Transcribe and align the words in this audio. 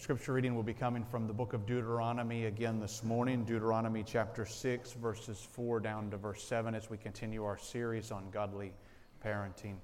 scripture 0.00 0.32
reading 0.32 0.54
will 0.54 0.62
be 0.62 0.72
coming 0.72 1.04
from 1.04 1.26
the 1.26 1.32
book 1.32 1.52
of 1.52 1.66
Deuteronomy 1.66 2.46
again 2.46 2.80
this 2.80 3.04
morning, 3.04 3.44
Deuteronomy 3.44 4.02
chapter 4.02 4.46
6, 4.46 4.92
verses 4.92 5.46
4 5.52 5.78
down 5.78 6.10
to 6.10 6.16
verse 6.16 6.42
7, 6.42 6.74
as 6.74 6.88
we 6.88 6.96
continue 6.96 7.44
our 7.44 7.58
series 7.58 8.10
on 8.10 8.30
godly 8.30 8.72
parenting. 9.22 9.74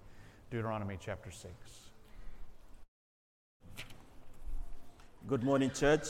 Deuteronomy 0.51 0.97
chapter 0.99 1.31
6. 1.31 1.53
Good 5.29 5.45
morning, 5.45 5.71
church. 5.71 6.07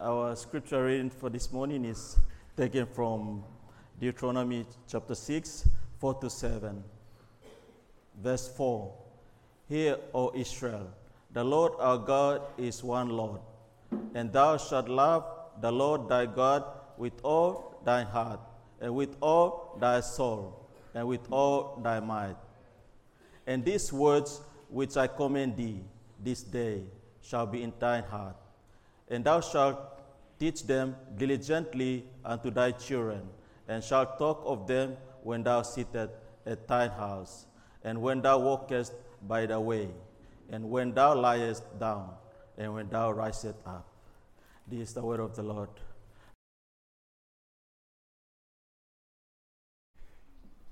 Our 0.00 0.34
scripture 0.34 0.84
reading 0.84 1.10
for 1.10 1.30
this 1.30 1.52
morning 1.52 1.84
is 1.84 2.18
taken 2.56 2.84
from 2.84 3.44
Deuteronomy 4.00 4.66
chapter 4.88 5.14
6, 5.14 5.68
4 6.00 6.14
to 6.14 6.28
7. 6.28 6.82
Verse 8.20 8.48
4 8.56 8.92
Hear, 9.68 9.98
O 10.12 10.32
Israel, 10.34 10.92
the 11.32 11.44
Lord 11.44 11.72
our 11.78 11.98
God 11.98 12.42
is 12.58 12.82
one 12.82 13.08
Lord, 13.08 13.40
and 14.14 14.32
thou 14.32 14.56
shalt 14.56 14.88
love 14.88 15.24
the 15.60 15.70
Lord 15.70 16.08
thy 16.08 16.26
God 16.26 16.64
with 16.96 17.12
all 17.22 17.80
thy 17.84 18.02
heart, 18.02 18.40
and 18.80 18.94
with 18.94 19.16
all 19.20 19.76
thy 19.80 20.00
soul, 20.00 20.68
and 20.94 21.06
with 21.06 21.30
all 21.30 21.80
thy 21.82 22.00
might. 22.00 22.36
And 23.46 23.64
these 23.64 23.92
words 23.92 24.40
which 24.68 24.96
I 24.96 25.06
command 25.06 25.56
thee 25.56 25.80
this 26.22 26.42
day 26.42 26.82
shall 27.22 27.46
be 27.46 27.62
in 27.62 27.72
thine 27.78 28.04
heart, 28.04 28.36
and 29.08 29.24
thou 29.24 29.40
shalt 29.40 29.78
teach 30.38 30.64
them 30.64 30.96
diligently 31.16 32.04
unto 32.24 32.50
thy 32.50 32.72
children, 32.72 33.22
and 33.68 33.84
shalt 33.84 34.18
talk 34.18 34.42
of 34.44 34.66
them 34.66 34.96
when 35.22 35.42
thou 35.42 35.62
sittest 35.62 36.12
at 36.46 36.66
thine 36.66 36.90
house, 36.90 37.46
and 37.84 38.00
when 38.00 38.20
thou 38.20 38.38
walkest 38.38 38.92
by 39.22 39.46
the 39.46 39.60
way, 39.60 39.88
and 40.50 40.68
when 40.68 40.92
thou 40.92 41.14
liest 41.14 41.62
down, 41.78 42.10
and 42.58 42.74
when 42.74 42.88
thou 42.88 43.10
risest 43.12 43.56
up. 43.66 43.86
This 44.68 44.88
is 44.88 44.94
the 44.94 45.02
word 45.02 45.20
of 45.20 45.34
the 45.34 45.42
Lord. 45.42 45.70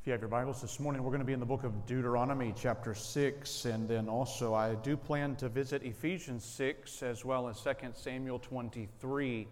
If 0.01 0.07
you 0.07 0.13
have 0.13 0.21
your 0.21 0.29
Bibles 0.29 0.61
this 0.61 0.81
morning, 0.81 1.03
we're 1.03 1.11
going 1.11 1.21
to 1.21 1.27
be 1.27 1.33
in 1.33 1.41
the 1.41 1.47
book 1.47 1.65
of 1.65 1.87
Deuteronomy, 1.87 2.55
chapter 2.57 2.95
6, 2.95 3.65
and 3.67 3.89
then 3.89 4.09
also 4.09 4.55
I 4.55 4.75
do 4.77 4.97
plan 4.97 5.37
to 5.37 5.49
visit 5.49 5.83
Ephesians 5.83 6.45
6 6.45 7.03
as 7.03 7.25
well 7.25 7.49
as 7.49 7.61
2 7.63 7.71
Samuel 7.95 8.39
23. 8.39 9.49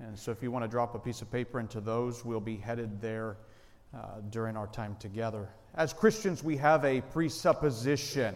And 0.00 0.18
so 0.18 0.30
if 0.30 0.42
you 0.42 0.50
want 0.50 0.64
to 0.64 0.68
drop 0.68 0.94
a 0.94 0.98
piece 0.98 1.22
of 1.22 1.30
paper 1.30 1.60
into 1.60 1.80
those, 1.80 2.24
we'll 2.24 2.40
be 2.40 2.56
headed 2.56 3.00
there 3.00 3.36
uh, 3.94 4.20
during 4.30 4.56
our 4.56 4.66
time 4.66 4.96
together. 4.98 5.48
As 5.74 5.92
Christians, 5.92 6.42
we 6.42 6.56
have 6.56 6.84
a 6.84 7.00
presupposition. 7.00 8.34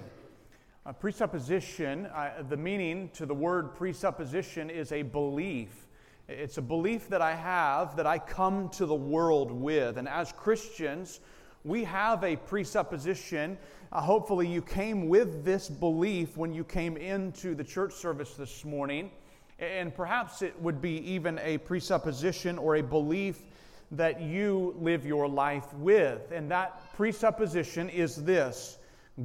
A 0.87 0.95
presupposition, 0.95 2.07
uh, 2.07 2.43
the 2.49 2.57
meaning 2.57 3.11
to 3.11 3.27
the 3.27 3.35
word 3.35 3.75
presupposition 3.75 4.71
is 4.71 4.93
a 4.93 5.03
belief. 5.03 5.87
It's 6.27 6.57
a 6.57 6.63
belief 6.63 7.11
that 7.11 7.21
I 7.21 7.35
have 7.35 7.97
that 7.97 8.07
I 8.07 8.19
come 8.19 8.71
to 8.71 8.87
the 8.87 8.95
world 8.95 9.53
with. 9.53 9.99
And 9.99 10.09
as 10.09 10.33
Christians, 10.33 11.21
we 11.65 11.85
have 11.85 12.25
a 12.25 12.35
presupposition. 12.35 13.59
Uh, 13.93 14.01
hopefully, 14.01 14.49
you 14.49 14.63
came 14.63 15.11
with 15.11 15.45
this 15.45 15.69
belief 15.69 16.39
when 16.39 16.55
you 16.55 16.65
came 16.65 16.97
into 16.97 17.55
the 17.55 17.65
church 17.65 17.93
service 17.93 18.33
this 18.33 18.65
morning. 18.65 19.11
And 19.59 19.95
perhaps 19.95 20.41
it 20.41 20.59
would 20.63 20.81
be 20.81 20.97
even 21.13 21.39
a 21.41 21.59
presupposition 21.59 22.57
or 22.57 22.77
a 22.77 22.83
belief 22.83 23.43
that 23.91 24.23
you 24.23 24.75
live 24.79 25.05
your 25.05 25.29
life 25.29 25.75
with. 25.75 26.33
And 26.33 26.51
that 26.51 26.95
presupposition 26.97 27.91
is 27.91 28.17
this 28.17 28.79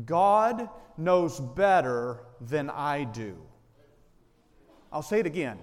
God 0.06 0.70
knows 0.98 1.40
better 1.40 2.20
than 2.42 2.70
I 2.70 3.06
do. 3.06 3.38
I'll 4.92 5.02
say 5.02 5.20
it 5.20 5.26
again 5.26 5.60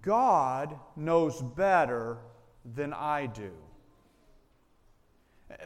God 0.00 0.78
knows 0.96 1.42
better 1.42 2.18
than 2.64 2.92
I 2.92 3.26
do 3.26 3.52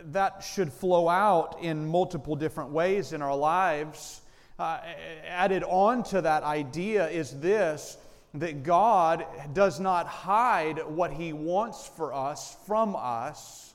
that 0.06 0.43
should 0.43 0.72
flow 0.72 1.09
out 1.09 1.59
in 1.62 1.87
multiple 1.87 2.37
different 2.37 2.71
ways 2.71 3.12
in 3.12 3.22
our 3.22 3.37
lives. 3.37 4.21
Uh, 4.59 4.81
added 5.26 5.62
on 5.65 6.03
to 6.03 6.22
that 6.22 6.42
idea 6.42 7.09
is 7.09 7.38
this 7.41 7.98
that 8.34 8.62
God 8.62 9.25
does 9.54 9.81
not 9.81 10.06
hide 10.06 10.84
what 10.87 11.12
He 11.12 11.32
wants 11.32 11.91
for 11.97 12.12
us 12.12 12.56
from 12.66 12.94
us. 12.97 13.75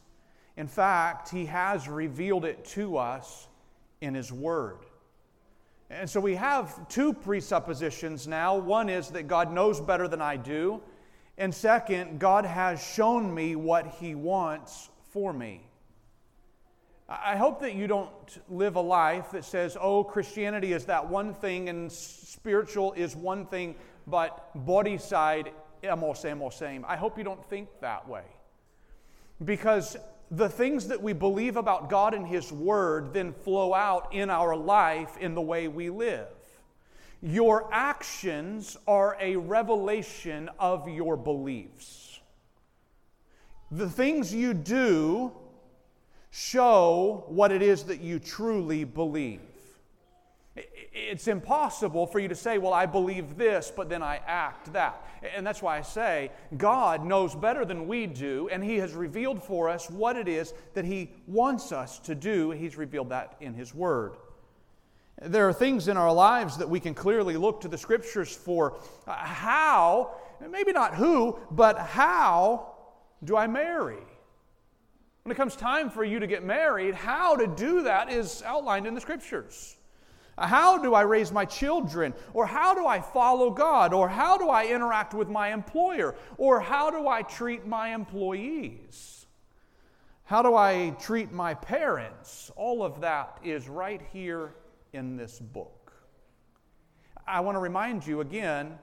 In 0.57 0.67
fact, 0.67 1.29
He 1.29 1.45
has 1.45 1.87
revealed 1.87 2.45
it 2.45 2.63
to 2.65 2.97
us 2.97 3.47
in 4.01 4.13
His 4.13 4.31
Word. 4.31 4.79
And 5.89 6.09
so 6.09 6.19
we 6.19 6.35
have 6.35 6.87
two 6.87 7.13
presuppositions 7.13 8.27
now. 8.27 8.57
One 8.57 8.89
is 8.89 9.09
that 9.09 9.27
God 9.27 9.53
knows 9.53 9.79
better 9.79 10.07
than 10.07 10.21
I 10.21 10.37
do. 10.37 10.81
And 11.37 11.53
second, 11.53 12.19
God 12.19 12.45
has 12.45 12.81
shown 12.81 13.33
me 13.33 13.55
what 13.55 13.87
He 13.99 14.15
wants 14.15 14.89
for 15.09 15.33
me. 15.33 15.67
I 17.09 17.35
hope 17.35 17.59
that 17.59 17.75
you 17.75 17.87
don't 17.87 18.09
live 18.49 18.77
a 18.77 18.81
life 18.81 19.31
that 19.31 19.43
says, 19.43 19.75
oh, 19.79 20.01
Christianity 20.01 20.71
is 20.71 20.85
that 20.85 21.09
one 21.09 21.33
thing 21.33 21.67
and 21.67 21.91
spiritual 21.91 22.93
is 22.93 23.17
one 23.17 23.45
thing, 23.45 23.75
but 24.07 24.49
body 24.65 24.97
side, 24.97 25.51
emo 25.83 26.13
same, 26.13 26.41
same. 26.51 26.85
I 26.87 26.95
hope 26.95 27.17
you 27.17 27.25
don't 27.25 27.43
think 27.49 27.67
that 27.81 28.07
way. 28.07 28.23
Because 29.43 29.97
the 30.31 30.47
things 30.47 30.87
that 30.87 31.03
we 31.03 31.11
believe 31.11 31.57
about 31.57 31.89
God 31.89 32.13
and 32.13 32.25
His 32.25 32.53
Word 32.53 33.13
then 33.13 33.33
flow 33.33 33.73
out 33.73 34.13
in 34.13 34.29
our 34.29 34.55
life 34.55 35.17
in 35.17 35.35
the 35.35 35.41
way 35.41 35.67
we 35.67 35.89
live. 35.89 36.27
Your 37.21 37.69
actions 37.71 38.77
are 38.87 39.17
a 39.19 39.35
revelation 39.35 40.49
of 40.57 40.87
your 40.87 41.17
beliefs. 41.17 42.21
The 43.71 43.89
things 43.89 44.33
you 44.33 44.53
do 44.53 45.33
show 46.31 47.25
what 47.27 47.51
it 47.51 47.61
is 47.61 47.83
that 47.83 47.99
you 47.99 48.17
truly 48.17 48.85
believe. 48.85 49.41
It's 50.93 51.29
impossible 51.29 52.05
for 52.05 52.19
you 52.19 52.27
to 52.27 52.35
say, 52.35 52.57
Well, 52.57 52.73
I 52.73 52.85
believe 52.85 53.37
this, 53.37 53.71
but 53.73 53.87
then 53.87 54.03
I 54.03 54.19
act 54.25 54.73
that. 54.73 55.07
And 55.35 55.47
that's 55.47 55.61
why 55.61 55.77
I 55.77 55.81
say 55.81 56.31
God 56.57 57.05
knows 57.05 57.33
better 57.33 57.63
than 57.63 57.87
we 57.87 58.07
do, 58.07 58.49
and 58.51 58.63
He 58.63 58.77
has 58.77 58.93
revealed 58.93 59.41
for 59.41 59.69
us 59.69 59.89
what 59.89 60.17
it 60.17 60.27
is 60.27 60.53
that 60.73 60.83
He 60.83 61.11
wants 61.27 61.71
us 61.71 61.99
to 61.99 62.15
do. 62.15 62.51
He's 62.51 62.75
revealed 62.75 63.09
that 63.09 63.37
in 63.39 63.53
His 63.53 63.73
Word. 63.73 64.17
There 65.21 65.47
are 65.47 65.53
things 65.53 65.87
in 65.87 65.97
our 65.97 66.11
lives 66.11 66.57
that 66.57 66.69
we 66.69 66.79
can 66.79 66.93
clearly 66.93 67.37
look 67.37 67.61
to 67.61 67.67
the 67.67 67.77
Scriptures 67.77 68.35
for. 68.35 68.77
Uh, 69.07 69.13
how, 69.13 70.15
maybe 70.49 70.73
not 70.73 70.95
who, 70.95 71.39
but 71.51 71.79
how 71.79 72.73
do 73.23 73.37
I 73.37 73.47
marry? 73.47 74.03
When 75.23 75.31
it 75.31 75.35
comes 75.35 75.55
time 75.55 75.89
for 75.89 76.03
you 76.03 76.19
to 76.19 76.27
get 76.27 76.43
married, 76.43 76.95
how 76.95 77.35
to 77.35 77.47
do 77.47 77.83
that 77.83 78.11
is 78.11 78.41
outlined 78.43 78.87
in 78.87 78.95
the 78.95 79.01
scriptures. 79.01 79.77
How 80.41 80.77
do 80.77 80.93
I 80.93 81.01
raise 81.01 81.31
my 81.31 81.45
children? 81.45 82.13
Or 82.33 82.45
how 82.45 82.73
do 82.73 82.85
I 82.85 82.99
follow 82.99 83.51
God? 83.51 83.93
Or 83.93 84.09
how 84.09 84.37
do 84.37 84.49
I 84.49 84.65
interact 84.65 85.13
with 85.13 85.29
my 85.29 85.53
employer? 85.53 86.15
Or 86.37 86.59
how 86.59 86.89
do 86.89 87.07
I 87.07 87.21
treat 87.21 87.65
my 87.67 87.93
employees? 87.93 89.25
How 90.23 90.41
do 90.41 90.55
I 90.55 90.95
treat 91.01 91.31
my 91.31 91.53
parents? 91.53 92.51
All 92.55 92.83
of 92.83 93.01
that 93.01 93.39
is 93.43 93.67
right 93.67 94.01
here 94.13 94.55
in 94.93 95.17
this 95.17 95.39
book. 95.39 95.93
I 97.27 97.41
want 97.41 97.55
to 97.55 97.59
remind 97.59 98.07
you 98.07 98.21
again, 98.21 98.79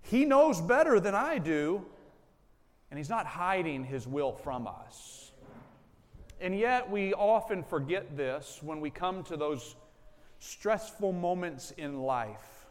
He 0.00 0.24
knows 0.24 0.60
better 0.60 0.98
than 0.98 1.14
I 1.14 1.38
do, 1.38 1.84
and 2.90 2.98
He's 2.98 3.10
not 3.10 3.26
hiding 3.26 3.84
His 3.84 4.06
will 4.06 4.32
from 4.32 4.66
us. 4.66 5.32
And 6.40 6.58
yet, 6.58 6.90
we 6.90 7.14
often 7.14 7.62
forget 7.62 8.16
this 8.16 8.60
when 8.62 8.80
we 8.80 8.90
come 8.90 9.22
to 9.24 9.36
those 9.36 9.76
stressful 10.42 11.12
moments 11.12 11.72
in 11.76 12.00
life. 12.00 12.66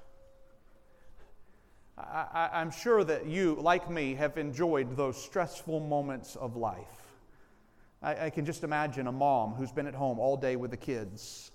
I, 1.97 2.49
am 2.53 2.69
sure 2.69 3.03
that 3.03 3.27
you, 3.27 3.55
like 3.61 3.89
me, 3.89 4.13
have 4.15 4.37
enjoyed 4.37 4.97
those 4.97 5.21
stressful 5.21 5.79
moments 5.79 6.35
of 6.35 6.57
life. 6.57 7.15
I, 8.01 8.25
I 8.25 8.29
can 8.29 8.45
just 8.45 8.65
imagine 8.65 9.07
a 9.07 9.11
mom 9.11 9.53
who's 9.53 9.71
been 9.71 9.87
at 9.87 9.93
home 9.93 10.19
all 10.19 10.35
day 10.35 10.57
with 10.57 10.71
the 10.71 10.77
kids, 10.77 11.51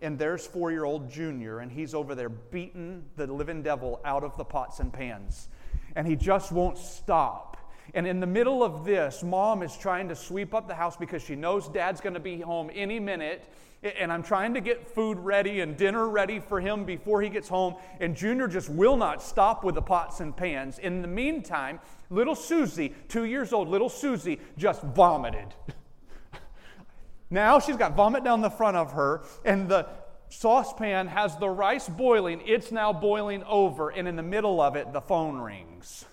and 0.00 0.18
there's 0.18 0.44
four 0.44 0.72
year 0.72 0.84
old 0.84 1.08
Junior, 1.08 1.60
and 1.60 1.70
he's 1.70 1.94
over 1.94 2.16
there 2.16 2.30
beating 2.30 3.04
the 3.16 3.28
living 3.28 3.62
devil 3.62 4.00
out 4.04 4.24
of 4.24 4.36
the 4.36 4.44
pots 4.44 4.80
and 4.80 4.92
pans, 4.92 5.48
and 5.94 6.08
he 6.08 6.16
just 6.16 6.50
won't 6.50 6.78
stop. 6.78 7.56
And 7.94 8.06
in 8.06 8.18
the 8.18 8.26
middle 8.26 8.64
of 8.64 8.84
this, 8.84 9.22
mom 9.22 9.62
is 9.62 9.76
trying 9.76 10.08
to 10.08 10.16
sweep 10.16 10.54
up 10.54 10.66
the 10.66 10.74
house 10.74 10.96
because 10.96 11.22
she 11.22 11.36
knows 11.36 11.68
dad's 11.68 12.00
going 12.00 12.14
to 12.14 12.20
be 12.20 12.40
home 12.40 12.68
any 12.74 12.98
minute. 12.98 13.44
And 13.82 14.12
I'm 14.12 14.22
trying 14.22 14.54
to 14.54 14.60
get 14.60 14.88
food 14.88 15.18
ready 15.18 15.60
and 15.60 15.76
dinner 15.76 16.08
ready 16.08 16.38
for 16.38 16.60
him 16.60 16.84
before 16.84 17.20
he 17.20 17.28
gets 17.28 17.48
home. 17.48 17.74
And 17.98 18.16
Junior 18.16 18.46
just 18.46 18.68
will 18.68 18.96
not 18.96 19.22
stop 19.22 19.64
with 19.64 19.74
the 19.74 19.82
pots 19.82 20.20
and 20.20 20.36
pans. 20.36 20.78
In 20.78 21.02
the 21.02 21.08
meantime, 21.08 21.80
little 22.08 22.36
Susie, 22.36 22.94
two 23.08 23.24
years 23.24 23.52
old, 23.52 23.68
little 23.68 23.88
Susie, 23.88 24.40
just 24.56 24.82
vomited. 24.82 25.54
now 27.30 27.58
she's 27.58 27.76
got 27.76 27.96
vomit 27.96 28.22
down 28.22 28.40
the 28.40 28.50
front 28.50 28.76
of 28.76 28.92
her, 28.92 29.24
and 29.44 29.68
the 29.68 29.88
saucepan 30.28 31.08
has 31.08 31.36
the 31.38 31.48
rice 31.48 31.88
boiling. 31.88 32.40
It's 32.46 32.70
now 32.70 32.92
boiling 32.92 33.42
over, 33.44 33.90
and 33.90 34.06
in 34.06 34.14
the 34.14 34.22
middle 34.22 34.60
of 34.60 34.76
it, 34.76 34.92
the 34.92 35.00
phone 35.00 35.38
rings. 35.38 36.04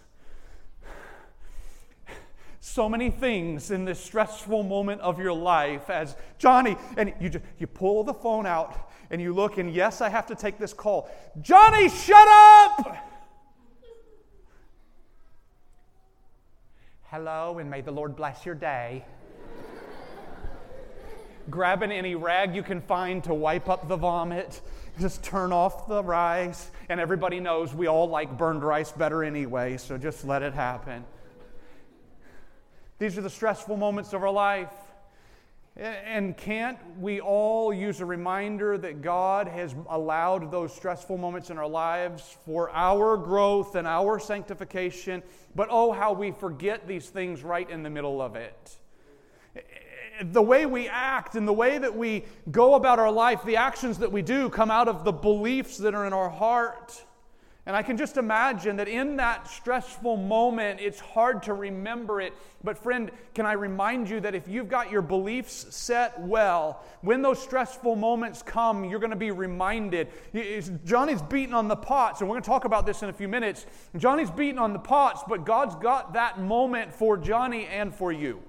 So 2.71 2.87
many 2.87 3.09
things 3.09 3.71
in 3.71 3.83
this 3.83 3.99
stressful 3.99 4.61
moment 4.61 5.01
of 5.01 5.17
your 5.17 5.33
life 5.33 5.89
as 5.89 6.15
Johnny, 6.37 6.77
and 6.97 7.11
you, 7.19 7.29
just, 7.29 7.43
you 7.57 7.65
pull 7.65 8.03
the 8.03 8.13
phone 8.13 8.45
out 8.45 8.91
and 9.09 9.19
you 9.19 9.33
look, 9.33 9.57
and 9.57 9.73
yes, 9.73 10.01
I 10.01 10.09
have 10.09 10.27
to 10.27 10.35
take 10.35 10.59
this 10.59 10.71
call. 10.71 11.09
Johnny, 11.41 11.89
shut 11.89 12.27
up! 12.27 12.95
Hello, 17.05 17.57
and 17.57 17.71
may 17.71 17.81
the 17.81 17.91
Lord 17.91 18.15
bless 18.15 18.45
your 18.45 18.53
day. 18.53 19.03
Grabbing 21.49 21.91
any 21.91 22.13
rag 22.13 22.55
you 22.55 22.61
can 22.61 22.81
find 22.81 23.23
to 23.23 23.33
wipe 23.33 23.67
up 23.67 23.87
the 23.87 23.97
vomit. 23.97 24.61
Just 24.99 25.23
turn 25.23 25.51
off 25.51 25.87
the 25.87 26.03
rice. 26.03 26.69
And 26.87 26.99
everybody 26.99 27.39
knows 27.39 27.73
we 27.73 27.87
all 27.87 28.07
like 28.07 28.37
burned 28.37 28.63
rice 28.63 28.91
better 28.91 29.23
anyway, 29.23 29.77
so 29.77 29.97
just 29.97 30.23
let 30.23 30.43
it 30.43 30.53
happen. 30.53 31.03
These 32.99 33.17
are 33.17 33.21
the 33.21 33.29
stressful 33.29 33.77
moments 33.77 34.11
of 34.11 34.21
our 34.23 34.31
life. 34.31 34.73
And 35.77 36.35
can't 36.35 36.77
we 36.99 37.21
all 37.21 37.73
use 37.73 38.01
a 38.01 38.05
reminder 38.05 38.77
that 38.77 39.01
God 39.01 39.47
has 39.47 39.73
allowed 39.89 40.51
those 40.51 40.75
stressful 40.75 41.17
moments 41.17 41.49
in 41.49 41.57
our 41.57 41.67
lives 41.67 42.37
for 42.45 42.69
our 42.71 43.15
growth 43.15 43.75
and 43.75 43.87
our 43.87 44.19
sanctification? 44.19 45.23
But 45.55 45.69
oh, 45.71 45.93
how 45.93 46.11
we 46.11 46.31
forget 46.31 46.85
these 46.85 47.07
things 47.07 47.41
right 47.41 47.69
in 47.69 47.83
the 47.83 47.89
middle 47.89 48.21
of 48.21 48.35
it. 48.35 48.77
The 50.21 50.41
way 50.41 50.65
we 50.65 50.89
act 50.89 51.35
and 51.35 51.47
the 51.47 51.53
way 51.53 51.77
that 51.77 51.95
we 51.95 52.25
go 52.51 52.73
about 52.75 52.99
our 52.99 53.11
life, 53.11 53.43
the 53.45 53.55
actions 53.55 53.99
that 53.99 54.11
we 54.11 54.21
do 54.21 54.49
come 54.49 54.69
out 54.69 54.89
of 54.89 55.05
the 55.05 55.13
beliefs 55.13 55.77
that 55.77 55.95
are 55.95 56.05
in 56.05 56.11
our 56.11 56.29
heart. 56.29 57.01
And 57.69 57.75
I 57.75 57.83
can 57.83 57.97
just 57.97 58.17
imagine 58.17 58.77
that 58.77 58.87
in 58.87 59.17
that 59.17 59.47
stressful 59.47 60.17
moment, 60.17 60.79
it's 60.81 60.99
hard 60.99 61.43
to 61.43 61.53
remember 61.53 62.19
it. 62.19 62.33
But, 62.63 62.79
friend, 62.79 63.11
can 63.35 63.45
I 63.45 63.51
remind 63.51 64.09
you 64.09 64.19
that 64.21 64.33
if 64.33 64.47
you've 64.47 64.69
got 64.69 64.89
your 64.89 65.03
beliefs 65.03 65.67
set 65.69 66.19
well, 66.19 66.83
when 67.01 67.21
those 67.21 67.39
stressful 67.39 67.95
moments 67.95 68.41
come, 68.41 68.85
you're 68.85 68.99
going 68.99 69.11
to 69.11 69.15
be 69.15 69.29
reminded. 69.29 70.07
Johnny's 70.83 71.21
beating 71.21 71.53
on 71.53 71.67
the 71.67 71.75
pots, 71.75 72.21
and 72.21 72.27
we're 72.27 72.37
going 72.37 72.41
to 72.41 72.49
talk 72.49 72.65
about 72.65 72.87
this 72.87 73.03
in 73.03 73.09
a 73.09 73.13
few 73.13 73.27
minutes. 73.27 73.67
Johnny's 73.95 74.31
beating 74.31 74.57
on 74.57 74.73
the 74.73 74.79
pots, 74.79 75.21
but 75.29 75.45
God's 75.45 75.75
got 75.75 76.13
that 76.13 76.39
moment 76.39 76.91
for 76.91 77.17
Johnny 77.17 77.67
and 77.67 77.93
for 77.93 78.11
you. 78.11 78.41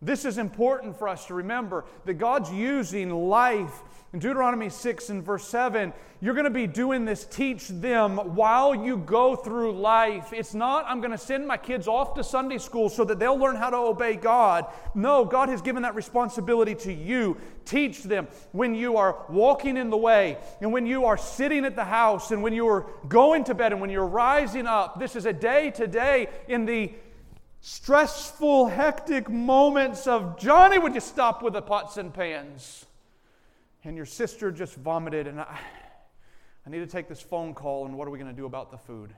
This 0.00 0.24
is 0.24 0.38
important 0.38 0.98
for 0.98 1.08
us 1.08 1.26
to 1.26 1.34
remember 1.34 1.84
that 2.06 2.14
God's 2.14 2.50
using 2.50 3.10
life 3.10 3.82
in 4.12 4.18
Deuteronomy 4.18 4.68
6 4.68 5.08
and 5.08 5.24
verse 5.24 5.48
7, 5.48 5.90
you're 6.20 6.34
going 6.34 6.44
to 6.44 6.50
be 6.50 6.66
doing 6.66 7.06
this, 7.06 7.24
teach 7.24 7.68
them 7.68 8.18
while 8.36 8.74
you 8.74 8.98
go 8.98 9.34
through 9.34 9.72
life. 9.72 10.34
It's 10.34 10.52
not, 10.52 10.84
I'm 10.86 11.00
going 11.00 11.12
to 11.12 11.18
send 11.18 11.48
my 11.48 11.56
kids 11.56 11.88
off 11.88 12.12
to 12.14 12.24
Sunday 12.24 12.58
school 12.58 12.90
so 12.90 13.04
that 13.04 13.18
they'll 13.18 13.38
learn 13.38 13.56
how 13.56 13.70
to 13.70 13.78
obey 13.78 14.16
God. 14.16 14.66
No, 14.94 15.24
God 15.24 15.48
has 15.48 15.62
given 15.62 15.82
that 15.82 15.94
responsibility 15.94 16.74
to 16.74 16.92
you. 16.92 17.38
Teach 17.64 18.02
them 18.02 18.28
when 18.52 18.74
you 18.74 18.98
are 18.98 19.24
walking 19.30 19.78
in 19.78 19.88
the 19.88 19.96
way, 19.96 20.36
and 20.60 20.72
when 20.72 20.84
you 20.84 21.06
are 21.06 21.16
sitting 21.16 21.64
at 21.64 21.74
the 21.74 21.84
house, 21.84 22.32
and 22.32 22.42
when 22.42 22.52
you 22.52 22.68
are 22.68 22.86
going 23.08 23.44
to 23.44 23.54
bed, 23.54 23.72
and 23.72 23.80
when 23.80 23.88
you're 23.88 24.06
rising 24.06 24.66
up. 24.66 25.00
This 25.00 25.16
is 25.16 25.24
a 25.24 25.32
day 25.32 25.70
to 25.72 25.86
day 25.86 26.28
in 26.48 26.66
the 26.66 26.92
stressful, 27.62 28.68
hectic 28.68 29.30
moments 29.30 30.06
of 30.06 30.38
Johnny, 30.38 30.78
would 30.78 30.94
you 30.94 31.00
stop 31.00 31.42
with 31.42 31.54
the 31.54 31.62
pots 31.62 31.96
and 31.96 32.12
pans? 32.12 32.84
And 33.84 33.96
your 33.96 34.06
sister 34.06 34.50
just 34.50 34.76
vomited, 34.76 35.26
and 35.26 35.40
I, 35.40 35.58
I 36.66 36.70
need 36.70 36.80
to 36.80 36.86
take 36.86 37.08
this 37.08 37.20
phone 37.20 37.54
call, 37.54 37.86
and 37.86 37.96
what 37.96 38.06
are 38.06 38.10
we 38.10 38.18
going 38.18 38.30
to 38.30 38.36
do 38.36 38.46
about 38.46 38.70
the 38.70 38.78
food? 38.78 39.12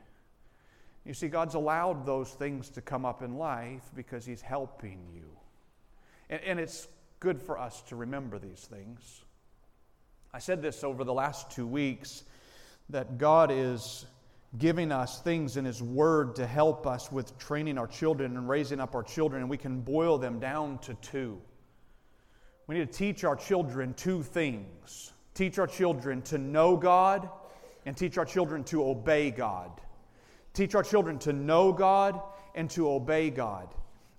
You 1.04 1.12
see, 1.12 1.28
God's 1.28 1.54
allowed 1.54 2.06
those 2.06 2.30
things 2.30 2.70
to 2.70 2.80
come 2.80 3.04
up 3.04 3.22
in 3.22 3.36
life 3.36 3.82
because 3.94 4.24
He's 4.24 4.40
helping 4.40 5.00
you. 5.14 5.28
And, 6.30 6.40
and 6.42 6.60
it's 6.60 6.88
good 7.20 7.42
for 7.42 7.58
us 7.58 7.82
to 7.88 7.96
remember 7.96 8.38
these 8.38 8.60
things. 8.60 9.22
I 10.32 10.38
said 10.38 10.62
this 10.62 10.82
over 10.82 11.04
the 11.04 11.12
last 11.12 11.50
two 11.50 11.66
weeks 11.66 12.24
that 12.88 13.18
God 13.18 13.50
is 13.52 14.06
giving 14.58 14.92
us 14.92 15.20
things 15.20 15.56
in 15.56 15.64
His 15.64 15.82
Word 15.82 16.36
to 16.36 16.46
help 16.46 16.86
us 16.86 17.12
with 17.12 17.36
training 17.38 17.76
our 17.76 17.86
children 17.86 18.36
and 18.36 18.48
raising 18.48 18.80
up 18.80 18.94
our 18.94 19.02
children, 19.02 19.42
and 19.42 19.50
we 19.50 19.58
can 19.58 19.80
boil 19.80 20.16
them 20.16 20.38
down 20.38 20.78
to 20.78 20.94
two. 20.94 21.40
We 22.66 22.76
need 22.76 22.92
to 22.92 22.98
teach 22.98 23.24
our 23.24 23.36
children 23.36 23.94
two 23.94 24.22
things 24.22 25.12
teach 25.34 25.58
our 25.58 25.66
children 25.66 26.22
to 26.22 26.38
know 26.38 26.76
God 26.76 27.28
and 27.86 27.96
teach 27.96 28.16
our 28.18 28.24
children 28.24 28.62
to 28.64 28.84
obey 28.84 29.30
God. 29.30 29.70
Teach 30.52 30.74
our 30.76 30.82
children 30.84 31.18
to 31.20 31.32
know 31.32 31.72
God 31.72 32.20
and 32.54 32.70
to 32.70 32.88
obey 32.88 33.30
God. 33.30 33.68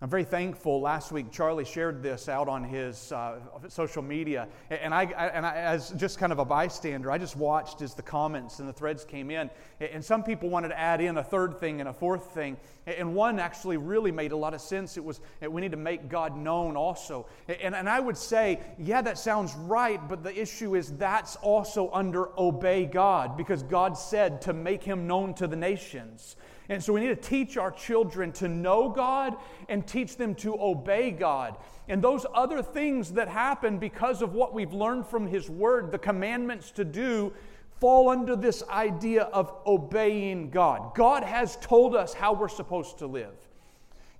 I'm 0.05 0.11
very 0.11 0.23
thankful. 0.23 0.81
Last 0.81 1.11
week, 1.11 1.31
Charlie 1.31 1.65
shared 1.65 2.03
this 2.03 2.29
out 2.29 2.47
on 2.47 2.63
his 2.63 3.11
uh, 3.11 3.39
social 3.69 4.03
media, 4.03 4.47
and 4.69 4.93
I, 4.93 5.05
and 5.05 5.43
I, 5.43 5.55
as 5.55 5.89
just 5.97 6.19
kind 6.19 6.31
of 6.31 6.37
a 6.37 6.45
bystander, 6.45 7.09
I 7.09 7.17
just 7.17 7.35
watched 7.35 7.81
as 7.81 7.95
the 7.95 8.03
comments 8.03 8.59
and 8.59 8.69
the 8.69 8.73
threads 8.73 9.03
came 9.03 9.31
in. 9.31 9.49
And 9.79 10.05
some 10.05 10.21
people 10.21 10.47
wanted 10.47 10.67
to 10.67 10.79
add 10.79 11.01
in 11.01 11.17
a 11.17 11.23
third 11.23 11.59
thing 11.59 11.79
and 11.79 11.89
a 11.89 11.93
fourth 11.93 12.35
thing, 12.35 12.57
and 12.85 13.15
one 13.15 13.39
actually 13.39 13.77
really 13.77 14.11
made 14.11 14.31
a 14.31 14.37
lot 14.37 14.53
of 14.53 14.61
sense. 14.61 14.95
It 14.95 15.03
was 15.03 15.21
we 15.41 15.59
need 15.59 15.71
to 15.71 15.77
make 15.77 16.07
God 16.07 16.37
known 16.37 16.77
also, 16.77 17.25
and, 17.47 17.73
and 17.73 17.89
I 17.89 17.99
would 17.99 18.15
say, 18.15 18.59
yeah, 18.77 19.01
that 19.01 19.17
sounds 19.17 19.55
right, 19.55 20.07
but 20.07 20.21
the 20.21 20.39
issue 20.39 20.75
is 20.75 20.91
that's 20.97 21.35
also 21.37 21.89
under 21.91 22.29
obey 22.39 22.85
God 22.85 23.35
because 23.35 23.63
God 23.63 23.97
said 23.97 24.43
to 24.43 24.53
make 24.53 24.83
Him 24.83 25.07
known 25.07 25.33
to 25.33 25.47
the 25.47 25.55
nations. 25.55 26.35
And 26.69 26.83
so 26.83 26.93
we 26.93 27.01
need 27.01 27.07
to 27.09 27.15
teach 27.15 27.57
our 27.57 27.71
children 27.71 28.31
to 28.33 28.47
know 28.47 28.89
God 28.89 29.35
and 29.69 29.85
teach 29.85 30.17
them 30.17 30.33
to 30.35 30.59
obey 30.59 31.11
God. 31.11 31.57
And 31.87 32.01
those 32.01 32.25
other 32.33 32.63
things 32.63 33.13
that 33.13 33.27
happen 33.27 33.77
because 33.77 34.21
of 34.21 34.33
what 34.33 34.53
we've 34.53 34.73
learned 34.73 35.05
from 35.05 35.27
His 35.27 35.49
Word, 35.49 35.91
the 35.91 35.99
commandments 35.99 36.71
to 36.71 36.83
do, 36.83 37.31
fall 37.79 38.09
under 38.09 38.35
this 38.35 38.63
idea 38.69 39.23
of 39.23 39.53
obeying 39.67 40.49
God. 40.49 40.95
God 40.95 41.23
has 41.23 41.57
told 41.57 41.95
us 41.95 42.13
how 42.13 42.33
we're 42.33 42.47
supposed 42.47 42.97
to 42.99 43.07
live. 43.07 43.35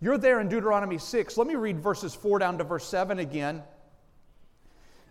You're 0.01 0.17
there 0.17 0.39
in 0.41 0.49
Deuteronomy 0.49 0.97
6. 0.97 1.37
Let 1.37 1.47
me 1.47 1.55
read 1.55 1.79
verses 1.79 2.13
4 2.13 2.39
down 2.39 2.57
to 2.59 2.63
verse 2.63 2.87
7 2.87 3.17
again. 3.19 3.63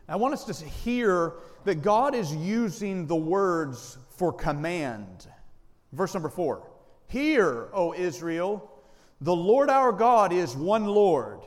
I 0.09 0.17
want 0.17 0.35
us 0.35 0.45
to 0.45 0.65
hear 0.65 1.35
that 1.65 1.77
God 1.77 2.15
is 2.15 2.35
using 2.35 3.07
the 3.07 3.17
words 3.17 3.99
for 4.11 4.33
command. 4.33 5.27
Verse 5.93 6.13
number 6.13 6.29
4. 6.29 6.63
Hear, 7.07 7.69
O 7.73 7.95
Israel, 7.95 8.71
the 9.21 9.35
Lord 9.35 9.71
our 9.71 9.93
God 9.93 10.33
is 10.33 10.57
one 10.57 10.87
Lord, 10.87 11.41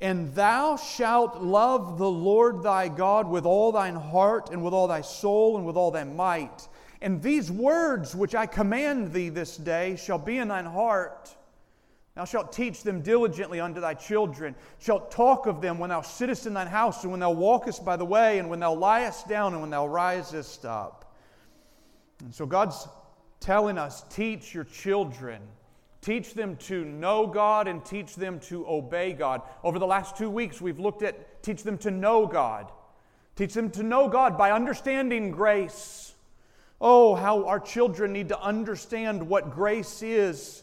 and 0.00 0.34
thou 0.34 0.76
shalt 0.76 1.42
love 1.42 1.98
the 1.98 2.10
Lord 2.10 2.62
thy 2.62 2.88
God 2.88 3.28
with 3.28 3.44
all 3.44 3.72
thine 3.72 3.96
heart, 3.96 4.50
and 4.50 4.62
with 4.62 4.72
all 4.72 4.88
thy 4.88 5.00
soul, 5.00 5.56
and 5.56 5.66
with 5.66 5.76
all 5.76 5.90
thy 5.90 6.04
might. 6.04 6.68
And 7.02 7.22
these 7.22 7.50
words 7.50 8.14
which 8.14 8.34
I 8.34 8.46
command 8.46 9.12
thee 9.12 9.28
this 9.28 9.56
day 9.56 9.96
shall 9.96 10.18
be 10.18 10.38
in 10.38 10.48
thine 10.48 10.64
heart. 10.64 11.34
Thou 12.14 12.24
shalt 12.24 12.52
teach 12.52 12.82
them 12.82 13.00
diligently 13.00 13.60
unto 13.60 13.80
thy 13.80 13.94
children, 13.94 14.56
shalt 14.80 15.12
talk 15.12 15.46
of 15.46 15.60
them 15.60 15.78
when 15.78 15.90
thou 15.90 16.00
sittest 16.00 16.46
in 16.46 16.54
thine 16.54 16.66
house, 16.66 17.02
and 17.02 17.12
when 17.12 17.20
thou 17.20 17.30
walkest 17.30 17.84
by 17.84 17.96
the 17.96 18.04
way, 18.04 18.38
and 18.38 18.50
when 18.50 18.58
thou 18.58 18.74
liest 18.74 19.28
down, 19.28 19.52
and 19.52 19.60
when 19.60 19.70
thou 19.70 19.86
risest 19.86 20.64
up. 20.64 21.14
And 22.24 22.34
so 22.34 22.46
God's 22.46 22.88
telling 23.48 23.78
us 23.78 24.04
teach 24.10 24.52
your 24.52 24.64
children. 24.64 25.40
Teach 26.02 26.34
them 26.34 26.56
to 26.56 26.84
know 26.84 27.26
God 27.26 27.66
and 27.66 27.82
teach 27.82 28.14
them 28.14 28.40
to 28.40 28.68
obey 28.68 29.14
God. 29.14 29.40
Over 29.64 29.78
the 29.78 29.86
last 29.86 30.18
two 30.18 30.28
weeks, 30.28 30.60
we've 30.60 30.78
looked 30.78 31.02
at 31.02 31.42
teach 31.42 31.62
them 31.62 31.78
to 31.78 31.90
know 31.90 32.26
God. 32.26 32.70
Teach 33.36 33.54
them 33.54 33.70
to 33.70 33.82
know 33.82 34.06
God 34.06 34.36
by 34.36 34.52
understanding 34.52 35.30
grace. 35.30 36.12
Oh, 36.78 37.14
how 37.14 37.46
our 37.46 37.58
children 37.58 38.12
need 38.12 38.28
to 38.28 38.38
understand 38.38 39.26
what 39.26 39.54
grace 39.54 40.02
is. 40.02 40.62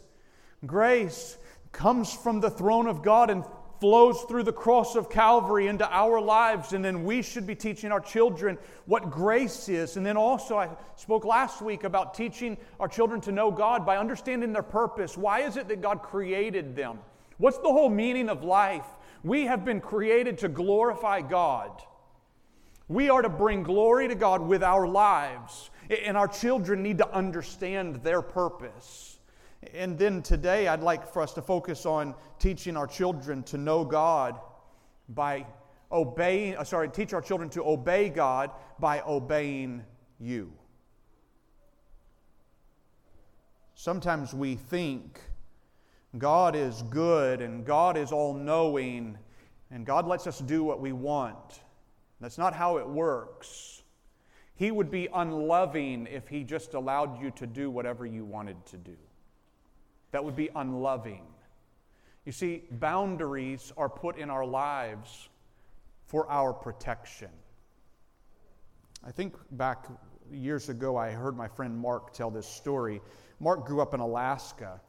Grace 0.63 1.39
comes 1.71 2.13
from 2.13 2.39
the 2.39 2.51
throne 2.51 2.85
of 2.85 3.01
God 3.01 3.31
and 3.31 3.45
flows 3.85 4.23
through 4.23 4.41
the 4.41 4.51
cross 4.51 4.95
of 4.95 5.11
Calvary 5.11 5.67
into 5.67 5.87
our 5.95 6.19
lives. 6.19 6.73
And 6.73 6.83
then 6.83 7.03
we 7.03 7.21
should 7.21 7.45
be 7.45 7.53
teaching 7.53 7.91
our 7.91 7.99
children 7.99 8.57
what 8.87 9.11
grace 9.11 9.69
is. 9.69 9.95
And 9.95 10.03
then 10.03 10.17
also, 10.17 10.57
I 10.57 10.69
spoke 10.95 11.23
last 11.23 11.61
week 11.61 11.83
about 11.83 12.15
teaching 12.15 12.57
our 12.79 12.87
children 12.87 13.21
to 13.21 13.31
know 13.31 13.51
God 13.51 13.85
by 13.85 13.97
understanding 13.97 14.53
their 14.53 14.63
purpose. 14.63 15.15
Why 15.15 15.41
is 15.41 15.55
it 15.55 15.67
that 15.67 15.83
God 15.83 16.01
created 16.01 16.75
them? 16.75 16.97
What's 17.37 17.59
the 17.59 17.71
whole 17.71 17.91
meaning 17.91 18.27
of 18.27 18.43
life? 18.43 18.87
We 19.23 19.45
have 19.45 19.63
been 19.63 19.81
created 19.81 20.39
to 20.39 20.49
glorify 20.49 21.21
God. 21.21 21.79
We 22.87 23.11
are 23.11 23.21
to 23.21 23.29
bring 23.29 23.61
glory 23.61 24.07
to 24.07 24.15
God 24.15 24.41
with 24.41 24.63
our 24.63 24.87
lives, 24.87 25.69
and 25.91 26.17
our 26.17 26.27
children 26.27 26.81
need 26.81 26.97
to 26.97 27.13
understand 27.13 27.97
their 27.97 28.23
purpose. 28.23 29.14
And 29.73 29.97
then 29.97 30.21
today, 30.21 30.67
I'd 30.67 30.81
like 30.81 31.11
for 31.11 31.21
us 31.21 31.33
to 31.33 31.41
focus 31.41 31.85
on 31.85 32.15
teaching 32.39 32.77
our 32.77 32.87
children 32.87 33.43
to 33.43 33.57
know 33.57 33.83
God 33.85 34.39
by 35.09 35.45
obeying, 35.91 36.57
uh, 36.57 36.63
sorry, 36.63 36.89
teach 36.89 37.13
our 37.13 37.21
children 37.21 37.49
to 37.51 37.65
obey 37.65 38.09
God 38.09 38.51
by 38.79 39.01
obeying 39.01 39.83
you. 40.19 40.51
Sometimes 43.75 44.33
we 44.33 44.55
think 44.55 45.19
God 46.17 46.55
is 46.55 46.81
good 46.83 47.41
and 47.41 47.65
God 47.65 47.97
is 47.97 48.11
all 48.11 48.33
knowing 48.33 49.17
and 49.71 49.85
God 49.85 50.07
lets 50.07 50.27
us 50.27 50.39
do 50.39 50.63
what 50.63 50.79
we 50.79 50.91
want. 50.91 51.61
That's 52.21 52.37
not 52.37 52.53
how 52.53 52.77
it 52.77 52.87
works. 52.87 53.83
He 54.55 54.71
would 54.71 54.89
be 54.89 55.09
unloving 55.13 56.07
if 56.09 56.29
He 56.29 56.43
just 56.43 56.73
allowed 56.73 57.21
you 57.21 57.31
to 57.31 57.45
do 57.45 57.69
whatever 57.69 58.05
you 58.05 58.23
wanted 58.23 58.65
to 58.67 58.77
do. 58.77 58.95
That 60.15 60.23
would 60.23 60.37
be 60.37 60.49
unloving. 60.55 61.23
You 62.23 62.31
see, 62.31 62.63
boundaries 62.71 63.73
are 63.75 63.89
put 63.89 64.17
in 64.17 64.29
our 64.29 64.45
lives 64.45 65.27
for 66.05 66.25
our 66.31 66.53
protection. 66.53 67.31
I 69.05 69.11
think 69.11 69.35
back 69.51 69.87
years 70.31 70.69
ago, 70.69 70.95
I 70.95 71.11
heard 71.11 71.35
my 71.35 71.49
friend 71.49 71.77
Mark 71.77 72.13
tell 72.13 72.31
this 72.31 72.47
story. 72.47 73.01
Mark 73.41 73.65
grew 73.65 73.81
up 73.81 73.93
in 73.93 73.99
Alaska. 73.99 74.79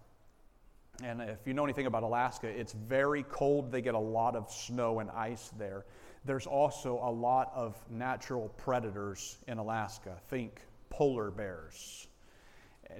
And 1.02 1.20
if 1.20 1.44
you 1.44 1.54
know 1.54 1.64
anything 1.64 1.86
about 1.86 2.04
Alaska, 2.04 2.46
it's 2.46 2.72
very 2.72 3.24
cold. 3.24 3.72
They 3.72 3.82
get 3.82 3.96
a 3.96 3.98
lot 3.98 4.36
of 4.36 4.48
snow 4.48 5.00
and 5.00 5.10
ice 5.10 5.50
there. 5.58 5.86
There's 6.24 6.46
also 6.46 7.00
a 7.02 7.10
lot 7.10 7.50
of 7.52 7.74
natural 7.90 8.50
predators 8.50 9.38
in 9.48 9.58
Alaska. 9.58 10.20
Think 10.28 10.60
polar 10.88 11.32
bears, 11.32 12.06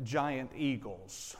giant 0.02 0.50
eagles 0.56 1.37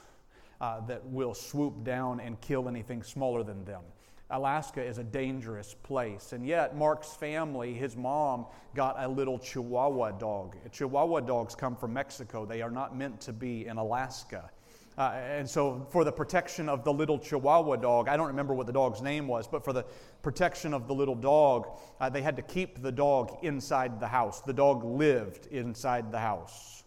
uh, 0.61 0.79
that 0.87 1.05
will 1.05 1.33
swoop 1.33 1.83
down 1.83 2.19
and 2.19 2.39
kill 2.41 2.67
anything 2.67 3.03
smaller 3.03 3.43
than 3.43 3.63
them. 3.65 3.81
Alaska 4.29 4.83
is 4.83 4.97
a 4.97 5.03
dangerous 5.03 5.75
place. 5.83 6.33
And 6.33 6.45
yet, 6.45 6.75
Mark's 6.75 7.13
family, 7.13 7.73
his 7.73 7.95
mom, 7.95 8.45
got 8.75 8.95
a 8.99 9.07
little 9.07 9.39
Chihuahua 9.39 10.11
dog. 10.11 10.57
Chihuahua 10.71 11.21
dogs 11.21 11.55
come 11.55 11.75
from 11.75 11.93
Mexico, 11.93 12.45
they 12.45 12.61
are 12.61 12.71
not 12.71 12.95
meant 12.95 13.21
to 13.21 13.33
be 13.33 13.67
in 13.67 13.77
Alaska. 13.77 14.49
Uh, 14.97 15.11
and 15.13 15.47
so, 15.47 15.85
for 15.91 16.03
the 16.03 16.11
protection 16.11 16.67
of 16.67 16.83
the 16.83 16.91
little 16.91 17.19
Chihuahua 17.19 17.75
dog, 17.75 18.09
I 18.09 18.17
don't 18.17 18.27
remember 18.27 18.55
what 18.55 18.65
the 18.65 18.73
dog's 18.73 18.99
name 18.99 19.27
was, 19.27 19.47
but 19.47 19.63
for 19.63 19.71
the 19.71 19.85
protection 20.23 20.73
of 20.73 20.87
the 20.87 20.93
little 20.93 21.15
dog, 21.15 21.67
uh, 21.99 22.09
they 22.09 22.23
had 22.23 22.35
to 22.35 22.41
keep 22.41 22.81
the 22.81 22.91
dog 22.91 23.37
inside 23.43 23.99
the 23.99 24.07
house. 24.07 24.41
The 24.41 24.53
dog 24.53 24.83
lived 24.83 25.45
inside 25.47 26.11
the 26.11 26.19
house. 26.19 26.83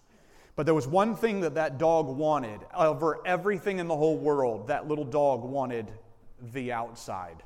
But 0.57 0.66
there 0.66 0.75
was 0.75 0.87
one 0.87 1.16
thing 1.16 1.40
that 1.40 1.54
that 1.54 1.78
dog 1.78 2.07
wanted 2.07 2.61
over 2.75 3.19
everything 3.25 3.78
in 3.78 3.88
the 3.88 3.97
whole 3.97 4.19
world 4.19 4.69
that 4.69 4.88
little 4.88 5.04
dog 5.04 5.42
wanted 5.42 5.90
the 6.52 6.73
outside. 6.73 7.42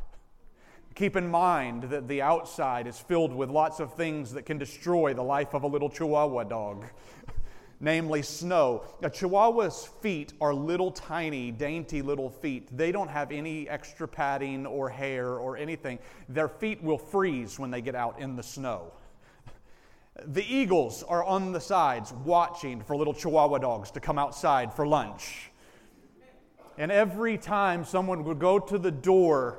Keep 0.95 1.17
in 1.17 1.29
mind 1.29 1.85
that 1.85 2.07
the 2.07 2.23
outside 2.23 2.87
is 2.87 2.99
filled 2.99 3.35
with 3.35 3.51
lots 3.51 3.81
of 3.81 3.95
things 3.95 4.33
that 4.33 4.47
can 4.47 4.59
destroy 4.59 5.13
the 5.13 5.23
life 5.23 5.55
of 5.55 5.65
a 5.65 5.67
little 5.67 5.91
Chihuahua 5.91 6.45
dog 6.45 6.85
namely 7.81 8.23
snow. 8.23 8.83
A 9.03 9.11
Chihuahua's 9.11 9.87
feet 10.01 10.33
are 10.41 10.55
little 10.55 10.91
tiny, 10.91 11.51
dainty 11.51 12.01
little 12.03 12.31
feet. 12.31 12.75
They 12.77 12.93
don't 12.93 13.11
have 13.11 13.31
any 13.31 13.69
extra 13.69 14.09
padding 14.09 14.67
or 14.67 14.89
hair 14.89 15.35
or 15.37 15.57
anything. 15.57 15.99
Their 16.29 16.49
feet 16.49 16.83
will 16.83 16.99
freeze 16.99 17.59
when 17.59 17.71
they 17.71 17.83
get 17.83 17.95
out 17.95 18.19
in 18.21 18.37
the 18.37 18.43
snow. 18.43 18.93
The 20.23 20.45
eagles 20.45 21.03
are 21.03 21.25
on 21.25 21.53
the 21.53 21.61
sides 21.61 22.13
watching 22.13 22.81
for 22.81 22.97
little 22.97 23.15
Chihuahua 23.15 23.59
dogs 23.59 23.91
to 23.93 24.01
come 24.01 24.19
outside 24.19 24.73
for 24.73 24.87
lunch. 24.87 25.51
And 26.79 26.93
every 26.93 27.37
time 27.37 27.85
someone 27.85 28.25
would 28.25 28.39
go 28.39 28.59
to 28.59 28.79
the 28.79 28.91
door, 28.91 29.59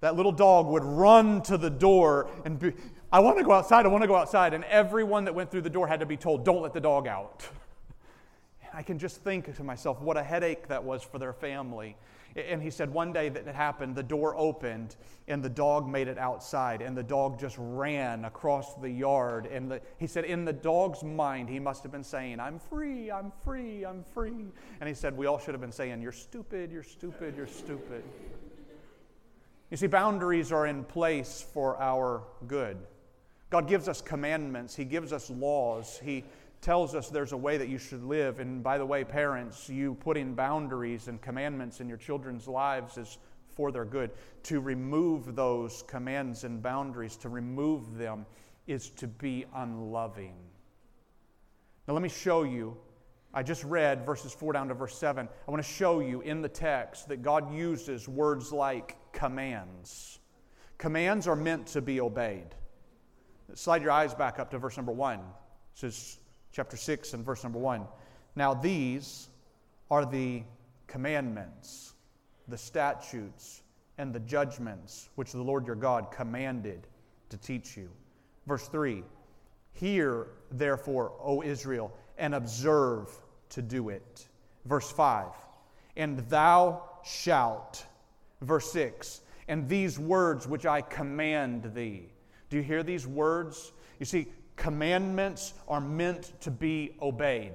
that 0.00 0.16
little 0.16 0.32
dog 0.32 0.66
would 0.66 0.84
run 0.84 1.42
to 1.42 1.56
the 1.56 1.70
door 1.70 2.28
and 2.44 2.58
be, 2.58 2.72
I 3.12 3.20
want 3.20 3.38
to 3.38 3.44
go 3.44 3.52
outside, 3.52 3.86
I 3.86 3.88
want 3.88 4.02
to 4.02 4.08
go 4.08 4.16
outside. 4.16 4.54
And 4.54 4.64
everyone 4.64 5.24
that 5.24 5.34
went 5.34 5.50
through 5.50 5.62
the 5.62 5.70
door 5.70 5.86
had 5.86 6.00
to 6.00 6.06
be 6.06 6.16
told, 6.16 6.44
don't 6.44 6.62
let 6.62 6.72
the 6.72 6.80
dog 6.80 7.06
out. 7.06 7.46
I 8.74 8.82
can 8.82 8.98
just 8.98 9.22
think 9.22 9.54
to 9.56 9.64
myself 9.64 10.00
what 10.00 10.16
a 10.16 10.22
headache 10.22 10.68
that 10.68 10.84
was 10.84 11.02
for 11.02 11.18
their 11.18 11.32
family. 11.32 11.96
And 12.36 12.62
he 12.62 12.70
said 12.70 12.92
one 12.92 13.12
day 13.12 13.28
that 13.28 13.46
it 13.46 13.54
happened, 13.54 13.96
the 13.96 14.02
door 14.02 14.36
opened 14.36 14.96
and 15.26 15.42
the 15.42 15.48
dog 15.48 15.88
made 15.88 16.08
it 16.08 16.18
outside, 16.18 16.82
and 16.82 16.96
the 16.96 17.02
dog 17.02 17.38
just 17.38 17.56
ran 17.58 18.24
across 18.24 18.74
the 18.74 18.90
yard. 18.90 19.46
And 19.46 19.70
the, 19.70 19.80
he 19.98 20.06
said, 20.06 20.24
in 20.24 20.44
the 20.44 20.52
dog's 20.52 21.02
mind, 21.02 21.48
he 21.48 21.58
must 21.58 21.82
have 21.82 21.92
been 21.92 22.04
saying, 22.04 22.40
I'm 22.40 22.58
free, 22.58 23.10
I'm 23.10 23.32
free, 23.44 23.84
I'm 23.84 24.04
free. 24.14 24.46
And 24.80 24.88
he 24.88 24.94
said, 24.94 25.16
we 25.16 25.26
all 25.26 25.38
should 25.38 25.54
have 25.54 25.60
been 25.60 25.72
saying, 25.72 26.02
You're 26.02 26.12
stupid, 26.12 26.70
you're 26.70 26.82
stupid, 26.82 27.36
you're 27.36 27.46
stupid. 27.46 28.02
You 29.70 29.76
see, 29.76 29.86
boundaries 29.86 30.50
are 30.50 30.66
in 30.66 30.82
place 30.84 31.46
for 31.52 31.80
our 31.80 32.24
good. 32.48 32.76
God 33.50 33.66
gives 33.66 33.88
us 33.88 34.00
commandments, 34.00 34.76
He 34.76 34.84
gives 34.84 35.12
us 35.12 35.28
laws, 35.28 36.00
He 36.02 36.24
tells 36.60 36.94
us 36.94 37.08
there's 37.08 37.32
a 37.32 37.36
way 37.36 37.56
that 37.56 37.68
you 37.68 37.78
should 37.78 38.04
live. 38.04 38.38
And 38.38 38.62
by 38.62 38.78
the 38.78 38.86
way, 38.86 39.04
parents, 39.04 39.68
you 39.68 39.94
putting 39.94 40.34
boundaries 40.34 41.08
and 41.08 41.20
commandments 41.20 41.80
in 41.80 41.88
your 41.88 41.98
children's 41.98 42.46
lives 42.46 42.98
is 42.98 43.18
for 43.54 43.72
their 43.72 43.84
good. 43.84 44.10
To 44.44 44.60
remove 44.60 45.34
those 45.34 45.82
commands 45.86 46.44
and 46.44 46.62
boundaries, 46.62 47.16
to 47.18 47.28
remove 47.28 47.96
them, 47.96 48.26
is 48.66 48.90
to 48.90 49.08
be 49.08 49.46
unloving. 49.54 50.36
Now, 51.88 51.94
let 51.94 52.02
me 52.02 52.08
show 52.08 52.42
you. 52.42 52.76
I 53.32 53.42
just 53.42 53.64
read 53.64 54.04
verses 54.04 54.32
4 54.32 54.52
down 54.52 54.68
to 54.68 54.74
verse 54.74 54.96
7. 54.96 55.28
I 55.28 55.50
want 55.50 55.62
to 55.62 55.68
show 55.68 56.00
you 56.00 56.20
in 56.20 56.42
the 56.42 56.48
text 56.48 57.08
that 57.08 57.22
God 57.22 57.54
uses 57.54 58.08
words 58.08 58.52
like 58.52 58.96
commands. 59.12 60.18
Commands 60.78 61.26
are 61.26 61.36
meant 61.36 61.68
to 61.68 61.80
be 61.80 62.00
obeyed. 62.00 62.54
Slide 63.54 63.82
your 63.82 63.90
eyes 63.92 64.14
back 64.14 64.38
up 64.38 64.50
to 64.50 64.58
verse 64.58 64.76
number 64.76 64.92
1. 64.92 65.20
This 65.74 65.94
is 65.94 66.19
chapter 66.52 66.76
6 66.76 67.14
and 67.14 67.24
verse 67.24 67.42
number 67.42 67.58
1. 67.58 67.86
Now, 68.36 68.54
these 68.54 69.28
are 69.90 70.04
the 70.04 70.42
commandments, 70.86 71.94
the 72.48 72.58
statutes, 72.58 73.62
and 73.98 74.12
the 74.12 74.20
judgments 74.20 75.10
which 75.14 75.32
the 75.32 75.42
Lord 75.42 75.66
your 75.66 75.76
God 75.76 76.10
commanded 76.10 76.86
to 77.28 77.36
teach 77.36 77.76
you. 77.76 77.90
Verse 78.46 78.66
3 78.68 79.02
Hear, 79.72 80.28
therefore, 80.50 81.12
O 81.20 81.42
Israel, 81.42 81.92
and 82.18 82.34
observe 82.34 83.08
to 83.50 83.62
do 83.62 83.88
it. 83.88 84.26
Verse 84.64 84.90
5 84.90 85.28
And 85.96 86.18
thou 86.30 86.82
shalt. 87.04 87.86
Verse 88.40 88.72
6 88.72 89.20
And 89.48 89.68
these 89.68 89.98
words 89.98 90.48
which 90.48 90.66
I 90.66 90.80
command 90.80 91.74
thee 91.74 92.10
do 92.50 92.56
you 92.56 92.62
hear 92.62 92.82
these 92.82 93.06
words? 93.06 93.72
You 93.98 94.06
see, 94.06 94.26
commandments 94.60 95.54
are 95.66 95.80
meant 95.80 96.38
to 96.42 96.50
be 96.50 96.94
obeyed. 97.00 97.54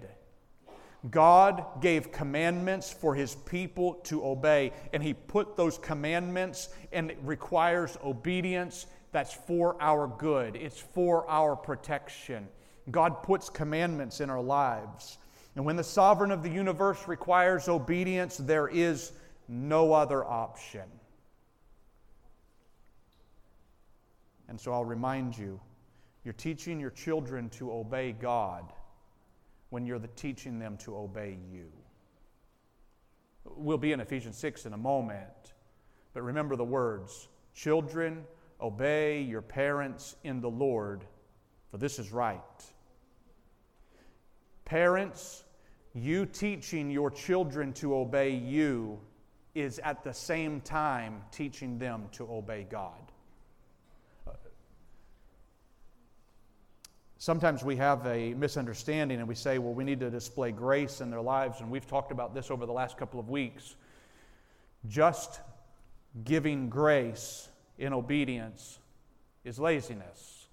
God 1.11 1.63
gave 1.81 2.11
commandments 2.11 2.91
for 2.91 3.13
his 3.13 3.35
people 3.35 3.93
to 4.05 4.25
obey, 4.25 4.73
and 4.91 5.03
he 5.03 5.13
put 5.13 5.55
those 5.55 5.77
commandments, 5.77 6.69
and 6.91 7.11
it 7.11 7.19
requires 7.21 7.95
obedience 8.03 8.87
that's 9.11 9.33
for 9.33 9.77
our 9.79 10.07
good, 10.07 10.55
it's 10.55 10.79
for 10.79 11.29
our 11.29 11.55
protection. 11.55 12.47
God 12.89 13.21
puts 13.21 13.49
commandments 13.49 14.19
in 14.19 14.31
our 14.31 14.41
lives. 14.41 15.19
And 15.55 15.63
when 15.63 15.75
the 15.75 15.83
sovereign 15.83 16.31
of 16.31 16.41
the 16.41 16.49
universe 16.49 17.07
requires 17.07 17.69
obedience, 17.69 18.37
there 18.37 18.67
is 18.67 19.11
no 19.47 19.93
other 19.93 20.25
option. 20.25 20.89
And 24.47 24.59
so 24.59 24.73
I'll 24.73 24.85
remind 24.85 25.37
you 25.37 25.59
you're 26.25 26.33
teaching 26.33 26.79
your 26.79 26.89
children 26.89 27.49
to 27.51 27.71
obey 27.71 28.11
God 28.11 28.73
when 29.69 29.85
you're 29.85 29.99
the 29.99 30.07
teaching 30.07 30.57
them 30.57 30.75
to 30.77 30.97
obey 30.97 31.37
you. 31.51 31.67
We'll 33.45 33.77
be 33.77 33.91
in 33.91 33.99
Ephesians 33.99 34.35
6 34.37 34.65
in 34.65 34.73
a 34.73 34.77
moment, 34.77 35.53
but 36.13 36.23
remember 36.23 36.55
the 36.55 36.65
words 36.65 37.29
Children, 37.53 38.25
obey 38.59 39.21
your 39.21 39.41
parents 39.41 40.17
in 40.23 40.41
the 40.41 40.49
Lord, 40.49 41.05
for 41.71 41.77
this 41.77 41.99
is 41.99 42.11
right. 42.11 42.41
Parents, 44.65 45.43
you 45.93 46.25
teaching 46.25 46.89
your 46.89 47.11
children 47.11 47.71
to 47.73 47.95
obey 47.95 48.31
you 48.31 48.99
is 49.53 49.79
at 49.79 50.03
the 50.03 50.13
same 50.13 50.59
time 50.61 51.21
teaching 51.31 51.77
them 51.77 52.09
to 52.13 52.27
obey 52.29 52.65
God. 52.69 53.11
Sometimes 57.25 57.63
we 57.63 57.75
have 57.77 58.05
a 58.05 58.35
misunderstanding 58.35 59.17
and 59.17 59.27
we 59.27 59.33
say, 59.33 59.57
well, 59.57 59.73
we 59.73 59.83
need 59.83 59.99
to 59.99 60.11
display 60.11 60.51
grace 60.51 61.01
in 61.01 61.09
their 61.09 61.23
lives, 61.23 61.59
and 61.59 61.71
we've 61.71 61.87
talked 61.87 62.11
about 62.11 62.35
this 62.35 62.51
over 62.51 62.67
the 62.67 62.71
last 62.71 62.99
couple 62.99 63.19
of 63.19 63.29
weeks. 63.29 63.77
Just 64.87 65.41
giving 66.23 66.69
grace 66.69 67.49
in 67.79 67.93
obedience 67.93 68.77
is 69.43 69.57
laziness. 69.57 70.49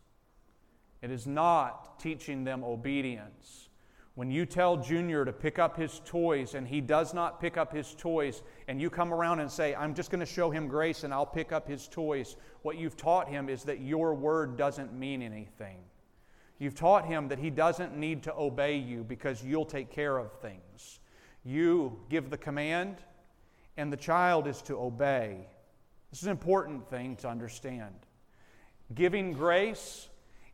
It 1.02 1.10
is 1.10 1.26
not 1.26 2.00
teaching 2.00 2.42
them 2.42 2.64
obedience. 2.64 3.68
When 4.14 4.30
you 4.30 4.46
tell 4.46 4.78
Junior 4.78 5.26
to 5.26 5.32
pick 5.34 5.58
up 5.58 5.76
his 5.76 6.00
toys 6.06 6.54
and 6.54 6.66
he 6.66 6.80
does 6.80 7.12
not 7.12 7.38
pick 7.38 7.58
up 7.58 7.70
his 7.70 7.94
toys, 7.98 8.42
and 8.66 8.80
you 8.80 8.88
come 8.88 9.12
around 9.12 9.40
and 9.40 9.50
say, 9.50 9.74
I'm 9.74 9.94
just 9.94 10.10
going 10.10 10.20
to 10.20 10.24
show 10.24 10.50
him 10.50 10.68
grace 10.68 11.04
and 11.04 11.12
I'll 11.12 11.26
pick 11.26 11.52
up 11.52 11.68
his 11.68 11.86
toys, 11.86 12.36
what 12.62 12.78
you've 12.78 12.96
taught 12.96 13.28
him 13.28 13.50
is 13.50 13.62
that 13.64 13.82
your 13.82 14.14
word 14.14 14.56
doesn't 14.56 14.94
mean 14.94 15.20
anything. 15.20 15.76
You've 16.62 16.76
taught 16.76 17.06
him 17.06 17.26
that 17.26 17.40
he 17.40 17.50
doesn't 17.50 17.96
need 17.96 18.22
to 18.22 18.34
obey 18.36 18.76
you 18.76 19.02
because 19.02 19.42
you'll 19.42 19.64
take 19.64 19.90
care 19.90 20.16
of 20.16 20.30
things. 20.34 21.00
You 21.42 21.98
give 22.08 22.30
the 22.30 22.38
command, 22.38 22.98
and 23.76 23.92
the 23.92 23.96
child 23.96 24.46
is 24.46 24.62
to 24.62 24.78
obey. 24.78 25.48
This 26.12 26.20
is 26.20 26.26
an 26.26 26.30
important 26.30 26.88
thing 26.88 27.16
to 27.16 27.28
understand. 27.28 27.96
Giving 28.94 29.32
grace 29.32 30.06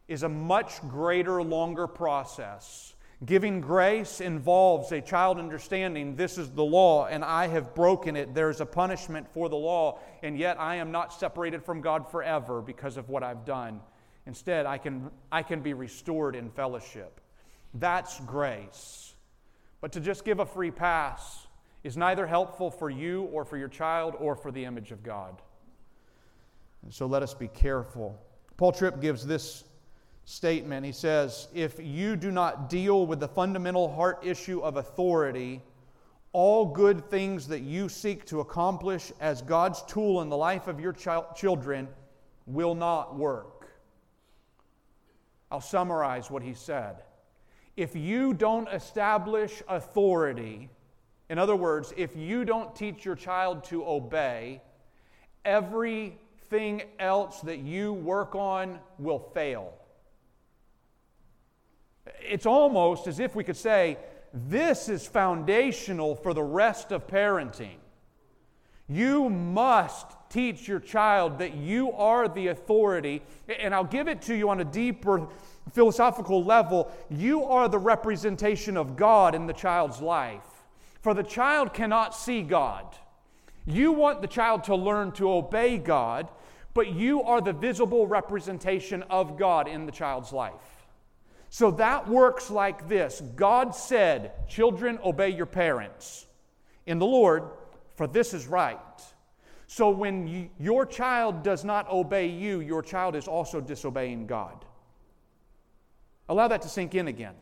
is 0.08 0.22
a 0.22 0.30
much 0.30 0.80
greater, 0.88 1.42
longer 1.42 1.86
process. 1.86 2.94
Giving 3.26 3.60
grace 3.60 4.22
involves 4.22 4.90
a 4.92 5.02
child 5.02 5.38
understanding 5.38 6.16
this 6.16 6.38
is 6.38 6.48
the 6.48 6.64
law 6.64 7.04
and 7.04 7.22
I 7.22 7.48
have 7.48 7.74
broken 7.74 8.16
it. 8.16 8.34
There's 8.34 8.62
a 8.62 8.66
punishment 8.66 9.28
for 9.34 9.50
the 9.50 9.56
law, 9.56 9.98
and 10.22 10.38
yet 10.38 10.58
I 10.58 10.76
am 10.76 10.90
not 10.90 11.12
separated 11.12 11.62
from 11.62 11.82
God 11.82 12.10
forever 12.10 12.62
because 12.62 12.96
of 12.96 13.10
what 13.10 13.22
I've 13.22 13.44
done. 13.44 13.82
Instead, 14.28 14.66
I 14.66 14.76
can, 14.76 15.10
I 15.32 15.42
can 15.42 15.62
be 15.62 15.72
restored 15.72 16.36
in 16.36 16.50
fellowship. 16.50 17.18
That's 17.72 18.20
grace. 18.20 19.14
But 19.80 19.90
to 19.92 20.00
just 20.00 20.22
give 20.22 20.38
a 20.38 20.44
free 20.44 20.70
pass 20.70 21.46
is 21.82 21.96
neither 21.96 22.26
helpful 22.26 22.70
for 22.70 22.90
you 22.90 23.22
or 23.32 23.46
for 23.46 23.56
your 23.56 23.68
child 23.68 24.14
or 24.18 24.36
for 24.36 24.52
the 24.52 24.66
image 24.66 24.92
of 24.92 25.02
God. 25.02 25.40
And 26.82 26.92
so 26.92 27.06
let 27.06 27.22
us 27.22 27.32
be 27.32 27.48
careful. 27.48 28.20
Paul 28.58 28.70
Tripp 28.72 29.00
gives 29.00 29.26
this 29.26 29.64
statement. 30.26 30.84
He 30.84 30.92
says, 30.92 31.48
If 31.54 31.80
you 31.80 32.14
do 32.14 32.30
not 32.30 32.68
deal 32.68 33.06
with 33.06 33.20
the 33.20 33.28
fundamental 33.28 33.90
heart 33.90 34.18
issue 34.22 34.60
of 34.60 34.76
authority, 34.76 35.62
all 36.34 36.66
good 36.66 37.08
things 37.08 37.48
that 37.48 37.60
you 37.60 37.88
seek 37.88 38.26
to 38.26 38.40
accomplish 38.40 39.10
as 39.20 39.40
God's 39.40 39.82
tool 39.84 40.20
in 40.20 40.28
the 40.28 40.36
life 40.36 40.66
of 40.68 40.80
your 40.80 40.92
ch- 40.92 41.08
children 41.34 41.88
will 42.46 42.74
not 42.74 43.16
work. 43.16 43.57
I'll 45.50 45.60
summarize 45.60 46.30
what 46.30 46.42
he 46.42 46.54
said. 46.54 47.02
If 47.76 47.94
you 47.94 48.34
don't 48.34 48.68
establish 48.68 49.62
authority, 49.68 50.68
in 51.30 51.38
other 51.38 51.56
words, 51.56 51.92
if 51.96 52.16
you 52.16 52.44
don't 52.44 52.74
teach 52.74 53.04
your 53.04 53.14
child 53.14 53.64
to 53.64 53.86
obey, 53.86 54.60
everything 55.44 56.82
else 56.98 57.40
that 57.42 57.58
you 57.58 57.92
work 57.92 58.34
on 58.34 58.80
will 58.98 59.18
fail. 59.18 59.74
It's 62.20 62.46
almost 62.46 63.06
as 63.06 63.20
if 63.20 63.34
we 63.34 63.44
could 63.44 63.56
say, 63.56 63.98
this 64.34 64.88
is 64.88 65.06
foundational 65.06 66.14
for 66.14 66.34
the 66.34 66.42
rest 66.42 66.92
of 66.92 67.06
parenting. 67.06 67.76
You 68.88 69.28
must 69.28 70.06
teach 70.30 70.68
your 70.68 70.80
child 70.80 71.38
that 71.38 71.54
you 71.54 71.92
are 71.92 72.28
the 72.28 72.48
authority, 72.48 73.22
and 73.58 73.74
I'll 73.74 73.84
give 73.84 74.08
it 74.08 74.22
to 74.22 74.34
you 74.36 74.50
on 74.50 74.60
a 74.60 74.64
deeper 74.64 75.26
philosophical 75.72 76.44
level. 76.44 76.90
You 77.10 77.44
are 77.44 77.68
the 77.68 77.78
representation 77.78 78.76
of 78.76 78.96
God 78.96 79.34
in 79.34 79.46
the 79.46 79.52
child's 79.52 80.00
life. 80.00 80.42
For 81.00 81.14
the 81.14 81.22
child 81.22 81.72
cannot 81.72 82.14
see 82.14 82.42
God. 82.42 82.84
You 83.66 83.92
want 83.92 84.22
the 84.22 84.28
child 84.28 84.64
to 84.64 84.74
learn 84.74 85.12
to 85.12 85.30
obey 85.30 85.78
God, 85.78 86.28
but 86.74 86.88
you 86.88 87.22
are 87.22 87.40
the 87.40 87.52
visible 87.52 88.06
representation 88.06 89.02
of 89.04 89.38
God 89.38 89.68
in 89.68 89.86
the 89.86 89.92
child's 89.92 90.32
life. 90.32 90.54
So 91.50 91.70
that 91.72 92.08
works 92.08 92.50
like 92.50 92.88
this 92.88 93.22
God 93.36 93.74
said, 93.74 94.48
Children, 94.48 94.98
obey 95.04 95.30
your 95.30 95.46
parents 95.46 96.26
in 96.86 96.98
the 96.98 97.06
Lord, 97.06 97.44
for 97.96 98.06
this 98.06 98.32
is 98.32 98.46
right. 98.46 98.78
So 99.70 99.90
when 99.90 100.26
you, 100.26 100.48
your 100.58 100.86
child 100.86 101.42
does 101.42 101.62
not 101.62 101.90
obey 101.90 102.26
you, 102.26 102.60
your 102.60 102.82
child 102.82 103.14
is 103.14 103.28
also 103.28 103.60
disobeying 103.60 104.26
God. 104.26 104.64
Allow 106.30 106.48
that 106.48 106.62
to 106.62 106.68
sink 106.68 106.94
in 106.94 107.08
again. 107.08 107.34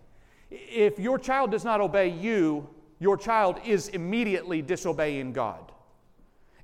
If 0.51 0.99
your 0.99 1.21
child 1.21 1.53
does 1.53 1.65
not 1.65 1.81
obey 1.81 2.09
you, 2.09 2.69
your 2.99 3.17
child 3.17 3.61
is 3.65 3.89
immediately 3.89 4.61
disobeying 4.61 5.33
God. 5.33 5.71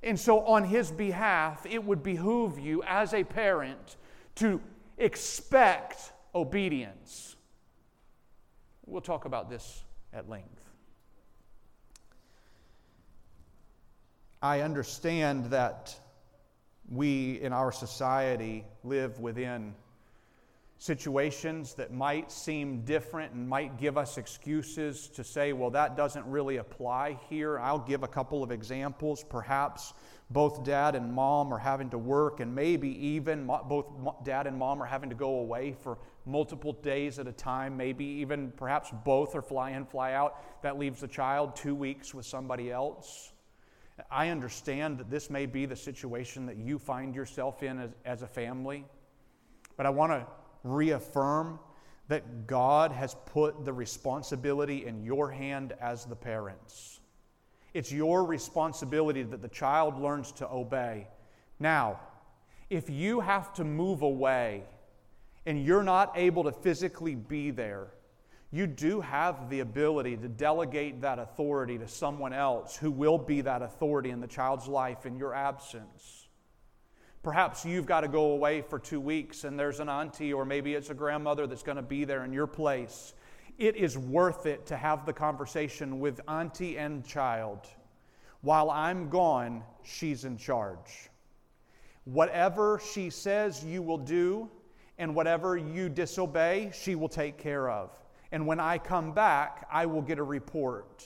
And 0.03 0.19
so, 0.19 0.41
on 0.41 0.65
his 0.65 0.91
behalf, 0.91 1.65
it 1.65 1.81
would 1.81 2.03
behoove 2.03 2.59
you 2.59 2.83
as 2.83 3.13
a 3.13 3.23
parent 3.23 3.95
to 4.35 4.59
expect 4.97 6.11
obedience. 6.35 7.37
We'll 8.85 9.01
talk 9.01 9.23
about 9.23 9.49
this 9.49 9.85
at 10.11 10.27
length. 10.27 10.62
I 14.43 14.59
understand 14.59 15.45
that 15.51 15.97
we 16.89 17.39
in 17.39 17.53
our 17.53 17.71
society 17.71 18.65
live 18.83 19.21
within 19.21 19.73
situations 20.77 21.75
that 21.75 21.93
might 21.93 22.29
seem 22.29 22.81
different 22.81 23.31
and 23.31 23.47
might 23.47 23.77
give 23.77 23.97
us 23.97 24.17
excuses 24.17 25.07
to 25.11 25.23
say, 25.23 25.53
well, 25.53 25.69
that 25.69 25.95
doesn't 25.95 26.25
really 26.25 26.57
apply 26.57 27.17
here. 27.29 27.57
I'll 27.57 27.79
give 27.79 28.03
a 28.03 28.07
couple 28.09 28.43
of 28.43 28.51
examples. 28.51 29.23
Perhaps 29.23 29.93
both 30.29 30.65
dad 30.65 30.95
and 30.95 31.13
mom 31.13 31.53
are 31.53 31.57
having 31.57 31.89
to 31.91 31.97
work, 31.97 32.41
and 32.41 32.53
maybe 32.53 32.89
even 33.07 33.47
both 33.47 33.85
dad 34.25 34.45
and 34.45 34.57
mom 34.57 34.83
are 34.83 34.85
having 34.85 35.09
to 35.09 35.15
go 35.15 35.39
away 35.39 35.71
for 35.71 35.99
multiple 36.25 36.73
days 36.73 37.17
at 37.17 37.27
a 37.27 37.31
time. 37.31 37.77
Maybe 37.77 38.03
even 38.03 38.51
perhaps 38.57 38.91
both 39.05 39.35
are 39.35 39.41
fly 39.41 39.71
in, 39.71 39.85
fly 39.85 40.11
out. 40.11 40.61
That 40.63 40.77
leaves 40.77 40.99
the 40.99 41.07
child 41.07 41.55
two 41.55 41.75
weeks 41.75 42.13
with 42.13 42.25
somebody 42.25 42.69
else. 42.69 43.32
I 44.09 44.29
understand 44.29 44.97
that 44.97 45.09
this 45.09 45.29
may 45.29 45.45
be 45.45 45.65
the 45.65 45.75
situation 45.75 46.45
that 46.47 46.57
you 46.57 46.79
find 46.79 47.13
yourself 47.15 47.61
in 47.61 47.79
as, 47.79 47.89
as 48.05 48.21
a 48.21 48.27
family, 48.27 48.85
but 49.77 49.85
I 49.85 49.89
want 49.89 50.11
to 50.11 50.25
reaffirm 50.63 51.59
that 52.07 52.47
God 52.47 52.91
has 52.91 53.15
put 53.25 53.65
the 53.65 53.73
responsibility 53.73 54.85
in 54.85 55.03
your 55.03 55.31
hand 55.31 55.73
as 55.79 56.05
the 56.05 56.15
parents. 56.15 56.99
It's 57.73 57.91
your 57.91 58.23
responsibility 58.23 59.23
that 59.23 59.41
the 59.41 59.47
child 59.47 59.99
learns 59.99 60.31
to 60.33 60.49
obey. 60.49 61.07
Now, 61.59 61.99
if 62.69 62.89
you 62.89 63.19
have 63.19 63.53
to 63.55 63.63
move 63.63 64.01
away 64.01 64.63
and 65.45 65.63
you're 65.63 65.83
not 65.83 66.13
able 66.15 66.43
to 66.43 66.51
physically 66.51 67.15
be 67.15 67.51
there, 67.51 67.87
you 68.53 68.67
do 68.67 69.01
have 69.01 69.49
the 69.49 69.61
ability 69.61 70.15
to 70.15 70.27
delegate 70.27 71.01
that 71.01 71.17
authority 71.17 71.75
to 71.79 71.87
someone 71.87 72.33
else 72.33 72.77
who 72.77 72.91
will 72.91 73.17
be 73.17 73.41
that 73.41 73.63
authority 73.63 74.11
in 74.11 74.19
the 74.19 74.27
child's 74.27 74.67
life 74.67 75.07
in 75.07 75.17
your 75.17 75.33
absence. 75.33 76.27
Perhaps 77.23 77.65
you've 77.65 77.87
got 77.87 78.01
to 78.01 78.07
go 78.07 78.33
away 78.33 78.61
for 78.61 78.77
two 78.77 79.01
weeks 79.01 79.43
and 79.43 79.59
there's 79.59 79.79
an 79.79 79.89
auntie 79.89 80.31
or 80.31 80.45
maybe 80.45 80.75
it's 80.75 80.91
a 80.91 80.93
grandmother 80.93 81.47
that's 81.47 81.63
going 81.63 81.77
to 81.77 81.81
be 81.81 82.05
there 82.05 82.25
in 82.25 82.31
your 82.31 82.45
place. 82.45 83.15
It 83.57 83.75
is 83.75 83.97
worth 83.97 84.45
it 84.45 84.67
to 84.67 84.77
have 84.77 85.07
the 85.07 85.13
conversation 85.13 85.99
with 85.99 86.21
auntie 86.27 86.77
and 86.77 87.03
child. 87.03 87.65
While 88.41 88.69
I'm 88.69 89.09
gone, 89.09 89.63
she's 89.81 90.25
in 90.25 90.37
charge. 90.37 91.09
Whatever 92.03 92.79
she 92.93 93.09
says 93.09 93.65
you 93.65 93.81
will 93.81 93.97
do, 93.97 94.47
and 94.99 95.15
whatever 95.15 95.57
you 95.57 95.89
disobey, 95.89 96.71
she 96.71 96.93
will 96.93 97.09
take 97.09 97.39
care 97.39 97.67
of. 97.67 97.97
And 98.33 98.47
when 98.47 98.59
I 98.59 98.79
come 98.79 99.11
back, 99.11 99.67
I 99.71 99.85
will 99.85 100.01
get 100.01 100.17
a 100.17 100.23
report. 100.23 101.05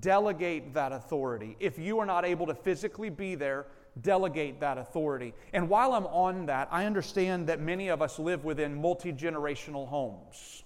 Delegate 0.00 0.74
that 0.74 0.90
authority. 0.90 1.56
If 1.60 1.78
you 1.78 2.00
are 2.00 2.04
not 2.04 2.24
able 2.24 2.46
to 2.48 2.54
physically 2.54 3.10
be 3.10 3.36
there, 3.36 3.66
delegate 4.02 4.58
that 4.58 4.76
authority. 4.76 5.34
And 5.52 5.68
while 5.68 5.92
I'm 5.92 6.06
on 6.06 6.46
that, 6.46 6.66
I 6.72 6.84
understand 6.84 7.46
that 7.46 7.60
many 7.60 7.88
of 7.88 8.02
us 8.02 8.18
live 8.18 8.44
within 8.44 8.74
multi 8.74 9.12
generational 9.12 9.86
homes. 9.86 10.64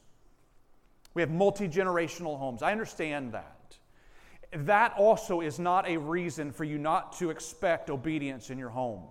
We 1.13 1.21
have 1.21 1.31
multi 1.31 1.69
generational 1.69 2.39
homes. 2.39 2.63
I 2.63 2.73
understand 2.73 3.33
that. 3.33 3.77
That 4.55 4.95
also 4.97 5.43
is 5.43 5.59
not 5.59 5.87
a 5.87 5.99
reason 5.99 6.53
for 6.53 6.65
you 6.65 6.79
not 6.79 7.19
to 7.19 7.29
expect 7.29 7.91
obedience 7.91 8.49
in 8.49 8.57
your 8.57 8.71
home. 8.71 9.03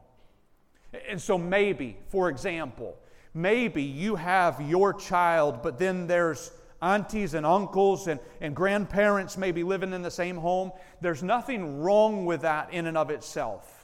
And 1.08 1.22
so, 1.22 1.38
maybe, 1.38 1.98
for 2.10 2.30
example, 2.30 2.98
maybe 3.36 3.84
you 3.84 4.15
have 4.15 4.60
your 4.62 4.96
child, 4.96 5.62
but 5.62 5.78
then 5.78 6.08
there's 6.08 6.52
aunties 6.82 7.34
and 7.34 7.46
uncles 7.46 8.08
and, 8.08 8.20
and 8.39 8.56
grandparents 8.56 9.38
maybe 9.38 9.63
living 9.63 9.94
in 9.94 10.02
the 10.02 10.12
same 10.12 10.38
home. 10.38 10.72
There's 11.02 11.24
nothing 11.24 11.82
wrong 11.82 12.26
with 12.26 12.41
that 12.41 12.74
in 12.74 12.88
and 12.88 12.98
of 12.98 13.10
itself 13.10 13.82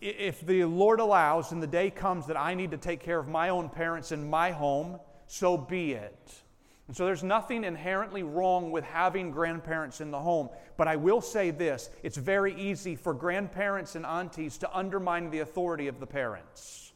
if 0.00 0.40
the 0.46 0.64
Lord 0.64 1.00
allows 1.00 1.52
and 1.52 1.62
the 1.62 1.66
day 1.66 1.90
comes 1.90 2.26
that 2.26 2.36
I 2.36 2.54
need 2.54 2.70
to 2.70 2.78
take 2.78 3.00
care 3.00 3.18
of 3.18 3.28
my 3.28 3.50
own 3.50 3.68
parents 3.68 4.12
in 4.12 4.28
my 4.28 4.50
home, 4.50 4.98
so 5.26 5.56
be 5.56 5.92
it. 5.92 6.42
And 6.88 6.96
so 6.96 7.04
there's 7.04 7.22
nothing 7.22 7.62
inherently 7.64 8.22
wrong 8.22 8.72
with 8.72 8.82
having 8.82 9.30
grandparents 9.30 10.00
in 10.00 10.10
the 10.10 10.18
home. 10.18 10.48
But 10.76 10.88
I 10.88 10.96
will 10.96 11.20
say 11.20 11.50
this 11.50 11.90
it's 12.02 12.16
very 12.16 12.58
easy 12.60 12.96
for 12.96 13.14
grandparents 13.14 13.94
and 13.94 14.04
aunties 14.04 14.58
to 14.58 14.76
undermine 14.76 15.30
the 15.30 15.40
authority 15.40 15.86
of 15.86 16.00
the 16.00 16.06
parents. 16.06 16.92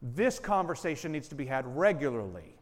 This 0.00 0.38
conversation 0.38 1.12
needs 1.12 1.28
to 1.28 1.34
be 1.34 1.46
had 1.46 1.66
regularly. 1.76 2.55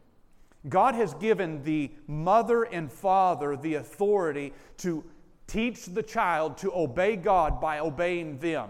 God 0.67 0.95
has 0.95 1.13
given 1.15 1.63
the 1.63 1.91
mother 2.07 2.63
and 2.63 2.91
father 2.91 3.55
the 3.55 3.75
authority 3.75 4.53
to 4.77 5.03
teach 5.47 5.85
the 5.85 6.03
child 6.03 6.57
to 6.57 6.73
obey 6.73 7.15
God 7.15 7.61
by 7.61 7.79
obeying 7.79 8.39
them. 8.39 8.69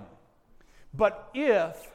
But 0.93 1.29
if 1.33 1.91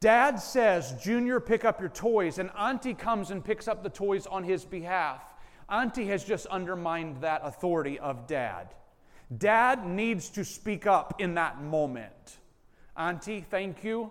dad 0.00 0.36
says, 0.36 0.94
Junior, 1.02 1.40
pick 1.40 1.64
up 1.64 1.80
your 1.80 1.88
toys, 1.88 2.38
and 2.38 2.50
auntie 2.58 2.94
comes 2.94 3.30
and 3.30 3.44
picks 3.44 3.68
up 3.68 3.82
the 3.82 3.90
toys 3.90 4.26
on 4.26 4.44
his 4.44 4.64
behalf, 4.64 5.22
auntie 5.68 6.08
has 6.08 6.24
just 6.24 6.46
undermined 6.46 7.20
that 7.22 7.40
authority 7.44 7.98
of 7.98 8.26
dad. 8.26 8.74
Dad 9.36 9.86
needs 9.86 10.28
to 10.30 10.44
speak 10.44 10.86
up 10.86 11.20
in 11.20 11.34
that 11.34 11.62
moment. 11.62 12.38
Auntie, 12.96 13.44
thank 13.48 13.84
you. 13.84 14.10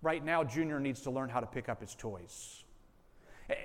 Right 0.00 0.24
now, 0.24 0.44
Junior 0.44 0.80
needs 0.80 1.02
to 1.02 1.10
learn 1.10 1.28
how 1.28 1.40
to 1.40 1.46
pick 1.46 1.68
up 1.68 1.80
his 1.80 1.94
toys. 1.94 2.61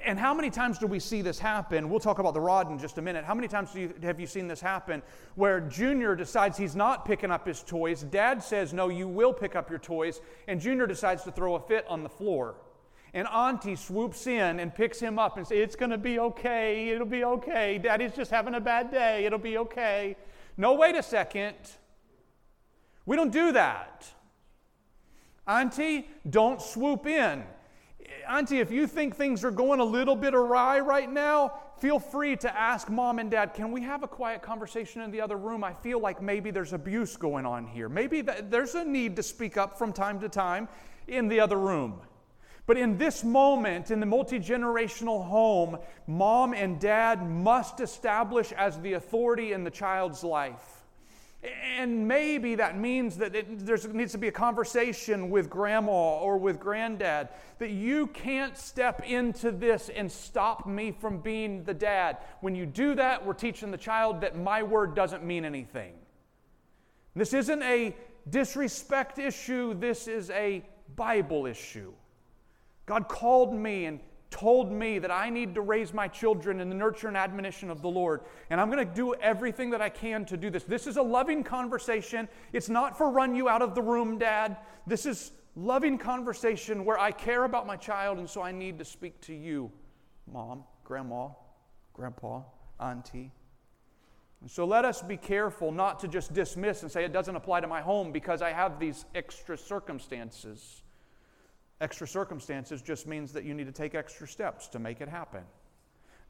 And 0.06 0.20
how 0.20 0.34
many 0.34 0.50
times 0.50 0.78
do 0.80 0.88
we 0.88 1.00
see 1.00 1.22
this 1.22 1.40
happen? 1.40 1.90
We'll 1.90 2.00
talk 2.00 2.20
about 2.20 2.34
the 2.34 2.42
rod 2.42 2.72
in 2.72 2.80
just 2.80 2.98
a 2.98 3.02
minute. 3.02 3.26
How 3.26 3.36
many 3.36 3.48
times 3.48 3.76
you, 3.76 3.94
have 4.02 4.20
you 4.20 4.28
seen 4.28 4.48
this 4.48 4.62
happen 4.62 5.02
where 5.36 5.60
Junior 5.62 6.16
decides 6.16 6.58
he's 6.58 6.76
not 6.76 7.06
picking 7.06 7.32
up 7.32 7.46
his 7.46 7.62
toys? 7.64 8.04
Dad 8.04 8.42
says, 8.42 8.74
No, 8.74 8.90
you 8.90 9.08
will 9.08 9.34
pick 9.34 9.56
up 9.56 9.70
your 9.70 9.80
toys. 9.80 10.22
And 10.48 10.60
Junior 10.60 10.88
decides 10.88 11.24
to 11.24 11.32
throw 11.32 11.56
a 11.56 11.60
fit 11.60 11.86
on 11.88 12.04
the 12.04 12.10
floor. 12.10 12.56
And 13.14 13.28
Auntie 13.28 13.76
swoops 13.76 14.28
in 14.28 14.60
and 14.60 14.74
picks 14.74 15.00
him 15.00 15.18
up 15.20 15.38
and 15.38 15.48
says, 15.48 15.58
It's 15.58 15.76
going 15.76 15.92
to 15.92 15.98
be 15.98 16.20
okay. 16.20 16.90
It'll 16.90 17.06
be 17.06 17.24
okay. 17.24 17.78
Daddy's 17.78 18.14
just 18.14 18.32
having 18.32 18.56
a 18.56 18.62
bad 18.62 18.92
day. 18.92 19.26
It'll 19.26 19.40
be 19.40 19.58
okay. 19.58 20.16
No, 20.58 20.74
wait 20.74 20.96
a 20.96 21.04
second. 21.04 21.56
We 23.06 23.16
don't 23.16 23.32
do 23.32 23.52
that. 23.54 24.06
Auntie, 25.48 26.08
don't 26.30 26.62
swoop 26.62 27.06
in. 27.06 27.44
Auntie, 28.28 28.60
if 28.60 28.72
you 28.72 28.88
think 28.88 29.16
things 29.16 29.44
are 29.44 29.52
going 29.52 29.80
a 29.80 29.86
little 29.86 30.16
bit 30.16 30.34
awry 30.34 30.80
right 30.80 31.12
now, 31.12 31.54
feel 31.80 32.00
free 32.00 32.36
to 32.38 32.58
ask 32.58 32.90
mom 32.90 33.20
and 33.20 33.32
dad, 33.32 33.54
can 33.54 33.72
we 33.72 33.82
have 33.82 34.04
a 34.04 34.08
quiet 34.08 34.42
conversation 34.42 35.02
in 35.02 35.12
the 35.12 35.22
other 35.22 35.38
room? 35.38 35.64
I 35.64 35.74
feel 35.74 36.00
like 36.00 36.22
maybe 36.22 36.52
there's 36.52 36.74
abuse 36.74 37.18
going 37.18 37.46
on 37.46 37.66
here. 37.66 37.90
Maybe 37.90 38.22
there's 38.22 38.76
a 38.76 38.84
need 38.84 39.16
to 39.18 39.24
speak 39.24 39.58
up 39.58 39.78
from 39.78 39.94
time 39.94 40.20
to 40.22 40.30
time 40.30 40.68
in 41.08 41.28
the 41.28 41.40
other 41.40 41.58
room. 41.58 42.02
But 42.66 42.78
in 42.78 42.98
this 42.98 43.24
moment, 43.24 43.92
in 43.92 44.02
the 44.02 44.06
multi 44.06 44.40
generational 44.40 45.26
home, 45.26 45.78
mom 46.06 46.54
and 46.54 46.80
dad 46.80 47.28
must 47.28 47.80
establish 47.80 48.52
as 48.52 48.80
the 48.82 48.94
authority 48.94 49.54
in 49.54 49.64
the 49.64 49.72
child's 49.72 50.22
life. 50.22 50.77
And 51.78 52.08
maybe 52.08 52.56
that 52.56 52.78
means 52.78 53.18
that 53.18 53.34
there 53.34 53.78
needs 53.94 54.12
to 54.12 54.18
be 54.18 54.28
a 54.28 54.32
conversation 54.32 55.30
with 55.30 55.50
grandma 55.50 56.18
or 56.18 56.38
with 56.38 56.60
granddad 56.60 57.30
that 57.60 57.70
you 57.70 58.08
can't 58.08 58.58
step 58.58 59.02
into 59.06 59.52
this 59.52 59.90
and 59.90 60.12
stop 60.12 60.66
me 60.66 60.92
from 60.92 61.20
being 61.20 61.64
the 61.64 61.74
dad. 61.74 62.18
When 62.42 62.56
you 62.56 62.66
do 62.66 62.96
that, 62.96 63.26
we're 63.26 63.34
teaching 63.34 63.72
the 63.72 63.78
child 63.78 64.22
that 64.22 64.38
my 64.38 64.64
word 64.64 64.96
doesn't 64.96 65.24
mean 65.24 65.46
anything. 65.46 65.94
This 67.16 67.34
isn't 67.34 67.64
a 67.64 67.96
disrespect 68.30 69.20
issue, 69.20 69.74
this 69.74 70.08
is 70.08 70.30
a 70.30 70.64
Bible 70.96 71.46
issue. 71.46 71.94
God 72.86 73.08
called 73.08 73.54
me 73.54 73.86
and 73.86 74.00
told 74.30 74.72
me 74.72 75.00
that 75.00 75.12
I 75.12 75.30
need 75.30 75.56
to 75.56 75.62
raise 75.62 75.94
my 75.94 76.08
children 76.08 76.60
in 76.60 76.70
the 76.70 76.76
nurture 76.76 77.08
and 77.08 77.16
admonition 77.16 77.70
of 77.70 77.82
the 77.82 77.88
Lord. 77.88 78.22
And 78.50 78.60
I'm 78.60 78.70
going 78.70 78.86
to 78.86 78.94
do 78.94 79.14
everything 79.16 79.70
that 79.72 79.82
I 79.82 79.90
can 79.90 80.26
to 80.26 80.38
do 80.38 80.50
this. 80.50 80.64
This 80.64 80.88
is 80.88 80.98
a 80.98 81.02
loving 81.02 81.44
conversation. 81.44 82.28
It's 82.52 82.70
not 82.70 82.98
for 82.98 83.10
run 83.10 83.36
you 83.36 83.48
out 83.48 83.62
of 83.62 83.74
the 83.74 83.82
room, 83.82 84.18
Dad. 84.18 84.58
This 84.86 85.06
is 85.06 85.32
loving 85.56 85.98
conversation 85.98 86.86
where 86.86 87.00
I 87.00 87.12
care 87.12 87.46
about 87.46 87.66
my 87.66 87.78
child, 87.78 88.18
and 88.18 88.30
so 88.30 88.42
I 88.42 88.52
need 88.52 88.78
to 88.80 88.86
speak 88.86 89.20
to 89.22 89.34
you, 89.34 89.72
Mom, 90.32 90.64
Grandma, 90.84 91.30
Grandpa, 91.94 92.42
Auntie. 92.80 93.32
And 94.42 94.52
so 94.52 94.66
let 94.66 94.86
us 94.86 95.02
be 95.02 95.18
careful 95.18 95.72
not 95.72 96.00
to 96.02 96.08
just 96.08 96.34
dismiss 96.34 96.84
and 96.84 96.92
say 96.92 97.04
it 97.04 97.12
doesn't 97.12 97.36
apply 97.36 97.62
to 97.62 97.68
my 97.68 97.82
home 97.82 98.12
because 98.12 98.42
I 98.42 98.52
have 98.52 98.80
these 98.80 99.06
extra 99.16 99.58
circumstances. 99.58 100.84
Extra 101.80 102.08
circumstances 102.08 102.82
just 102.82 103.08
means 103.08 103.32
that 103.34 103.44
you 103.44 103.54
need 103.54 103.68
to 103.68 103.72
take 103.72 103.94
extra 103.94 104.28
steps 104.28 104.68
to 104.70 104.80
make 104.80 105.00
it 105.02 105.08
happen. 105.08 105.44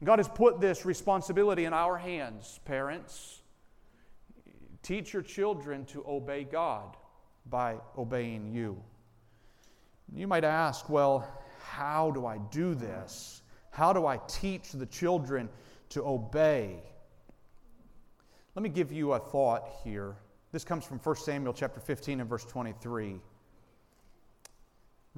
God 0.04 0.18
has 0.18 0.28
put 0.28 0.60
this 0.60 0.84
responsibility 0.84 1.64
in 1.64 1.72
our 1.72 1.96
hands, 1.96 2.60
parents. 2.64 3.40
Teach 4.82 5.12
your 5.12 5.22
children 5.22 5.84
to 5.86 6.04
obey 6.06 6.44
God 6.44 6.96
by 7.46 7.76
obeying 7.96 8.52
you. 8.52 8.80
You 10.14 10.26
might 10.26 10.44
ask, 10.44 10.88
well, 10.88 11.26
how 11.62 12.10
do 12.12 12.26
I 12.26 12.38
do 12.50 12.74
this? 12.74 13.42
How 13.70 13.92
do 13.92 14.06
I 14.06 14.18
teach 14.28 14.72
the 14.72 14.86
children 14.86 15.48
to 15.90 16.04
obey? 16.06 16.82
Let 18.54 18.62
me 18.62 18.68
give 18.68 18.92
you 18.92 19.12
a 19.12 19.18
thought 19.18 19.68
here. 19.84 20.16
This 20.52 20.64
comes 20.64 20.84
from 20.84 20.98
1 20.98 21.16
Samuel 21.16 21.52
chapter 21.52 21.80
15 21.80 22.20
and 22.20 22.28
verse 22.28 22.44
23. 22.44 23.20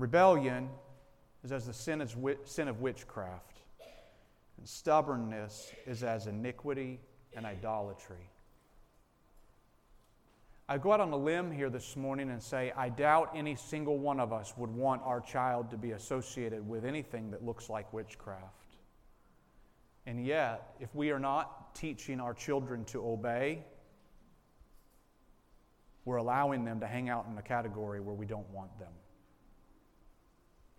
Rebellion 0.00 0.70
is 1.44 1.52
as 1.52 1.66
the 1.66 1.74
sin, 1.74 2.02
sin 2.44 2.68
of 2.68 2.80
witchcraft, 2.80 3.58
and 4.56 4.66
stubbornness 4.66 5.70
is 5.86 6.02
as 6.02 6.26
iniquity 6.26 7.00
and 7.36 7.44
idolatry. 7.44 8.30
I 10.70 10.78
go 10.78 10.92
out 10.92 11.00
on 11.00 11.12
a 11.12 11.16
limb 11.16 11.52
here 11.52 11.68
this 11.68 11.96
morning 11.96 12.30
and 12.30 12.42
say, 12.42 12.72
I 12.74 12.88
doubt 12.88 13.32
any 13.34 13.56
single 13.56 13.98
one 13.98 14.20
of 14.20 14.32
us 14.32 14.54
would 14.56 14.70
want 14.70 15.02
our 15.04 15.20
child 15.20 15.70
to 15.72 15.76
be 15.76 15.90
associated 15.90 16.66
with 16.66 16.86
anything 16.86 17.30
that 17.32 17.44
looks 17.44 17.68
like 17.68 17.92
witchcraft. 17.92 18.76
And 20.06 20.24
yet, 20.24 20.76
if 20.80 20.94
we 20.94 21.10
are 21.10 21.18
not 21.18 21.74
teaching 21.74 22.20
our 22.20 22.32
children 22.32 22.86
to 22.86 23.06
obey, 23.06 23.64
we're 26.06 26.16
allowing 26.16 26.64
them 26.64 26.80
to 26.80 26.86
hang 26.86 27.10
out 27.10 27.26
in 27.30 27.36
a 27.36 27.42
category 27.42 28.00
where 28.00 28.14
we 28.14 28.24
don't 28.24 28.48
want 28.50 28.78
them. 28.78 28.92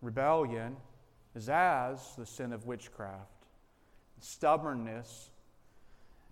Rebellion 0.01 0.75
is 1.35 1.49
as 1.49 2.15
the 2.17 2.25
sin 2.25 2.53
of 2.53 2.65
witchcraft, 2.65 3.45
stubbornness 4.19 5.29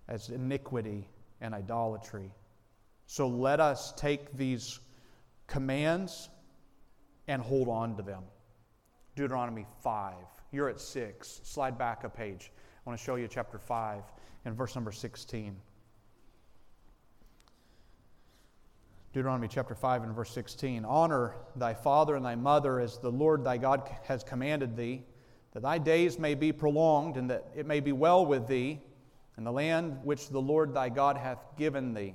as 0.07 0.29
iniquity 0.29 1.07
and 1.41 1.53
idolatry. 1.53 2.33
So 3.05 3.27
let 3.27 3.59
us 3.59 3.93
take 3.95 4.35
these 4.35 4.79
commands 5.47 6.29
and 7.27 7.41
hold 7.41 7.69
on 7.69 7.95
to 7.97 8.01
them. 8.01 8.23
Deuteronomy 9.15 9.65
5. 9.83 10.13
You're 10.51 10.69
at 10.69 10.79
6. 10.79 11.41
Slide 11.43 11.77
back 11.77 12.03
a 12.03 12.09
page. 12.09 12.51
I 12.55 12.89
want 12.89 12.99
to 12.99 13.03
show 13.03 13.15
you 13.15 13.27
chapter 13.27 13.59
5 13.59 14.03
and 14.45 14.55
verse 14.55 14.75
number 14.75 14.91
16. 14.91 15.55
Deuteronomy 19.11 19.47
chapter 19.47 19.73
5 19.73 20.03
and 20.03 20.13
verse 20.13 20.29
16 20.31 20.85
Honor 20.85 21.35
thy 21.55 21.73
father 21.73 22.15
and 22.15 22.23
thy 22.23 22.35
mother 22.35 22.79
as 22.79 22.99
the 22.99 23.11
Lord 23.11 23.43
thy 23.43 23.57
God 23.57 23.89
has 24.03 24.23
commanded 24.23 24.77
thee, 24.77 25.01
that 25.53 25.63
thy 25.63 25.79
days 25.79 26.19
may 26.19 26.35
be 26.35 26.51
prolonged 26.51 27.17
and 27.17 27.27
that 27.31 27.47
it 27.55 27.65
may 27.65 27.79
be 27.79 27.91
well 27.91 28.23
with 28.23 28.47
thee 28.47 28.79
in 29.35 29.43
the 29.43 29.51
land 29.51 29.97
which 30.03 30.29
the 30.29 30.39
Lord 30.39 30.75
thy 30.75 30.89
God 30.89 31.17
hath 31.17 31.39
given 31.57 31.93
thee. 31.93 32.13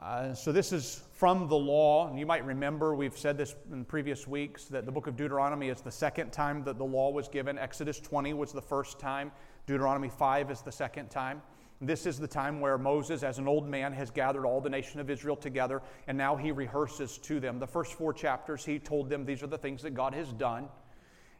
Uh, 0.00 0.32
so, 0.32 0.52
this 0.52 0.72
is 0.72 1.02
from 1.12 1.48
the 1.48 1.56
law. 1.56 2.08
And 2.08 2.18
you 2.18 2.26
might 2.26 2.44
remember, 2.44 2.94
we've 2.94 3.18
said 3.18 3.36
this 3.36 3.54
in 3.72 3.84
previous 3.84 4.26
weeks, 4.28 4.64
that 4.66 4.86
the 4.86 4.92
book 4.92 5.08
of 5.08 5.16
Deuteronomy 5.16 5.68
is 5.68 5.80
the 5.80 5.90
second 5.90 6.32
time 6.32 6.62
that 6.64 6.78
the 6.78 6.84
law 6.84 7.10
was 7.10 7.28
given. 7.28 7.58
Exodus 7.58 7.98
20 8.00 8.32
was 8.34 8.52
the 8.52 8.62
first 8.62 9.00
time, 9.00 9.32
Deuteronomy 9.66 10.08
5 10.08 10.52
is 10.52 10.60
the 10.60 10.70
second 10.70 11.08
time. 11.08 11.42
This 11.80 12.06
is 12.06 12.18
the 12.18 12.26
time 12.26 12.60
where 12.60 12.76
Moses, 12.76 13.22
as 13.22 13.38
an 13.38 13.46
old 13.46 13.68
man, 13.68 13.92
has 13.92 14.10
gathered 14.10 14.44
all 14.44 14.60
the 14.60 14.70
nation 14.70 14.98
of 14.98 15.08
Israel 15.10 15.36
together, 15.36 15.80
and 16.08 16.18
now 16.18 16.34
he 16.34 16.50
rehearses 16.50 17.18
to 17.18 17.38
them. 17.38 17.60
The 17.60 17.66
first 17.68 17.94
four 17.94 18.12
chapters, 18.12 18.64
he 18.64 18.78
told 18.80 19.08
them 19.08 19.24
these 19.24 19.42
are 19.42 19.48
the 19.48 19.58
things 19.58 19.82
that 19.82 19.94
God 19.94 20.12
has 20.14 20.32
done 20.32 20.68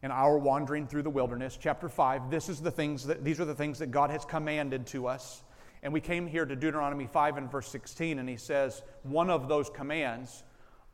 in 0.03 0.13
our 0.13 0.39
wandering 0.39 0.87
through 0.87 1.03
the 1.03 1.11
wilderness. 1.11 1.59
Chapter 1.61 1.89
5, 1.89 2.31
this 2.31 2.49
is 2.49 2.61
the 2.61 2.71
things 2.71 3.07
that, 3.07 3.25
these 3.25 3.41
are 3.41 3.45
the 3.45 3.55
things 3.55 3.81
that 3.81 3.91
God 3.91 4.11
has 4.11 4.25
commanded 4.25 4.87
to 4.89 5.09
us. 5.09 5.43
And 5.83 5.93
we 5.93 6.01
came 6.01 6.27
here 6.27 6.47
to 6.47 6.55
Deuteronomy 6.55 7.07
5 7.07 7.37
and 7.37 7.51
verse 7.51 7.69
16, 7.69 8.21
and 8.21 8.29
he 8.29 8.37
says, 8.37 8.83
one 9.03 9.31
of 9.31 9.49
those 9.49 9.71
commands, 9.71 10.45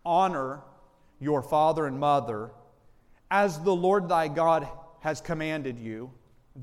honor 0.07 0.61
your 1.21 1.43
father 1.43 1.87
and 1.87 1.99
mother 1.99 2.51
as 3.31 3.61
the 3.61 3.75
Lord 3.75 4.09
thy 4.09 4.29
God 4.29 4.69
has 5.01 5.21
commanded 5.21 5.79
you, 5.79 6.11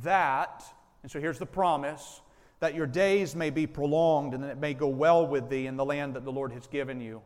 that, 0.02 0.64
and 1.04 1.12
so 1.12 1.20
here's 1.20 1.40
the 1.40 1.46
promise 1.46 2.22
that 2.62 2.76
your 2.76 2.88
days 2.88 3.36
may 3.36 3.50
be 3.50 3.68
prolonged 3.68 4.34
and 4.34 4.44
that 4.44 4.52
it 4.52 4.58
may 4.60 4.74
go 4.74 4.88
well 4.88 5.28
with 5.28 5.50
thee 5.50 5.68
in 5.68 5.76
the 5.76 5.84
land 5.84 6.14
that 6.14 6.24
the 6.24 6.32
Lord 6.32 6.54
has 6.54 6.68
given 6.68 7.02
you. 7.02 7.22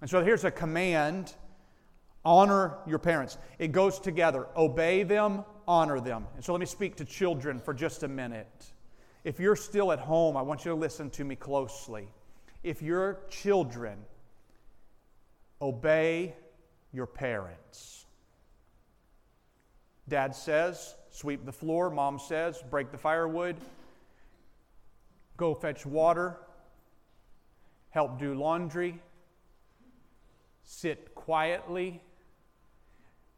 And 0.00 0.10
so 0.10 0.22
here's 0.22 0.44
a 0.44 0.50
command 0.50 1.32
honor 2.24 2.78
your 2.86 2.98
parents. 2.98 3.38
It 3.60 3.70
goes 3.70 4.00
together 4.00 4.48
obey 4.56 5.04
them, 5.04 5.44
honor 5.68 6.00
them. 6.00 6.26
And 6.34 6.44
so 6.44 6.52
let 6.52 6.58
me 6.58 6.66
speak 6.66 6.96
to 6.96 7.04
children 7.04 7.60
for 7.60 7.72
just 7.72 8.02
a 8.02 8.08
minute. 8.08 8.66
If 9.22 9.38
you're 9.38 9.56
still 9.56 9.92
at 9.92 10.00
home, 10.00 10.36
I 10.36 10.42
want 10.42 10.64
you 10.64 10.72
to 10.72 10.76
listen 10.76 11.10
to 11.10 11.24
me 11.24 11.36
closely. 11.36 12.08
If 12.64 12.82
your 12.82 13.20
children 13.30 13.98
obey 15.62 16.34
your 16.92 17.06
parents, 17.06 18.06
Dad 20.08 20.34
says, 20.34 20.96
sweep 21.10 21.44
the 21.44 21.52
floor. 21.52 21.90
Mom 21.90 22.18
says, 22.18 22.62
break 22.68 22.90
the 22.90 22.98
firewood. 22.98 23.56
Go 25.36 25.54
fetch 25.54 25.84
water. 25.84 26.38
Help 27.90 28.18
do 28.18 28.34
laundry. 28.34 29.00
Sit 30.62 31.14
quietly. 31.14 32.02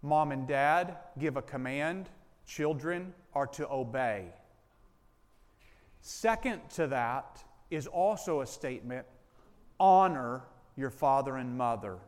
Mom 0.02 0.32
and 0.32 0.46
dad 0.46 0.96
give 1.18 1.36
a 1.36 1.42
command. 1.42 2.08
Children 2.46 3.12
are 3.34 3.46
to 3.48 3.68
obey. 3.70 4.26
Second 6.00 6.60
to 6.70 6.86
that 6.86 7.42
is 7.70 7.86
also 7.86 8.40
a 8.40 8.46
statement 8.46 9.06
honor 9.80 10.42
your 10.76 10.90
father 10.90 11.36
and 11.36 11.56
mother. 11.56 11.98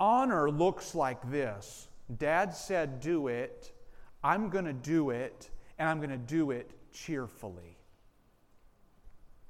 Honor 0.00 0.50
looks 0.50 0.94
like 0.94 1.30
this 1.30 1.88
Dad 2.18 2.54
said, 2.54 3.00
do 3.00 3.28
it. 3.28 3.72
I'm 4.22 4.48
going 4.48 4.64
to 4.64 4.72
do 4.72 5.10
it, 5.10 5.50
and 5.78 5.88
I'm 5.88 5.98
going 5.98 6.10
to 6.10 6.16
do 6.16 6.50
it 6.50 6.70
cheerfully. 6.92 7.78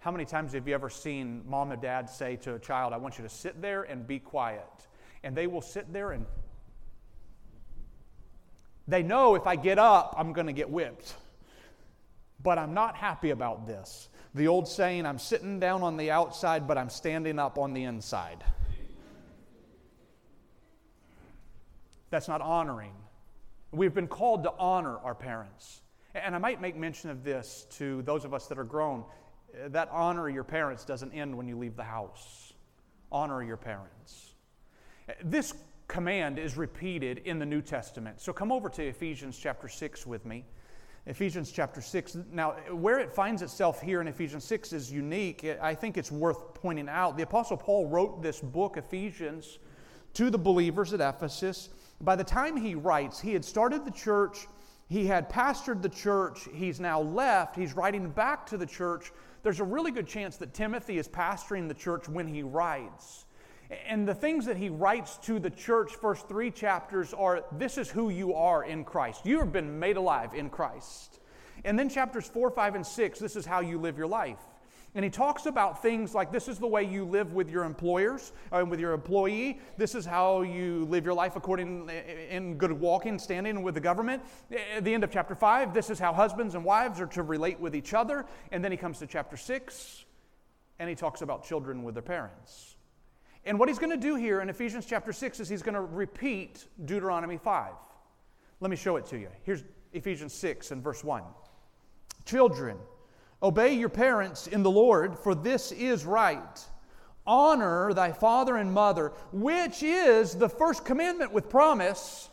How 0.03 0.11
many 0.11 0.25
times 0.25 0.53
have 0.55 0.67
you 0.67 0.75
ever 0.75 0.91
seen 0.91 1.45
mom 1.47 1.71
and 1.71 1.81
dad 1.81 2.11
say 2.11 2.35
to 2.39 2.57
a 2.57 2.59
child, 2.59 2.93
I 2.93 2.97
want 2.97 3.19
you 3.19 3.23
to 3.23 3.31
sit 3.31 3.63
there 3.63 3.85
and 3.85 4.05
be 4.05 4.19
quiet? 4.19 4.67
And 5.23 5.37
they 5.37 5.47
will 5.47 5.63
sit 5.63 5.93
there 5.93 6.11
and 6.11 6.27
they 8.89 9.05
know 9.05 9.37
if 9.37 9.47
I 9.47 9.55
get 9.55 9.79
up, 9.79 10.17
I'm 10.19 10.33
going 10.33 10.49
to 10.49 10.53
get 10.53 10.69
whipped. 10.69 11.15
But 12.43 12.59
I'm 12.59 12.75
not 12.75 12.97
happy 12.97 13.31
about 13.31 13.69
this. 13.69 14.09
The 14.35 14.49
old 14.49 14.67
saying, 14.67 15.07
I'm 15.07 15.21
sitting 15.21 15.61
down 15.61 15.85
on 15.85 15.97
the 15.97 16.11
outside, 16.11 16.67
but 16.67 16.77
I'm 16.77 16.91
standing 16.91 17.39
up 17.39 17.57
on 17.57 17.73
the 17.73 17.85
inside. 17.85 18.43
That's 22.11 22.27
not 22.27 22.41
honoring. 22.41 22.95
We've 23.71 23.95
been 23.95 24.09
called 24.09 24.43
to 24.43 24.53
honor 24.59 24.99
our 24.99 25.15
parents. 25.15 25.81
And 26.13 26.35
I 26.35 26.39
might 26.39 26.61
make 26.61 26.77
mention 26.77 27.09
of 27.09 27.23
this 27.23 27.69
to 27.77 28.03
those 28.03 28.25
of 28.25 28.35
us 28.35 28.49
that 28.49 28.59
are 28.59 28.65
grown. 28.65 29.05
That 29.69 29.89
honor 29.93 30.29
your 30.29 30.45
parents 30.45 30.85
doesn't 30.85 31.13
end 31.13 31.37
when 31.37 31.47
you 31.47 31.59
leave 31.59 31.77
the 31.77 31.85
house. 31.85 32.53
Honor 33.11 33.43
your 33.43 33.57
parents. 33.57 34.35
This 35.23 35.55
command 35.89 36.39
is 36.39 36.57
repeated 36.57 37.19
in 37.25 37.39
the 37.39 37.47
New 37.47 37.61
Testament. 37.61 38.21
So 38.21 38.33
come 38.33 38.51
over 38.51 38.69
to 38.71 38.83
Ephesians 38.83 39.39
chapter 39.39 39.69
6 39.69 40.07
with 40.07 40.25
me. 40.25 40.45
Ephesians 41.07 41.51
chapter 41.51 41.81
6. 41.81 42.17
Now, 42.33 42.53
where 42.71 43.01
it 43.01 43.13
finds 43.13 43.43
itself 43.43 43.83
here 43.83 44.01
in 44.01 44.07
Ephesians 44.07 44.45
6 44.45 44.73
is 44.73 44.93
unique. 44.93 45.45
I 45.61 45.75
think 45.75 45.99
it's 45.99 46.13
worth 46.13 46.55
pointing 46.55 46.89
out. 46.89 47.17
The 47.17 47.25
Apostle 47.25 47.57
Paul 47.57 47.89
wrote 47.89 48.23
this 48.23 48.41
book, 48.41 48.77
Ephesians, 48.77 49.59
to 50.15 50.31
the 50.31 50.39
believers 50.39 50.93
at 50.93 51.01
Ephesus 51.01 51.71
by 52.03 52.17
the 52.17 52.25
time 52.25 52.57
he 52.57 52.75
writes, 52.75 53.21
he 53.21 53.33
had 53.33 53.45
started 53.45 53.85
the 53.85 53.91
church, 53.91 54.49
he 54.89 55.07
had 55.07 55.31
pastored 55.31 55.83
the 55.83 55.89
church, 55.89 56.49
he's 56.53 56.81
now 56.81 57.01
left, 57.01 57.57
he's 57.57 57.75
writing 57.75 58.11
back 58.11 58.45
to 58.47 58.59
the 58.59 58.67
church. 58.67 59.13
There's 59.43 59.61
a 59.61 59.65
really 59.65 59.91
good 59.91 60.07
chance 60.07 60.37
that 60.37 60.55
Timothy 60.55 60.99
is 60.99 61.09
pastoring 61.09 61.69
the 61.69 61.75
church 61.75 62.09
when 62.09 62.29
he 62.29 62.43
writes. 62.43 63.25
And 63.87 64.07
the 64.07 64.15
things 64.15 64.45
that 64.47 64.57
he 64.57 64.69
writes 64.69 65.17
to 65.23 65.39
the 65.39 65.51
church, 65.51 65.93
first 65.95 66.29
three 66.29 66.51
chapters, 66.51 67.15
are 67.15 67.45
this 67.53 67.79
is 67.79 67.91
who 67.91 68.11
you 68.11 68.35
are 68.35 68.65
in 68.65 68.85
Christ. 68.85 69.25
You 69.25 69.39
have 69.39 69.53
been 69.53 69.79
made 69.79 69.97
alive 69.97 70.35
in 70.35 70.51
Christ. 70.51 71.21
And 71.65 71.79
then 71.79 71.89
chapters 71.89 72.27
four, 72.29 72.51
five, 72.51 72.75
and 72.75 72.87
six, 72.87 73.19
this 73.19 73.37
is 73.37 73.47
how 73.47 73.61
you 73.61 73.79
live 73.79 73.97
your 73.97 74.07
life. 74.07 74.39
And 74.95 75.03
he 75.03 75.11
talks 75.11 75.47
about 75.47 75.81
things 75.81 76.15
like 76.15 76.31
this 76.31 76.49
is 76.49 76.59
the 76.59 76.67
way 76.67 76.85
you 76.85 77.07
live 77.07 77.33
with 77.33 77.49
your 77.49 77.65
employers 77.65 78.33
and 78.51 78.65
uh, 78.65 78.67
with 78.67 78.79
your 78.79 78.93
employee. 78.93 79.59
This 79.79 79.95
is 79.95 80.05
how 80.05 80.43
you 80.43 80.85
live 80.91 81.07
your 81.07 81.15
life 81.15 81.35
according 81.35 81.89
in 82.29 82.59
good 82.59 82.73
walking, 82.73 83.19
standing 83.19 83.63
with 83.63 83.75
the 83.75 83.81
government. 83.81 84.23
At 84.77 84.85
the 84.85 84.93
end 84.93 85.03
of 85.03 85.11
chapter 85.11 85.35
5, 85.35 85.73
this 85.73 85.89
is 85.89 85.99
how 85.99 86.13
husbands 86.13 86.55
and 86.55 86.63
wives 86.63 87.01
are 87.01 87.07
to 87.07 87.23
relate 87.23 87.59
with 87.59 87.75
each 87.75 87.95
other. 87.95 88.27
And 88.51 88.63
then 88.63 88.71
he 88.71 88.77
comes 88.77 88.99
to 88.99 89.07
chapter 89.07 89.37
6 89.37 90.05
and 90.79 90.91
he 90.91 90.95
talks 90.95 91.23
about 91.23 91.45
children 91.45 91.85
with 91.85 91.95
their 91.95 92.03
parents. 92.03 92.77
And 93.47 93.59
what 93.59 93.69
he's 93.69 93.79
going 93.79 93.91
to 93.91 93.97
do 93.97 94.15
here 94.15 94.43
in 94.43 94.51
Ephesians 94.51 94.85
chapter 94.85 95.13
6 95.13 95.41
is 95.41 95.49
he's 95.49 95.63
going 95.63 95.75
to 95.75 95.81
repeat 95.81 96.67
Deuteronomy 96.85 97.39
5. 97.39 97.73
Let 98.61 98.71
me 98.71 98.77
show 98.77 98.97
it 98.97 99.07
to 99.07 99.19
you. 99.19 99.29
Here's 99.43 99.65
Ephesians 99.95 100.35
6 100.35 100.71
and 100.71 100.83
verse 100.83 101.03
1. 101.03 101.23
Children, 102.25 102.77
Obey 103.43 103.75
your 103.75 103.89
parents 103.89 104.47
in 104.47 104.63
the 104.63 104.71
Lord, 104.71 105.19
for 105.19 105.35
this 105.35 105.73
is 105.73 106.05
right. 106.05 106.61
Honor 107.27 107.93
thy 107.93 108.13
father 108.13 108.57
and 108.57 108.73
mother, 108.73 109.13
which 109.33 109.83
is 109.83 110.35
the 110.35 110.49
first 110.49 110.85
commandment 110.85 111.33
with 111.33 111.49
promise. 111.49 112.29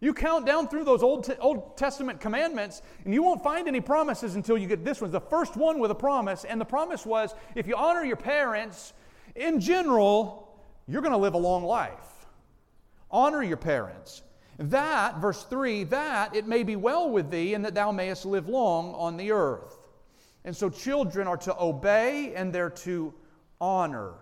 You 0.00 0.14
count 0.14 0.46
down 0.46 0.68
through 0.68 0.84
those 0.84 1.02
Old, 1.02 1.34
Old 1.40 1.76
Testament 1.76 2.20
commandments, 2.20 2.82
and 3.04 3.12
you 3.12 3.22
won't 3.22 3.42
find 3.42 3.66
any 3.66 3.80
promises 3.80 4.36
until 4.36 4.56
you 4.56 4.68
get 4.68 4.84
this 4.84 5.00
one. 5.00 5.10
The 5.10 5.20
first 5.20 5.56
one 5.56 5.80
with 5.80 5.90
a 5.90 5.96
promise, 5.96 6.44
and 6.44 6.60
the 6.60 6.64
promise 6.64 7.04
was 7.04 7.34
if 7.56 7.66
you 7.66 7.74
honor 7.76 8.04
your 8.04 8.16
parents, 8.16 8.92
in 9.34 9.60
general, 9.60 10.60
you're 10.86 11.02
going 11.02 11.12
to 11.12 11.18
live 11.18 11.34
a 11.34 11.38
long 11.38 11.64
life. 11.64 12.26
Honor 13.10 13.42
your 13.42 13.56
parents. 13.56 14.22
That, 14.58 15.18
verse 15.18 15.44
3, 15.44 15.84
that 15.84 16.34
it 16.34 16.46
may 16.46 16.62
be 16.62 16.76
well 16.76 17.10
with 17.10 17.30
thee, 17.30 17.54
and 17.54 17.64
that 17.64 17.74
thou 17.74 17.92
mayest 17.92 18.24
live 18.24 18.48
long 18.48 18.94
on 18.94 19.16
the 19.16 19.32
earth. 19.32 19.77
And 20.44 20.56
so 20.56 20.70
children 20.70 21.26
are 21.26 21.36
to 21.38 21.60
obey 21.60 22.34
and 22.34 22.52
they're 22.52 22.70
to 22.70 23.12
honor. 23.60 24.14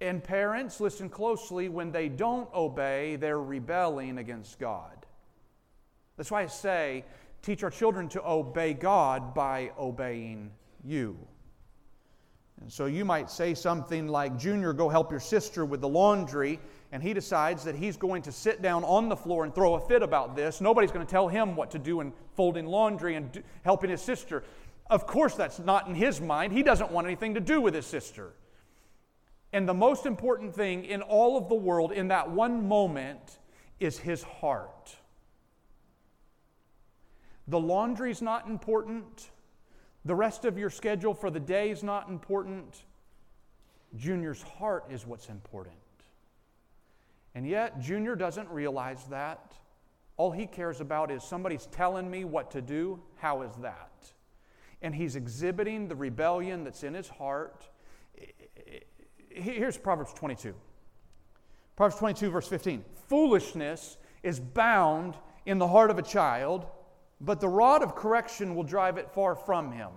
And 0.00 0.22
parents, 0.22 0.80
listen 0.80 1.08
closely, 1.08 1.68
when 1.68 1.92
they 1.92 2.08
don't 2.08 2.52
obey, 2.52 3.16
they're 3.16 3.40
rebelling 3.40 4.18
against 4.18 4.58
God. 4.58 5.06
That's 6.16 6.30
why 6.30 6.42
I 6.42 6.46
say, 6.46 7.04
teach 7.42 7.62
our 7.62 7.70
children 7.70 8.08
to 8.10 8.26
obey 8.26 8.74
God 8.74 9.34
by 9.34 9.70
obeying 9.78 10.50
you. 10.84 11.16
And 12.60 12.72
so 12.72 12.86
you 12.86 13.04
might 13.04 13.30
say 13.30 13.54
something 13.54 14.06
like, 14.06 14.38
Junior, 14.38 14.72
go 14.72 14.88
help 14.88 15.10
your 15.10 15.20
sister 15.20 15.64
with 15.64 15.80
the 15.80 15.88
laundry. 15.88 16.60
And 16.92 17.02
he 17.02 17.12
decides 17.14 17.64
that 17.64 17.74
he's 17.74 17.96
going 17.96 18.22
to 18.22 18.32
sit 18.32 18.62
down 18.62 18.84
on 18.84 19.08
the 19.08 19.16
floor 19.16 19.44
and 19.44 19.54
throw 19.54 19.74
a 19.74 19.80
fit 19.80 20.02
about 20.02 20.36
this. 20.36 20.60
Nobody's 20.60 20.92
going 20.92 21.04
to 21.04 21.10
tell 21.10 21.26
him 21.26 21.56
what 21.56 21.70
to 21.72 21.78
do 21.78 22.00
in 22.00 22.12
folding 22.36 22.66
laundry 22.66 23.14
and 23.16 23.42
helping 23.64 23.90
his 23.90 24.02
sister. 24.02 24.44
Of 24.92 25.06
course, 25.06 25.34
that's 25.36 25.58
not 25.58 25.88
in 25.88 25.94
his 25.94 26.20
mind. 26.20 26.52
He 26.52 26.62
doesn't 26.62 26.90
want 26.90 27.06
anything 27.06 27.32
to 27.32 27.40
do 27.40 27.62
with 27.62 27.72
his 27.72 27.86
sister. 27.86 28.34
And 29.50 29.66
the 29.66 29.72
most 29.72 30.04
important 30.04 30.54
thing 30.54 30.84
in 30.84 31.00
all 31.00 31.38
of 31.38 31.48
the 31.48 31.54
world 31.54 31.92
in 31.92 32.08
that 32.08 32.30
one 32.30 32.68
moment 32.68 33.38
is 33.80 33.98
his 33.98 34.22
heart. 34.22 34.94
The 37.48 37.58
laundry's 37.58 38.20
not 38.20 38.46
important. 38.46 39.30
The 40.04 40.14
rest 40.14 40.44
of 40.44 40.58
your 40.58 40.68
schedule 40.68 41.14
for 41.14 41.30
the 41.30 41.40
day 41.40 41.70
is 41.70 41.82
not 41.82 42.10
important. 42.10 42.84
Junior's 43.96 44.42
heart 44.42 44.84
is 44.90 45.06
what's 45.06 45.30
important. 45.30 45.74
And 47.34 47.48
yet, 47.48 47.80
Junior 47.80 48.14
doesn't 48.14 48.50
realize 48.50 49.06
that. 49.06 49.54
All 50.18 50.32
he 50.32 50.46
cares 50.46 50.82
about 50.82 51.10
is 51.10 51.24
somebody's 51.24 51.64
telling 51.64 52.10
me 52.10 52.26
what 52.26 52.50
to 52.50 52.60
do. 52.60 53.00
How 53.16 53.40
is 53.40 53.54
that? 53.62 54.11
And 54.82 54.94
he's 54.94 55.16
exhibiting 55.16 55.88
the 55.88 55.96
rebellion 55.96 56.64
that's 56.64 56.82
in 56.82 56.94
his 56.94 57.08
heart. 57.08 57.68
Here's 59.30 59.78
Proverbs 59.78 60.12
22. 60.12 60.54
Proverbs 61.76 61.98
22, 61.98 62.30
verse 62.30 62.48
15. 62.48 62.84
Foolishness 63.08 63.96
is 64.22 64.38
bound 64.38 65.14
in 65.46 65.58
the 65.58 65.66
heart 65.66 65.90
of 65.90 65.98
a 65.98 66.02
child, 66.02 66.66
but 67.20 67.40
the 67.40 67.48
rod 67.48 67.82
of 67.82 67.94
correction 67.94 68.54
will 68.54 68.62
drive 68.62 68.98
it 68.98 69.10
far 69.10 69.34
from 69.34 69.72
him. 69.72 69.90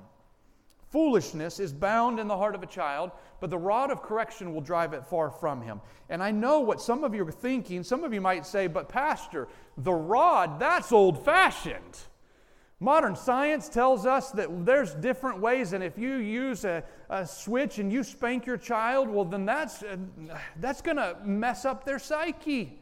Foolishness 0.92 1.60
is 1.60 1.74
bound 1.74 2.20
in 2.20 2.28
the 2.28 2.38
heart 2.38 2.56
of 2.56 2.64
a 2.64 2.68
child, 2.68 3.12
but 3.42 3.50
the 3.50 3.58
rod 3.58 3.92
of 3.92 4.02
correction 4.02 4.54
will 4.54 4.62
drive 4.62 4.94
it 4.94 5.06
far 5.06 5.30
from 5.30 5.62
him. 5.62 5.82
And 6.10 6.24
I 6.24 6.32
know 6.32 6.62
what 6.62 6.80
some 6.80 7.04
of 7.04 7.14
you 7.14 7.28
are 7.28 7.32
thinking. 7.32 7.84
Some 7.84 8.04
of 8.04 8.14
you 8.14 8.22
might 8.22 8.46
say, 8.46 8.68
but 8.68 8.88
Pastor, 8.88 9.50
the 9.78 9.92
rod, 9.92 10.60
that's 10.60 10.94
old 10.94 11.26
fashioned. 11.26 12.00
Modern 12.82 13.16
science 13.16 13.70
tells 13.70 14.06
us 14.06 14.32
that 14.32 14.66
there's 14.66 14.94
different 14.96 15.40
ways, 15.40 15.72
and 15.72 15.84
if 15.84 15.98
you 15.98 16.16
use 16.16 16.66
a, 16.66 16.84
a 17.10 17.26
switch 17.26 17.80
and 17.80 17.92
you 17.92 18.04
spank 18.04 18.46
your 18.46 18.58
child, 18.58 19.10
well, 19.10 19.24
then 19.24 19.46
that's, 19.46 19.82
uh, 19.82 19.96
that's 20.60 20.82
going 20.82 20.98
to 20.98 21.16
mess 21.24 21.64
up 21.64 21.86
their 21.86 22.00
psyche. 22.00 22.78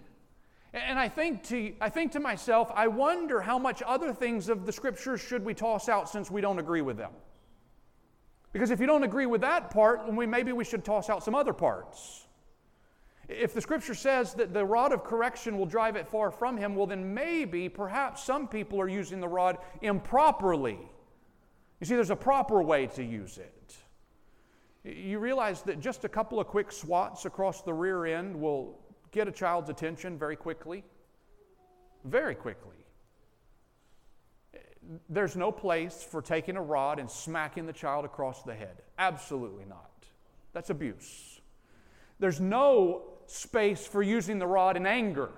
And 0.73 0.97
I 0.97 1.07
think, 1.07 1.43
to, 1.49 1.73
I 1.79 1.89
think 1.89 2.11
to 2.13 2.19
myself, 2.19 2.71
I 2.73 2.87
wonder 2.87 3.39
how 3.39 3.59
much 3.59 3.83
other 3.85 4.11
things 4.11 4.49
of 4.49 4.65
the 4.65 4.71
scriptures 4.71 5.21
should 5.21 5.45
we 5.45 5.53
toss 5.53 5.87
out 5.87 6.09
since 6.09 6.31
we 6.31 6.41
don't 6.41 6.57
agree 6.57 6.81
with 6.81 6.97
them. 6.97 7.11
Because 8.51 8.71
if 8.71 8.79
you 8.79 8.87
don't 8.87 9.03
agree 9.03 9.27
with 9.27 9.41
that 9.41 9.69
part, 9.69 10.07
then 10.07 10.15
we, 10.15 10.25
maybe 10.25 10.51
we 10.51 10.63
should 10.63 10.83
toss 10.83 11.11
out 11.11 11.23
some 11.23 11.35
other 11.35 11.53
parts. 11.53 12.22
If 13.29 13.53
the 13.53 13.61
scripture 13.61 13.95
says 13.95 14.33
that 14.33 14.53
the 14.53 14.65
rod 14.65 14.91
of 14.91 15.03
correction 15.03 15.57
will 15.57 15.65
drive 15.65 15.95
it 15.95 16.07
far 16.07 16.29
from 16.29 16.57
him, 16.57 16.75
well, 16.75 16.87
then 16.87 17.13
maybe, 17.13 17.69
perhaps 17.69 18.23
some 18.23 18.47
people 18.47 18.81
are 18.81 18.89
using 18.89 19.21
the 19.21 19.27
rod 19.27 19.57
improperly. 19.81 20.77
You 21.79 21.87
see, 21.87 21.95
there's 21.95 22.09
a 22.09 22.15
proper 22.15 22.61
way 22.61 22.87
to 22.87 23.03
use 23.03 23.37
it. 23.37 23.75
You 24.83 25.19
realize 25.19 25.61
that 25.61 25.79
just 25.79 26.03
a 26.03 26.09
couple 26.09 26.39
of 26.39 26.47
quick 26.47 26.71
swats 26.71 27.23
across 27.23 27.61
the 27.61 27.73
rear 27.73 28.05
end 28.05 28.35
will 28.35 28.79
get 29.11 29.29
a 29.29 29.31
child's 29.31 29.69
attention 29.69 30.17
very 30.17 30.35
quickly. 30.35 30.83
very 32.05 32.35
quickly. 32.35 32.75
There's 35.09 35.37
no 35.37 35.51
place 35.51 36.03
for 36.03 36.21
taking 36.21 36.57
a 36.57 36.61
rod 36.61 36.99
and 36.99 37.09
smacking 37.09 37.65
the 37.65 37.73
child 37.73 38.03
across 38.03 38.43
the 38.43 38.53
head. 38.53 38.81
Absolutely 38.97 39.65
not. 39.65 39.91
That's 40.51 40.69
abuse. 40.69 41.39
There's 42.19 42.41
no 42.41 43.12
space 43.27 43.85
for 43.85 44.01
using 44.01 44.39
the 44.39 44.47
rod 44.47 44.77
in 44.77 44.85
anger. 44.85 45.31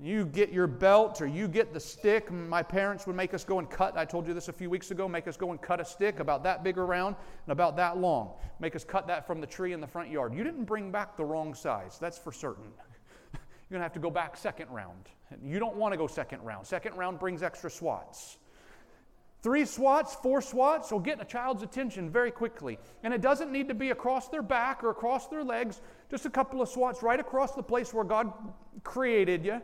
You 0.00 0.26
get 0.26 0.52
your 0.52 0.66
belt 0.66 1.20
or 1.20 1.26
you 1.26 1.46
get 1.46 1.72
the 1.72 1.78
stick. 1.78 2.30
My 2.30 2.62
parents 2.62 3.06
would 3.06 3.14
make 3.14 3.32
us 3.32 3.44
go 3.44 3.60
and 3.60 3.70
cut. 3.70 3.96
I 3.96 4.04
told 4.04 4.26
you 4.26 4.34
this 4.34 4.48
a 4.48 4.52
few 4.52 4.68
weeks 4.68 4.90
ago. 4.90 5.08
Make 5.08 5.28
us 5.28 5.36
go 5.36 5.52
and 5.52 5.62
cut 5.62 5.80
a 5.80 5.84
stick 5.84 6.18
about 6.18 6.42
that 6.42 6.64
big 6.64 6.78
around 6.78 7.14
and 7.46 7.52
about 7.52 7.76
that 7.76 7.98
long. 7.98 8.32
Make 8.58 8.74
us 8.74 8.84
cut 8.84 9.06
that 9.06 9.24
from 9.24 9.40
the 9.40 9.46
tree 9.46 9.72
in 9.72 9.80
the 9.80 9.86
front 9.86 10.10
yard. 10.10 10.34
You 10.34 10.42
didn't 10.42 10.64
bring 10.64 10.90
back 10.90 11.16
the 11.16 11.24
wrong 11.24 11.54
size, 11.54 11.96
that's 12.00 12.18
for 12.18 12.32
certain. 12.32 12.64
You're 13.32 13.40
going 13.70 13.80
to 13.80 13.84
have 13.84 13.92
to 13.92 14.00
go 14.00 14.10
back 14.10 14.36
second 14.36 14.68
round. 14.70 15.08
You 15.44 15.60
don't 15.60 15.76
want 15.76 15.92
to 15.92 15.96
go 15.96 16.08
second 16.08 16.42
round. 16.42 16.66
Second 16.66 16.96
round 16.96 17.20
brings 17.20 17.42
extra 17.42 17.70
swats. 17.70 18.38
Three 19.44 19.66
swats, 19.66 20.14
four 20.14 20.40
swats 20.40 20.90
will 20.90 21.00
get 21.00 21.20
a 21.20 21.24
child's 21.24 21.62
attention 21.62 22.08
very 22.08 22.30
quickly. 22.30 22.78
And 23.02 23.12
it 23.12 23.20
doesn't 23.20 23.52
need 23.52 23.68
to 23.68 23.74
be 23.74 23.90
across 23.90 24.28
their 24.28 24.40
back 24.42 24.82
or 24.82 24.88
across 24.88 25.28
their 25.28 25.44
legs, 25.44 25.82
just 26.14 26.26
a 26.26 26.30
couple 26.30 26.62
of 26.62 26.68
swats 26.68 27.02
right 27.02 27.18
across 27.18 27.56
the 27.56 27.62
place 27.62 27.92
where 27.92 28.04
God 28.04 28.32
created 28.84 29.44
you. 29.44 29.60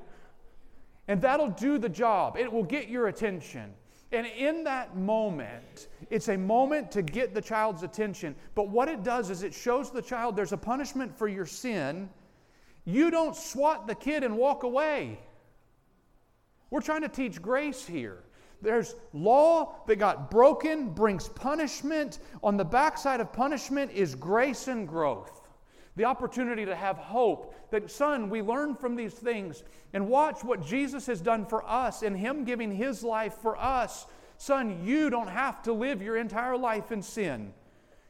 And 1.06 1.22
that'll 1.22 1.50
do 1.50 1.78
the 1.78 1.88
job. 1.88 2.36
It 2.36 2.52
will 2.52 2.64
get 2.64 2.88
your 2.88 3.06
attention. 3.06 3.72
And 4.10 4.26
in 4.26 4.64
that 4.64 4.96
moment, 4.96 5.86
it's 6.10 6.26
a 6.26 6.36
moment 6.36 6.90
to 6.90 7.02
get 7.02 7.34
the 7.34 7.40
child's 7.40 7.84
attention. 7.84 8.34
But 8.56 8.68
what 8.68 8.88
it 8.88 9.04
does 9.04 9.30
is 9.30 9.44
it 9.44 9.54
shows 9.54 9.92
the 9.92 10.02
child 10.02 10.34
there's 10.34 10.50
a 10.50 10.56
punishment 10.56 11.16
for 11.16 11.28
your 11.28 11.46
sin. 11.46 12.10
You 12.84 13.12
don't 13.12 13.36
swat 13.36 13.86
the 13.86 13.94
kid 13.94 14.24
and 14.24 14.36
walk 14.36 14.64
away. 14.64 15.20
We're 16.70 16.80
trying 16.80 17.02
to 17.02 17.08
teach 17.08 17.40
grace 17.40 17.86
here. 17.86 18.24
There's 18.60 18.96
law 19.12 19.76
that 19.86 20.00
got 20.00 20.32
broken, 20.32 20.88
brings 20.88 21.28
punishment. 21.28 22.18
On 22.42 22.56
the 22.56 22.64
backside 22.64 23.20
of 23.20 23.32
punishment 23.32 23.92
is 23.92 24.16
grace 24.16 24.66
and 24.66 24.88
growth. 24.88 25.39
The 25.96 26.04
opportunity 26.04 26.64
to 26.64 26.74
have 26.74 26.96
hope. 26.96 27.54
That, 27.70 27.90
son, 27.90 28.30
we 28.30 28.42
learn 28.42 28.74
from 28.74 28.96
these 28.96 29.14
things 29.14 29.64
and 29.92 30.08
watch 30.08 30.44
what 30.44 30.64
Jesus 30.64 31.06
has 31.06 31.20
done 31.20 31.44
for 31.44 31.68
us 31.68 32.02
and 32.02 32.16
Him 32.16 32.44
giving 32.44 32.74
His 32.74 33.02
life 33.02 33.34
for 33.34 33.56
us. 33.56 34.06
Son, 34.38 34.84
you 34.84 35.10
don't 35.10 35.28
have 35.28 35.62
to 35.64 35.72
live 35.72 36.00
your 36.00 36.16
entire 36.16 36.56
life 36.56 36.92
in 36.92 37.02
sin. 37.02 37.52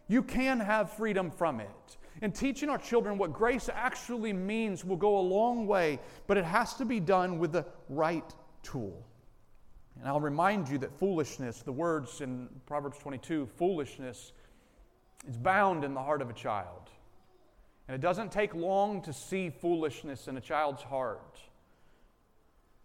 You 0.09 0.23
can 0.23 0.61
have 0.61 0.93
freedom 0.93 1.31
from 1.31 1.61
it. 1.61 1.97
And 2.23 2.35
teaching 2.35 2.69
our 2.69 2.79
children 2.79 3.17
what 3.17 3.33
grace 3.33 3.71
actually 3.73 4.33
means 4.33 4.85
will 4.85 4.97
go 4.97 5.19
a 5.19 5.21
long 5.21 5.67
way, 5.67 5.99
but 6.27 6.37
it 6.37 6.45
has 6.45 6.75
to 6.75 6.85
be 6.85 7.01
done 7.01 7.39
with 7.39 7.53
the 7.53 7.65
right 7.89 8.35
tool. 8.63 9.07
And 9.99 10.09
I'll 10.09 10.21
remind 10.21 10.69
you 10.69 10.79
that 10.79 10.99
foolishness, 10.99 11.63
the 11.63 11.73
words 11.73 12.21
in 12.21 12.49
Proverbs 12.67 12.99
22, 12.99 13.47
foolishness 13.57 14.33
is 15.29 15.37
bound 15.37 15.85
in 15.85 15.95
the 15.95 16.03
heart 16.03 16.23
of 16.23 16.31
a 16.31 16.35
child. 16.35 16.90
And 17.91 17.97
it 17.97 18.03
doesn't 18.03 18.31
take 18.31 18.55
long 18.55 19.03
to 19.03 19.13
see 19.13 19.51
foolishness 19.51 20.29
in 20.29 20.37
a 20.37 20.41
child's 20.41 20.81
heart. 20.81 21.41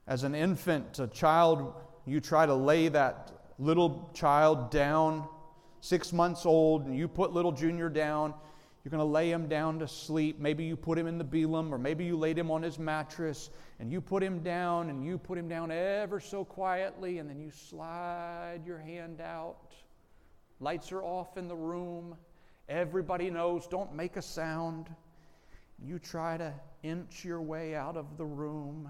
As 0.07 0.23
an 0.23 0.33
infant, 0.33 0.97
a 0.97 1.05
child, 1.05 1.75
you 2.07 2.19
try 2.19 2.47
to 2.47 2.55
lay 2.55 2.87
that 2.87 3.31
little 3.59 4.09
child 4.15 4.71
down, 4.71 5.27
six 5.79 6.11
months 6.11 6.43
old, 6.43 6.87
and 6.87 6.97
you 6.97 7.07
put 7.07 7.33
little 7.33 7.51
Junior 7.51 7.87
down. 7.87 8.33
You're 8.83 8.89
going 8.89 8.97
to 8.97 9.05
lay 9.05 9.29
him 9.29 9.47
down 9.47 9.77
to 9.77 9.87
sleep. 9.87 10.39
Maybe 10.39 10.63
you 10.63 10.75
put 10.75 10.97
him 10.97 11.05
in 11.05 11.19
the 11.19 11.23
belum, 11.23 11.71
or 11.71 11.77
maybe 11.77 12.03
you 12.03 12.17
laid 12.17 12.39
him 12.39 12.49
on 12.49 12.63
his 12.63 12.79
mattress, 12.79 13.51
and 13.79 13.91
you 13.91 14.01
put 14.01 14.23
him 14.23 14.39
down, 14.39 14.89
and 14.89 15.05
you 15.05 15.19
put 15.19 15.37
him 15.37 15.47
down 15.47 15.69
ever 15.69 16.19
so 16.19 16.43
quietly, 16.43 17.19
and 17.19 17.29
then 17.29 17.39
you 17.39 17.51
slide 17.51 18.61
your 18.65 18.79
hand 18.79 19.21
out. 19.21 19.75
Lights 20.59 20.91
are 20.91 21.03
off 21.03 21.37
in 21.37 21.47
the 21.47 21.55
room. 21.55 22.15
Everybody 22.67 23.29
knows, 23.29 23.67
don't 23.67 23.93
make 23.93 24.17
a 24.17 24.21
sound. 24.21 24.87
You 25.79 25.99
try 25.99 26.37
to 26.37 26.53
inch 26.83 27.23
your 27.23 27.41
way 27.41 27.75
out 27.75 27.97
of 27.97 28.17
the 28.17 28.25
room. 28.25 28.89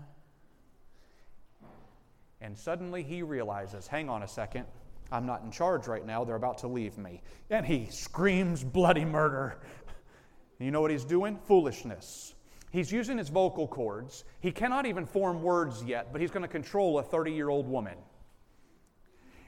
And 2.42 2.58
suddenly 2.58 3.04
he 3.04 3.22
realizes, 3.22 3.88
hang 3.88 4.10
on 4.10 4.24
a 4.24 4.28
second, 4.28 4.66
I'm 5.12 5.26
not 5.26 5.44
in 5.44 5.52
charge 5.52 5.88
right 5.88 6.06
now. 6.06 6.24
They're 6.24 6.36
about 6.36 6.60
to 6.60 6.68
leave 6.68 6.98
me. 6.98 7.22
And 7.50 7.66
he 7.66 7.88
screams 7.90 8.64
bloody 8.64 9.06
murder. 9.06 9.58
You 10.60 10.72
know 10.72 10.82
what 10.82 10.92
he's 10.92 11.06
doing? 11.06 11.38
Foolishness. 11.48 12.34
He's 12.72 12.92
using 12.92 13.18
his 13.18 13.30
vocal 13.30 13.68
cords. 13.68 14.24
He 14.40 14.52
cannot 14.52 14.86
even 14.86 15.06
form 15.06 15.42
words 15.42 15.84
yet, 15.84 16.12
but 16.12 16.22
he's 16.22 16.32
going 16.32 16.44
to 16.44 16.48
control 16.48 17.00
a 17.00 17.04
30 17.04 17.32
year 17.32 17.50
old 17.50 17.68
woman. 17.68 17.98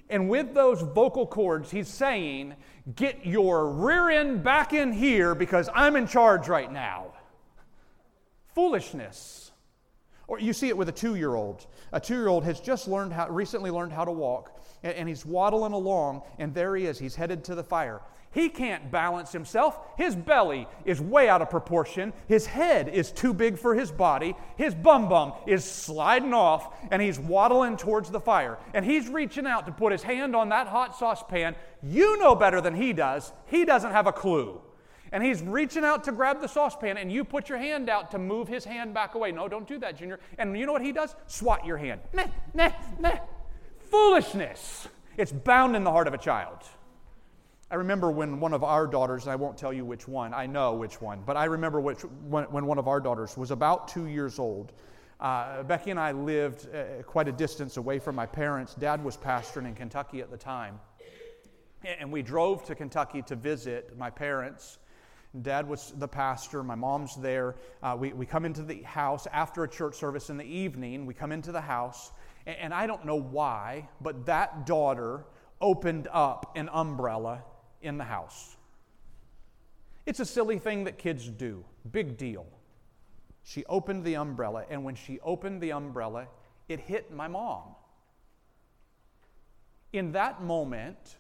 And 0.09 0.29
with 0.29 0.53
those 0.53 0.81
vocal 0.81 1.27
cords, 1.27 1.71
he's 1.71 1.87
saying, 1.87 2.55
Get 2.95 3.25
your 3.25 3.69
rear 3.69 4.09
end 4.09 4.43
back 4.43 4.71
in 4.71 4.93
here 4.93 5.35
because 5.35 5.69
I'm 5.75 5.97
in 5.97 6.07
charge 6.07 6.47
right 6.47 6.71
now. 6.71 7.07
Foolishness. 8.55 9.46
Or 10.27 10.39
you 10.39 10.53
see 10.53 10.67
it 10.67 10.77
with 10.77 10.89
a 10.89 10.93
two 10.93 11.15
year 11.15 11.35
old. 11.35 11.65
A 11.93 11.99
two 11.99 12.15
year 12.15 12.27
old 12.27 12.43
has 12.43 12.59
just 12.59 12.87
learned 12.87 13.13
how, 13.13 13.29
recently 13.29 13.71
learned 13.71 13.93
how 13.93 14.05
to 14.05 14.11
walk, 14.11 14.61
and, 14.83 14.93
and 14.93 15.09
he's 15.09 15.25
waddling 15.25 15.73
along, 15.73 16.21
and 16.37 16.53
there 16.53 16.75
he 16.75 16.85
is. 16.85 16.99
He's 16.99 17.15
headed 17.15 17.43
to 17.45 17.55
the 17.55 17.63
fire. 17.63 18.01
He 18.31 18.49
can't 18.49 18.91
balance 18.91 19.31
himself. 19.31 19.79
His 19.97 20.15
belly 20.15 20.67
is 20.85 21.01
way 21.01 21.29
out 21.29 21.41
of 21.41 21.49
proportion. 21.49 22.13
His 22.27 22.45
head 22.45 22.89
is 22.89 23.11
too 23.11 23.33
big 23.33 23.57
for 23.57 23.73
his 23.73 23.89
body. 23.89 24.35
His 24.57 24.75
bum 24.75 25.07
bum 25.07 25.33
is 25.47 25.63
sliding 25.63 26.33
off, 26.33 26.75
and 26.91 27.01
he's 27.01 27.17
waddling 27.17 27.77
towards 27.77 28.11
the 28.11 28.19
fire. 28.19 28.57
And 28.73 28.85
he's 28.85 29.07
reaching 29.07 29.47
out 29.47 29.65
to 29.65 29.71
put 29.71 29.93
his 29.93 30.03
hand 30.03 30.35
on 30.35 30.49
that 30.49 30.67
hot 30.67 30.99
saucepan. 30.99 31.55
You 31.81 32.19
know 32.19 32.35
better 32.35 32.59
than 32.59 32.75
he 32.75 32.91
does. 32.91 33.31
He 33.47 33.63
doesn't 33.65 33.91
have 33.91 34.07
a 34.07 34.13
clue. 34.13 34.61
And 35.11 35.23
he's 35.23 35.41
reaching 35.41 35.85
out 35.85 36.03
to 36.05 36.11
grab 36.11 36.41
the 36.41 36.47
saucepan, 36.47 36.97
and 36.97 37.11
you 37.11 37.23
put 37.23 37.49
your 37.49 37.57
hand 37.57 37.89
out 37.89 38.11
to 38.11 38.17
move 38.17 38.47
his 38.47 38.65
hand 38.65 38.93
back 38.93 39.15
away. 39.15 39.31
No, 39.31 39.47
don't 39.47 39.67
do 39.67 39.79
that, 39.79 39.97
Junior. 39.97 40.19
And 40.37 40.57
you 40.57 40.65
know 40.65 40.73
what 40.73 40.81
he 40.81 40.91
does? 40.91 41.15
Swat 41.27 41.65
your 41.65 41.77
hand. 41.77 42.01
Meh, 42.13 42.27
meh, 42.53 42.71
meh. 42.99 43.19
Foolishness. 43.89 44.87
It's 45.17 45.31
bound 45.31 45.75
in 45.75 45.83
the 45.83 45.91
heart 45.91 46.07
of 46.07 46.13
a 46.13 46.17
child. 46.17 46.59
I 47.69 47.75
remember 47.75 48.09
when 48.11 48.39
one 48.39 48.53
of 48.53 48.63
our 48.63 48.87
daughters, 48.87 49.23
and 49.23 49.31
I 49.31 49.35
won't 49.35 49.57
tell 49.57 49.73
you 49.73 49.83
which 49.83 50.07
one, 50.07 50.33
I 50.33 50.45
know 50.45 50.73
which 50.73 51.01
one, 51.01 51.21
but 51.25 51.35
I 51.35 51.45
remember 51.45 51.81
which, 51.81 51.99
when, 52.01 52.45
when 52.45 52.65
one 52.65 52.77
of 52.77 52.87
our 52.87 53.01
daughters 53.01 53.35
was 53.35 53.51
about 53.51 53.89
two 53.89 54.07
years 54.07 54.39
old. 54.39 54.71
Uh, 55.19 55.63
Becky 55.63 55.91
and 55.91 55.99
I 55.99 56.11
lived 56.11 56.67
uh, 56.73 57.03
quite 57.03 57.27
a 57.27 57.31
distance 57.31 57.75
away 57.77 57.99
from 57.99 58.15
my 58.15 58.25
parents. 58.25 58.73
Dad 58.75 59.03
was 59.03 59.17
pastoring 59.17 59.65
in 59.65 59.75
Kentucky 59.75 60.21
at 60.21 60.31
the 60.31 60.37
time. 60.37 60.79
And 61.83 62.11
we 62.11 62.21
drove 62.21 62.63
to 62.65 62.75
Kentucky 62.75 63.21
to 63.23 63.35
visit 63.35 63.97
my 63.97 64.09
parents. 64.09 64.79
Dad 65.41 65.67
was 65.67 65.93
the 65.97 66.07
pastor, 66.07 66.63
my 66.63 66.75
mom's 66.75 67.15
there. 67.15 67.55
Uh, 67.83 67.95
we, 67.99 68.13
we 68.13 68.25
come 68.25 68.45
into 68.45 68.63
the 68.63 68.81
house 68.83 69.27
after 69.31 69.63
a 69.63 69.67
church 69.67 69.95
service 69.95 70.29
in 70.29 70.37
the 70.37 70.45
evening. 70.45 71.05
We 71.05 71.13
come 71.13 71.31
into 71.31 71.51
the 71.51 71.61
house, 71.61 72.11
and, 72.45 72.57
and 72.57 72.73
I 72.73 72.87
don't 72.87 73.05
know 73.05 73.19
why, 73.19 73.87
but 74.01 74.25
that 74.25 74.65
daughter 74.65 75.25
opened 75.61 76.07
up 76.11 76.55
an 76.55 76.69
umbrella 76.71 77.43
in 77.81 77.97
the 77.97 78.03
house. 78.03 78.55
It's 80.05 80.19
a 80.19 80.25
silly 80.25 80.57
thing 80.57 80.85
that 80.85 80.97
kids 80.97 81.27
do, 81.27 81.65
big 81.91 82.17
deal. 82.17 82.45
She 83.43 83.65
opened 83.65 84.03
the 84.03 84.15
umbrella, 84.15 84.65
and 84.69 84.83
when 84.83 84.95
she 84.95 85.19
opened 85.19 85.61
the 85.61 85.71
umbrella, 85.71 86.27
it 86.67 86.79
hit 86.79 87.13
my 87.13 87.27
mom. 87.27 87.75
In 89.93 90.11
that 90.13 90.41
moment, 90.41 91.17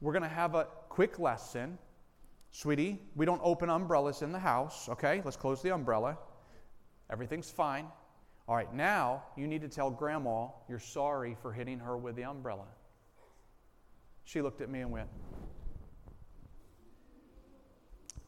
we're 0.00 0.12
going 0.12 0.22
to 0.22 0.28
have 0.28 0.54
a 0.54 0.66
quick 0.88 1.18
lesson. 1.18 1.78
Sweetie, 2.52 3.00
we 3.14 3.24
don't 3.24 3.40
open 3.44 3.70
umbrellas 3.70 4.22
in 4.22 4.32
the 4.32 4.38
house, 4.38 4.88
okay? 4.88 5.22
Let's 5.24 5.36
close 5.36 5.62
the 5.62 5.72
umbrella. 5.72 6.18
Everything's 7.10 7.50
fine. 7.50 7.86
All 8.48 8.56
right, 8.56 8.72
now 8.74 9.22
you 9.36 9.46
need 9.46 9.62
to 9.62 9.68
tell 9.68 9.90
grandma 9.90 10.48
you're 10.68 10.80
sorry 10.80 11.36
for 11.40 11.52
hitting 11.52 11.78
her 11.78 11.96
with 11.96 12.16
the 12.16 12.24
umbrella. 12.24 12.66
She 14.24 14.42
looked 14.42 14.60
at 14.60 14.68
me 14.68 14.80
and 14.80 14.90
went, 14.90 15.08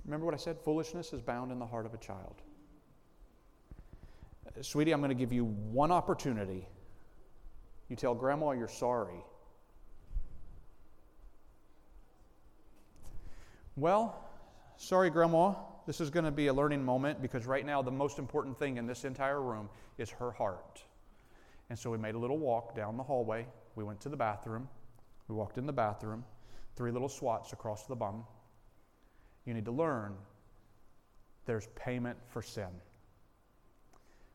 Remember 0.05 0.27
what 0.27 0.35
I 0.35 0.39
said? 0.39 0.59
Foolishness 0.59 1.13
is 1.13 1.21
bound 1.21 1.53
in 1.53 1.59
the 1.59 1.67
heart 1.67 1.87
of 1.87 1.95
a 1.95 1.99
child. 1.99 2.43
Sweetie, 4.61 4.93
I'm 4.93 5.01
going 5.01 5.11
to 5.11 5.15
give 5.15 5.33
you 5.33 5.45
one 5.45 5.91
opportunity. 5.91 6.67
You 7.89 7.97
tell 7.97 8.15
grandma 8.15 8.51
you're 8.51 8.69
sorry. 8.69 9.25
Well, 13.77 14.23
sorry, 14.77 15.09
grandma. 15.09 15.55
This 15.87 16.01
is 16.01 16.11
going 16.11 16.25
to 16.25 16.31
be 16.31 16.49
a 16.49 16.53
learning 16.53 16.85
moment 16.85 17.23
because 17.23 17.47
right 17.47 17.65
now 17.65 17.83
the 17.83 17.91
most 17.91 18.19
important 18.19 18.59
thing 18.59 18.77
in 18.77 18.87
this 18.87 19.05
entire 19.05 19.41
room 19.41 19.69
is 19.99 20.11
her 20.11 20.31
heart. 20.31 20.83
And 21.71 21.79
so 21.79 21.91
we 21.91 21.99
made 21.99 22.15
a 22.15 22.19
little 22.19 22.39
walk 22.39 22.77
down 22.77 22.97
the 22.97 23.03
hallway. 23.03 23.47
We 23.75 23.83
went 23.83 24.01
to 24.03 24.09
the 24.09 24.17
bathroom. 24.17 24.69
We 25.29 25.35
walked 25.35 25.57
in 25.57 25.65
the 25.65 25.73
bathroom, 25.73 26.25
three 26.77 26.91
little 26.91 27.09
swats 27.09 27.55
across 27.55 27.87
the 27.87 27.97
bum. 27.97 28.25
You 29.47 29.55
need 29.55 29.65
to 29.65 29.73
learn 29.73 30.15
there's 31.47 31.69
payment 31.75 32.19
for 32.29 32.43
sin. 32.43 32.69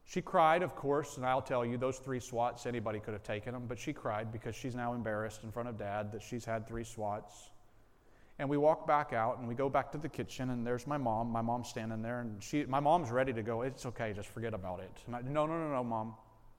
She 0.05 0.21
cried, 0.21 0.63
of 0.63 0.75
course, 0.75 1.17
and 1.17 1.25
I'll 1.25 1.41
tell 1.41 1.65
you, 1.65 1.77
those 1.77 1.99
three 1.99 2.19
swats, 2.19 2.65
anybody 2.65 2.99
could 2.99 3.13
have 3.13 3.23
taken 3.23 3.53
them, 3.53 3.65
but 3.67 3.77
she 3.77 3.93
cried 3.93 4.31
because 4.31 4.55
she's 4.55 4.73
now 4.73 4.93
embarrassed 4.93 5.43
in 5.43 5.51
front 5.51 5.69
of 5.69 5.77
dad 5.77 6.11
that 6.13 6.23
she's 6.23 6.45
had 6.45 6.67
three 6.67 6.85
swats. 6.85 7.51
And 8.39 8.47
we 8.47 8.57
walk 8.57 8.85
back 8.85 9.13
out 9.13 9.39
and 9.39 9.47
we 9.47 9.55
go 9.55 9.67
back 9.67 9.91
to 9.93 9.97
the 9.97 10.09
kitchen, 10.09 10.51
and 10.51 10.65
there's 10.65 10.85
my 10.85 10.97
mom. 10.97 11.31
My 11.31 11.41
mom's 11.41 11.69
standing 11.69 12.01
there, 12.01 12.21
and 12.21 12.41
she, 12.41 12.65
my 12.65 12.79
mom's 12.79 13.09
ready 13.09 13.33
to 13.33 13.41
go. 13.41 13.63
It's 13.63 13.85
okay, 13.88 14.13
just 14.13 14.29
forget 14.29 14.53
about 14.53 14.79
it. 14.79 14.91
And 15.07 15.15
I, 15.15 15.21
no, 15.21 15.45
no, 15.47 15.57
no, 15.57 15.71
no, 15.71 15.83
mom. 15.83 16.13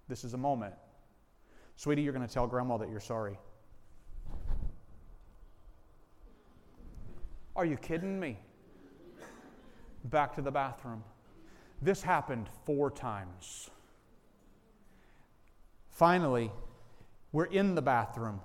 This 0.08 0.24
is 0.24 0.34
a 0.34 0.38
moment. 0.38 0.74
Sweetie, 1.76 2.02
you're 2.02 2.12
going 2.12 2.26
to 2.26 2.32
tell 2.32 2.46
grandma 2.46 2.78
that 2.78 2.90
you're 2.90 2.98
sorry. 2.98 3.38
Are 7.54 7.64
you 7.64 7.76
kidding 7.76 8.18
me? 8.18 8.38
Back 10.04 10.34
to 10.36 10.42
the 10.42 10.50
bathroom. 10.50 11.04
This 11.82 12.02
happened 12.02 12.48
four 12.64 12.90
times. 12.90 13.70
Finally, 15.90 16.50
we're 17.32 17.44
in 17.44 17.74
the 17.74 17.82
bathroom. 17.82 18.40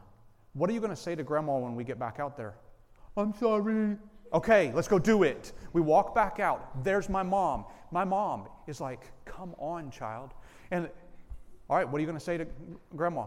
What 0.53 0.69
are 0.69 0.73
you 0.73 0.79
going 0.79 0.91
to 0.91 0.95
say 0.95 1.15
to 1.15 1.23
grandma 1.23 1.57
when 1.57 1.75
we 1.75 1.83
get 1.83 1.97
back 1.97 2.19
out 2.19 2.37
there? 2.37 2.55
I'm 3.15 3.33
sorry. 3.35 3.97
Okay, 4.33 4.71
let's 4.73 4.87
go 4.87 4.97
do 4.97 5.23
it. 5.23 5.51
We 5.73 5.81
walk 5.81 6.15
back 6.15 6.39
out. 6.39 6.83
There's 6.83 7.09
my 7.09 7.23
mom. 7.23 7.65
My 7.91 8.03
mom 8.03 8.47
is 8.67 8.81
like, 8.81 9.11
Come 9.25 9.55
on, 9.57 9.91
child. 9.91 10.31
And, 10.71 10.89
all 11.69 11.77
right, 11.77 11.87
what 11.87 11.97
are 11.97 12.01
you 12.01 12.07
going 12.07 12.17
to 12.17 12.23
say 12.23 12.37
to 12.37 12.47
grandma? 12.95 13.25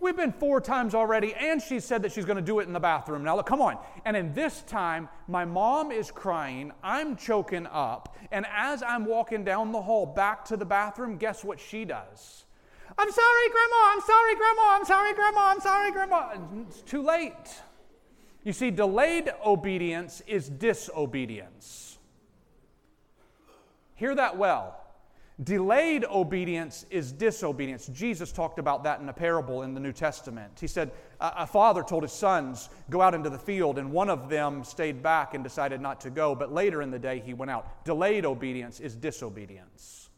We've 0.00 0.16
been 0.16 0.32
four 0.32 0.60
times 0.60 0.94
already, 0.94 1.34
and 1.34 1.60
she 1.60 1.80
said 1.80 2.02
that 2.02 2.12
she's 2.12 2.24
going 2.24 2.36
to 2.36 2.42
do 2.42 2.60
it 2.60 2.66
in 2.66 2.72
the 2.72 2.80
bathroom. 2.80 3.24
Now, 3.24 3.36
look, 3.36 3.46
come 3.46 3.60
on. 3.60 3.78
And 4.04 4.16
in 4.16 4.32
this 4.34 4.62
time, 4.62 5.08
my 5.26 5.44
mom 5.44 5.90
is 5.90 6.10
crying, 6.10 6.70
I'm 6.82 7.16
choking 7.16 7.66
up, 7.66 8.16
and 8.30 8.46
as 8.54 8.82
I'm 8.82 9.04
walking 9.04 9.42
down 9.42 9.72
the 9.72 9.82
hall 9.82 10.06
back 10.06 10.44
to 10.46 10.56
the 10.56 10.64
bathroom, 10.64 11.16
guess 11.16 11.42
what 11.42 11.58
she 11.58 11.84
does? 11.84 12.45
I'm 12.98 13.10
sorry, 13.10 13.48
Grandma, 13.50 13.76
I'm 13.92 14.00
sorry, 14.00 14.34
Grandma, 14.36 14.62
I'm 14.68 14.84
sorry, 14.84 15.14
Grandma, 15.14 15.40
I'm 15.40 15.60
sorry, 15.60 15.92
Grandma. 15.92 16.28
It's 16.68 16.80
too 16.82 17.02
late. 17.02 17.32
You 18.42 18.52
see, 18.52 18.70
delayed 18.70 19.30
obedience 19.44 20.22
is 20.26 20.48
disobedience. 20.48 21.98
Hear 23.96 24.14
that 24.14 24.38
well. 24.38 24.80
Delayed 25.42 26.06
obedience 26.06 26.86
is 26.88 27.12
disobedience. 27.12 27.88
Jesus 27.88 28.32
talked 28.32 28.58
about 28.58 28.84
that 28.84 29.00
in 29.00 29.08
a 29.10 29.12
parable 29.12 29.62
in 29.62 29.74
the 29.74 29.80
New 29.80 29.92
Testament. 29.92 30.58
He 30.58 30.66
said, 30.66 30.92
A 31.20 31.46
father 31.46 31.82
told 31.82 32.04
his 32.04 32.12
sons, 32.12 32.70
Go 32.88 33.02
out 33.02 33.14
into 33.14 33.28
the 33.28 33.38
field, 33.38 33.78
and 33.78 33.92
one 33.92 34.08
of 34.08 34.30
them 34.30 34.64
stayed 34.64 35.02
back 35.02 35.34
and 35.34 35.44
decided 35.44 35.82
not 35.82 36.00
to 36.02 36.10
go, 36.10 36.34
but 36.34 36.52
later 36.52 36.80
in 36.80 36.90
the 36.90 36.98
day 36.98 37.22
he 37.24 37.34
went 37.34 37.50
out. 37.50 37.84
Delayed 37.84 38.24
obedience 38.24 38.80
is 38.80 38.96
disobedience. 38.96 40.08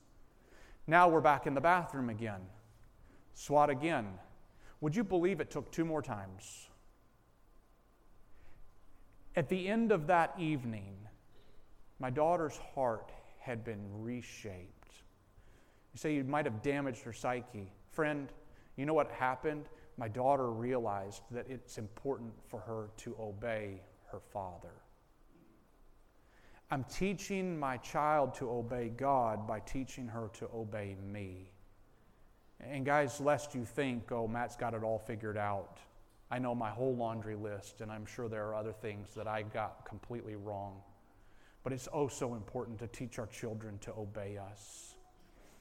Now 0.87 1.09
we're 1.09 1.21
back 1.21 1.49
in 1.49 1.55
the 1.55 1.61
bathroom 1.61 2.11
again. 2.11 2.41
Swat 3.39 3.71
again. 3.71 4.09
Would 4.81 4.97
you 4.97 5.05
believe 5.05 5.39
it 5.39 5.49
took 5.49 5.71
two 5.71 5.85
more 5.85 6.03
times? 6.03 6.69
At 9.37 9.49
the 9.49 9.69
end 9.69 9.93
of 9.93 10.09
that 10.09 10.35
evening, 10.41 10.97
my 12.01 12.11
daughter's 12.11 12.59
heart 12.75 13.13
had 13.39 13.63
been 13.63 13.79
reshaped. 14.03 14.91
You 15.93 15.99
say 15.99 16.15
you 16.15 16.25
might 16.25 16.47
have 16.47 16.63
damaged 16.63 17.03
her 17.05 17.13
psyche. 17.13 17.71
Friend, 17.93 18.29
you 18.77 18.87
know 18.87 18.95
what 18.95 19.09
happened? 19.13 19.67
My 19.97 20.09
daughter 20.09 20.51
realized 20.51 21.23
that 21.31 21.47
it's 21.49 21.79
important 21.79 22.33
for 22.49 22.59
her 22.59 22.89
to 22.97 23.15
obey 23.21 23.83
her 24.11 24.21
father. 24.33 24.75
I'm 26.73 26.83
teaching 26.93 27.57
my 27.57 27.77
child 27.77 28.35
to 28.35 28.51
obey 28.51 28.89
God 28.89 29.47
by 29.47 29.61
teaching 29.61 30.09
her 30.09 30.29
to 30.41 30.49
obey 30.53 30.97
me. 31.01 31.53
And 32.61 32.85
guys, 32.85 33.21
lest 33.21 33.55
you 33.55 33.65
think, 33.65 34.11
oh, 34.11 34.27
Matt's 34.27 34.57
got 34.57 34.75
it 34.75 34.83
all 34.83 34.99
figured 34.99 35.37
out. 35.37 35.79
I 36.31 36.39
know 36.39 36.55
my 36.55 36.71
whole 36.71 36.95
laundry 36.95 37.37
list, 37.37 37.81
and 37.81 37.91
I'm 37.91 38.05
sure 38.05 38.29
there 38.29 38.47
are 38.49 38.55
other 38.55 38.73
things 38.73 39.15
that 39.15 39.27
I 39.27 39.43
got 39.43 39.85
completely 39.87 40.35
wrong. 40.35 40.81
But 41.63 41.73
it's 41.73 41.89
oh 41.93 42.09
so 42.09 42.35
important 42.35 42.79
to 42.81 42.87
teach 42.87 43.19
our 43.19 43.27
children 43.27 43.79
to 43.79 43.93
obey 43.93 44.39
us. 44.39 44.95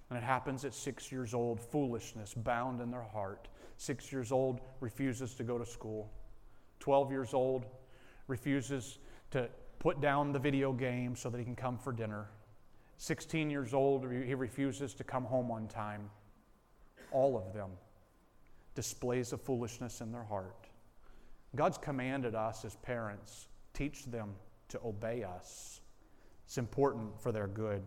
And 0.09 0.17
it 0.17 0.23
happens 0.23 0.65
at 0.65 0.73
six 0.73 1.11
years 1.11 1.33
old, 1.33 1.59
foolishness 1.59 2.33
bound 2.33 2.81
in 2.81 2.91
their 2.91 3.03
heart. 3.03 3.47
Six 3.77 4.11
years 4.11 4.31
old 4.31 4.61
refuses 4.79 5.35
to 5.35 5.43
go 5.43 5.57
to 5.57 5.65
school. 5.65 6.09
12 6.79 7.11
years 7.11 7.33
old 7.33 7.65
refuses 8.27 8.99
to 9.31 9.49
put 9.79 10.01
down 10.01 10.31
the 10.31 10.39
video 10.39 10.71
game 10.71 11.15
so 11.15 11.29
that 11.29 11.37
he 11.37 11.43
can 11.43 11.55
come 11.55 11.77
for 11.77 11.91
dinner. 11.91 12.29
16 12.97 13.49
years 13.49 13.73
old, 13.73 14.09
he 14.11 14.33
refuses 14.33 14.93
to 14.95 15.03
come 15.03 15.23
home 15.23 15.51
on 15.51 15.67
time. 15.67 16.09
All 17.11 17.37
of 17.37 17.53
them 17.53 17.71
displays 18.75 19.33
of 19.33 19.41
foolishness 19.41 20.01
in 20.01 20.11
their 20.11 20.23
heart. 20.23 20.67
God's 21.55 21.79
commanded 21.79 22.35
us 22.35 22.63
as 22.63 22.75
parents 22.77 23.47
teach 23.73 24.05
them 24.05 24.35
to 24.69 24.79
obey 24.85 25.23
us. 25.23 25.81
It's 26.45 26.57
important 26.57 27.19
for 27.19 27.31
their 27.31 27.47
good. 27.47 27.83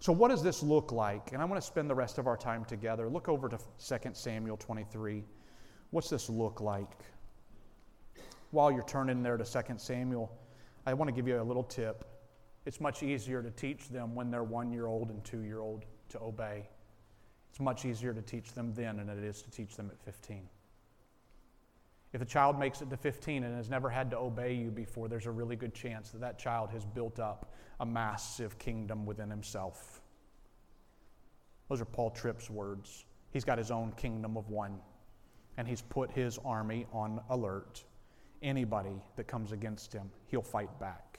So, 0.00 0.12
what 0.12 0.28
does 0.28 0.42
this 0.42 0.62
look 0.62 0.92
like? 0.92 1.32
And 1.32 1.42
I 1.42 1.44
want 1.44 1.60
to 1.60 1.66
spend 1.66 1.88
the 1.88 1.94
rest 1.94 2.18
of 2.18 2.26
our 2.26 2.36
time 2.36 2.64
together. 2.64 3.08
Look 3.08 3.28
over 3.28 3.48
to 3.48 3.58
2 3.58 4.10
Samuel 4.12 4.56
23. 4.56 5.24
What's 5.90 6.10
this 6.10 6.28
look 6.28 6.60
like? 6.60 6.90
While 8.50 8.72
you're 8.72 8.84
turning 8.84 9.22
there 9.22 9.36
to 9.36 9.44
2 9.44 9.74
Samuel, 9.76 10.32
I 10.86 10.94
want 10.94 11.08
to 11.08 11.12
give 11.12 11.28
you 11.28 11.40
a 11.40 11.42
little 11.42 11.64
tip. 11.64 12.04
It's 12.66 12.80
much 12.80 13.02
easier 13.02 13.42
to 13.42 13.50
teach 13.50 13.88
them 13.88 14.14
when 14.14 14.30
they're 14.30 14.44
one 14.44 14.72
year 14.72 14.86
old 14.86 15.10
and 15.10 15.24
two 15.24 15.42
year 15.42 15.60
old 15.60 15.84
to 16.10 16.20
obey. 16.20 16.68
It's 17.58 17.64
much 17.64 17.84
easier 17.84 18.14
to 18.14 18.22
teach 18.22 18.52
them 18.52 18.72
then 18.72 18.98
than 18.98 19.08
it 19.08 19.24
is 19.24 19.42
to 19.42 19.50
teach 19.50 19.74
them 19.74 19.90
at 19.90 20.00
15. 20.04 20.48
If 22.12 22.22
a 22.22 22.24
child 22.24 22.56
makes 22.56 22.82
it 22.82 22.88
to 22.88 22.96
15 22.96 23.42
and 23.42 23.56
has 23.56 23.68
never 23.68 23.90
had 23.90 24.12
to 24.12 24.16
obey 24.16 24.54
you 24.54 24.70
before, 24.70 25.08
there's 25.08 25.26
a 25.26 25.32
really 25.32 25.56
good 25.56 25.74
chance 25.74 26.10
that 26.10 26.20
that 26.20 26.38
child 26.38 26.70
has 26.70 26.84
built 26.84 27.18
up 27.18 27.52
a 27.80 27.84
massive 27.84 28.60
kingdom 28.60 29.04
within 29.04 29.28
himself. 29.28 30.02
Those 31.68 31.80
are 31.80 31.84
Paul 31.84 32.10
Tripp's 32.10 32.48
words. 32.48 33.04
He's 33.32 33.44
got 33.44 33.58
his 33.58 33.72
own 33.72 33.90
kingdom 33.96 34.36
of 34.36 34.48
one, 34.50 34.78
and 35.56 35.66
he's 35.66 35.82
put 35.82 36.12
his 36.12 36.38
army 36.44 36.86
on 36.92 37.20
alert. 37.28 37.82
Anybody 38.40 39.02
that 39.16 39.26
comes 39.26 39.50
against 39.50 39.92
him, 39.92 40.12
he'll 40.28 40.42
fight 40.42 40.78
back. 40.78 41.18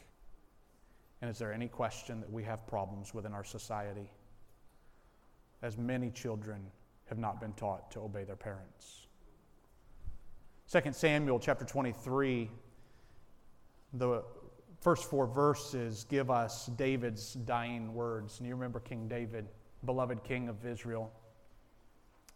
And 1.21 1.29
is 1.29 1.37
there 1.37 1.51
any 1.51 1.67
question 1.67 2.21
that 2.21 2.31
we 2.31 2.43
have 2.43 2.65
problems 2.65 3.13
within 3.13 3.33
our 3.33 3.43
society? 3.43 4.09
As 5.61 5.77
many 5.77 6.09
children 6.09 6.61
have 7.05 7.17
not 7.17 7.41
been 7.41 7.53
taught 7.53 7.91
to 7.91 7.99
obey 7.99 8.23
their 8.23 8.35
parents. 8.35 9.07
2 10.71 10.93
Samuel 10.93 11.39
chapter 11.39 11.65
23, 11.65 12.49
the 13.93 14.23
first 14.81 15.09
four 15.09 15.25
verses 15.25 16.05
give 16.09 16.29
us 16.29 16.67
David's 16.77 17.33
dying 17.33 17.93
words. 17.93 18.39
And 18.39 18.47
you 18.47 18.53
remember 18.53 18.79
King 18.79 19.07
David, 19.07 19.47
beloved 19.85 20.23
king 20.23 20.47
of 20.47 20.65
Israel. 20.65 21.11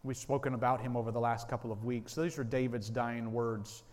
We've 0.03 0.17
spoken 0.17 0.53
about 0.53 0.81
him 0.81 0.97
over 0.97 1.11
the 1.11 1.19
last 1.19 1.47
couple 1.47 1.71
of 1.71 1.85
weeks. 1.85 2.15
These 2.15 2.37
are 2.37 2.43
David's 2.43 2.89
dying 2.89 3.31
words. 3.31 3.83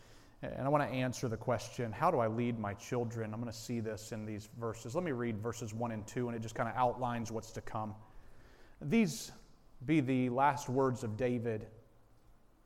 And 0.42 0.62
I 0.62 0.68
want 0.68 0.82
to 0.82 0.88
answer 0.88 1.28
the 1.28 1.36
question 1.36 1.92
how 1.92 2.10
do 2.10 2.18
I 2.18 2.26
lead 2.26 2.58
my 2.58 2.74
children? 2.74 3.32
I'm 3.32 3.40
going 3.40 3.52
to 3.52 3.58
see 3.58 3.80
this 3.80 4.10
in 4.12 4.24
these 4.24 4.48
verses. 4.58 4.94
Let 4.94 5.04
me 5.04 5.12
read 5.12 5.38
verses 5.38 5.74
1 5.74 5.92
and 5.92 6.06
2, 6.06 6.28
and 6.28 6.36
it 6.36 6.40
just 6.40 6.54
kind 6.54 6.68
of 6.68 6.74
outlines 6.76 7.30
what's 7.30 7.52
to 7.52 7.60
come. 7.60 7.94
These 8.80 9.32
be 9.84 10.00
the 10.00 10.28
last 10.30 10.68
words 10.68 11.04
of 11.04 11.16
David. 11.16 11.66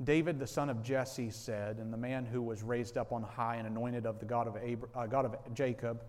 David, 0.02 0.38
the 0.38 0.46
son 0.46 0.70
of 0.70 0.82
Jesse, 0.82 1.30
said, 1.30 1.78
and 1.78 1.92
the 1.92 1.96
man 1.96 2.26
who 2.26 2.42
was 2.42 2.62
raised 2.62 2.96
up 2.98 3.12
on 3.12 3.22
high 3.22 3.56
and 3.56 3.66
anointed 3.66 4.06
of 4.06 4.18
the 4.18 4.26
God 4.26 4.48
of, 4.48 4.56
uh, 4.94 5.06
God 5.06 5.24
of 5.24 5.54
Jacob, 5.54 6.02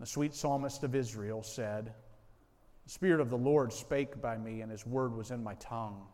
the 0.00 0.06
sweet 0.06 0.34
psalmist 0.34 0.82
of 0.82 0.94
Israel, 0.94 1.42
said, 1.42 1.92
The 2.84 2.90
Spirit 2.90 3.20
of 3.20 3.30
the 3.30 3.38
Lord 3.38 3.72
spake 3.72 4.20
by 4.20 4.36
me, 4.36 4.62
and 4.62 4.70
his 4.70 4.84
word 4.84 5.14
was 5.14 5.30
in 5.30 5.42
my 5.44 5.54
tongue. 5.54 6.06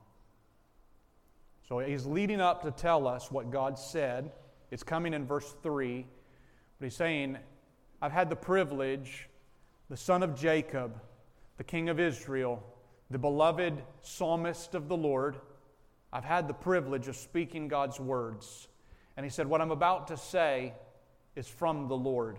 So 1.68 1.78
he's 1.78 2.06
leading 2.06 2.40
up 2.40 2.62
to 2.62 2.70
tell 2.70 3.08
us 3.08 3.30
what 3.30 3.50
God 3.50 3.78
said. 3.78 4.30
It's 4.70 4.82
coming 4.82 5.14
in 5.14 5.26
verse 5.26 5.54
3. 5.62 6.06
But 6.78 6.84
he's 6.84 6.94
saying, 6.94 7.38
I've 8.00 8.12
had 8.12 8.28
the 8.28 8.36
privilege, 8.36 9.28
the 9.88 9.96
son 9.96 10.22
of 10.22 10.38
Jacob, 10.38 11.00
the 11.56 11.64
king 11.64 11.88
of 11.88 11.98
Israel, 11.98 12.62
the 13.10 13.18
beloved 13.18 13.82
psalmist 14.02 14.74
of 14.74 14.88
the 14.88 14.96
Lord, 14.96 15.36
I've 16.12 16.24
had 16.24 16.48
the 16.48 16.54
privilege 16.54 17.08
of 17.08 17.16
speaking 17.16 17.68
God's 17.68 18.00
words. 18.00 18.68
And 19.16 19.24
he 19.24 19.30
said, 19.30 19.46
What 19.46 19.60
I'm 19.60 19.70
about 19.70 20.08
to 20.08 20.16
say 20.16 20.74
is 21.34 21.46
from 21.46 21.88
the 21.88 21.96
Lord. 21.96 22.38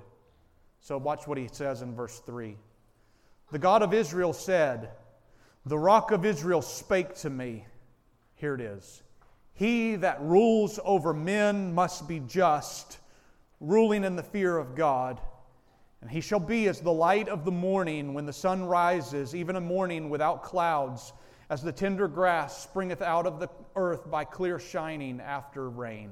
So 0.81 0.97
watch 0.97 1.27
what 1.27 1.37
he 1.37 1.47
says 1.51 1.81
in 1.81 1.95
verse 1.95 2.19
3. 2.25 2.57
The 3.51 3.59
God 3.59 3.81
of 3.81 3.93
Israel 3.93 4.33
said, 4.33 4.89
The 5.65 5.77
rock 5.77 6.11
of 6.11 6.25
Israel 6.25 6.61
spake 6.61 7.15
to 7.15 7.29
me. 7.29 7.65
Here 8.35 8.53
it 8.53 8.61
is. 8.61 9.01
He 9.53 9.95
that 9.95 10.21
rules 10.21 10.79
over 10.83 11.13
men 11.13 11.73
must 11.73 12.07
be 12.07 12.19
just, 12.19 12.99
ruling 13.59 14.03
in 14.03 14.15
the 14.15 14.23
fear 14.23 14.55
of 14.55 14.75
God. 14.75 15.19
And 16.01 16.11
he 16.11 16.21
shall 16.21 16.39
be 16.39 16.67
as 16.67 16.79
the 16.79 16.91
light 16.91 17.27
of 17.27 17.43
the 17.43 17.51
morning 17.51 18.13
when 18.13 18.25
the 18.25 18.33
sun 18.33 18.65
rises, 18.65 19.35
even 19.35 19.55
a 19.55 19.61
morning 19.61 20.09
without 20.09 20.43
clouds, 20.43 21.13
as 21.49 21.63
the 21.63 21.71
tender 21.71 22.07
grass 22.07 22.67
springeth 22.67 23.01
out 23.01 23.25
of 23.25 23.39
the 23.39 23.49
earth 23.75 24.09
by 24.09 24.23
clear 24.23 24.59
shining 24.59 25.19
after 25.19 25.69
rain. 25.69 26.11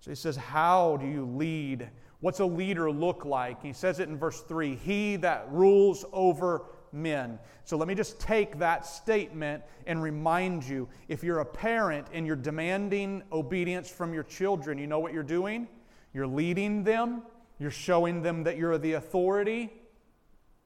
So 0.00 0.10
he 0.10 0.14
says, 0.14 0.36
How 0.36 0.96
do 0.96 1.06
you 1.06 1.26
lead? 1.26 1.88
What's 2.20 2.40
a 2.40 2.44
leader 2.44 2.90
look 2.90 3.24
like? 3.24 3.62
He 3.62 3.72
says 3.72 4.00
it 4.00 4.08
in 4.08 4.18
verse 4.18 4.40
3 4.42 4.76
He 4.76 5.16
that 5.16 5.46
rules 5.50 6.04
over 6.12 6.64
men. 6.92 7.38
So 7.64 7.76
let 7.76 7.86
me 7.86 7.94
just 7.94 8.18
take 8.18 8.58
that 8.58 8.84
statement 8.84 9.62
and 9.86 10.02
remind 10.02 10.64
you 10.64 10.88
if 11.08 11.22
you're 11.22 11.40
a 11.40 11.44
parent 11.44 12.08
and 12.12 12.26
you're 12.26 12.36
demanding 12.36 13.22
obedience 13.30 13.88
from 13.88 14.12
your 14.12 14.24
children, 14.24 14.78
you 14.78 14.86
know 14.86 14.98
what 14.98 15.12
you're 15.12 15.22
doing? 15.22 15.68
You're 16.12 16.26
leading 16.26 16.82
them, 16.82 17.22
you're 17.60 17.70
showing 17.70 18.22
them 18.22 18.44
that 18.44 18.56
you're 18.56 18.78
the 18.78 18.94
authority. 18.94 19.70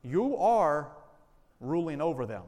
You 0.03 0.36
are 0.36 0.92
ruling 1.61 2.01
over 2.01 2.24
them. 2.24 2.45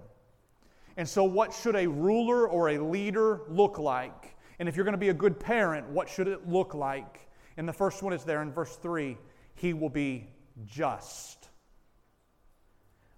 And 0.97 1.07
so, 1.07 1.24
what 1.24 1.53
should 1.53 1.74
a 1.74 1.86
ruler 1.86 2.49
or 2.49 2.70
a 2.70 2.78
leader 2.78 3.40
look 3.49 3.78
like? 3.78 4.36
And 4.59 4.68
if 4.68 4.76
you're 4.76 4.84
going 4.84 4.92
to 4.92 4.99
be 4.99 5.09
a 5.09 5.14
good 5.14 5.38
parent, 5.38 5.88
what 5.90 6.09
should 6.09 6.28
it 6.28 6.49
look 6.49 6.74
like? 6.74 7.28
And 7.57 7.68
the 7.68 7.72
first 7.72 8.03
one 8.03 8.12
is 8.12 8.24
there 8.24 8.40
in 8.40 8.53
verse 8.53 8.74
3 8.76 9.18
He 9.57 9.74
will 9.74 9.90
be 9.90 10.28
just. 10.64 11.49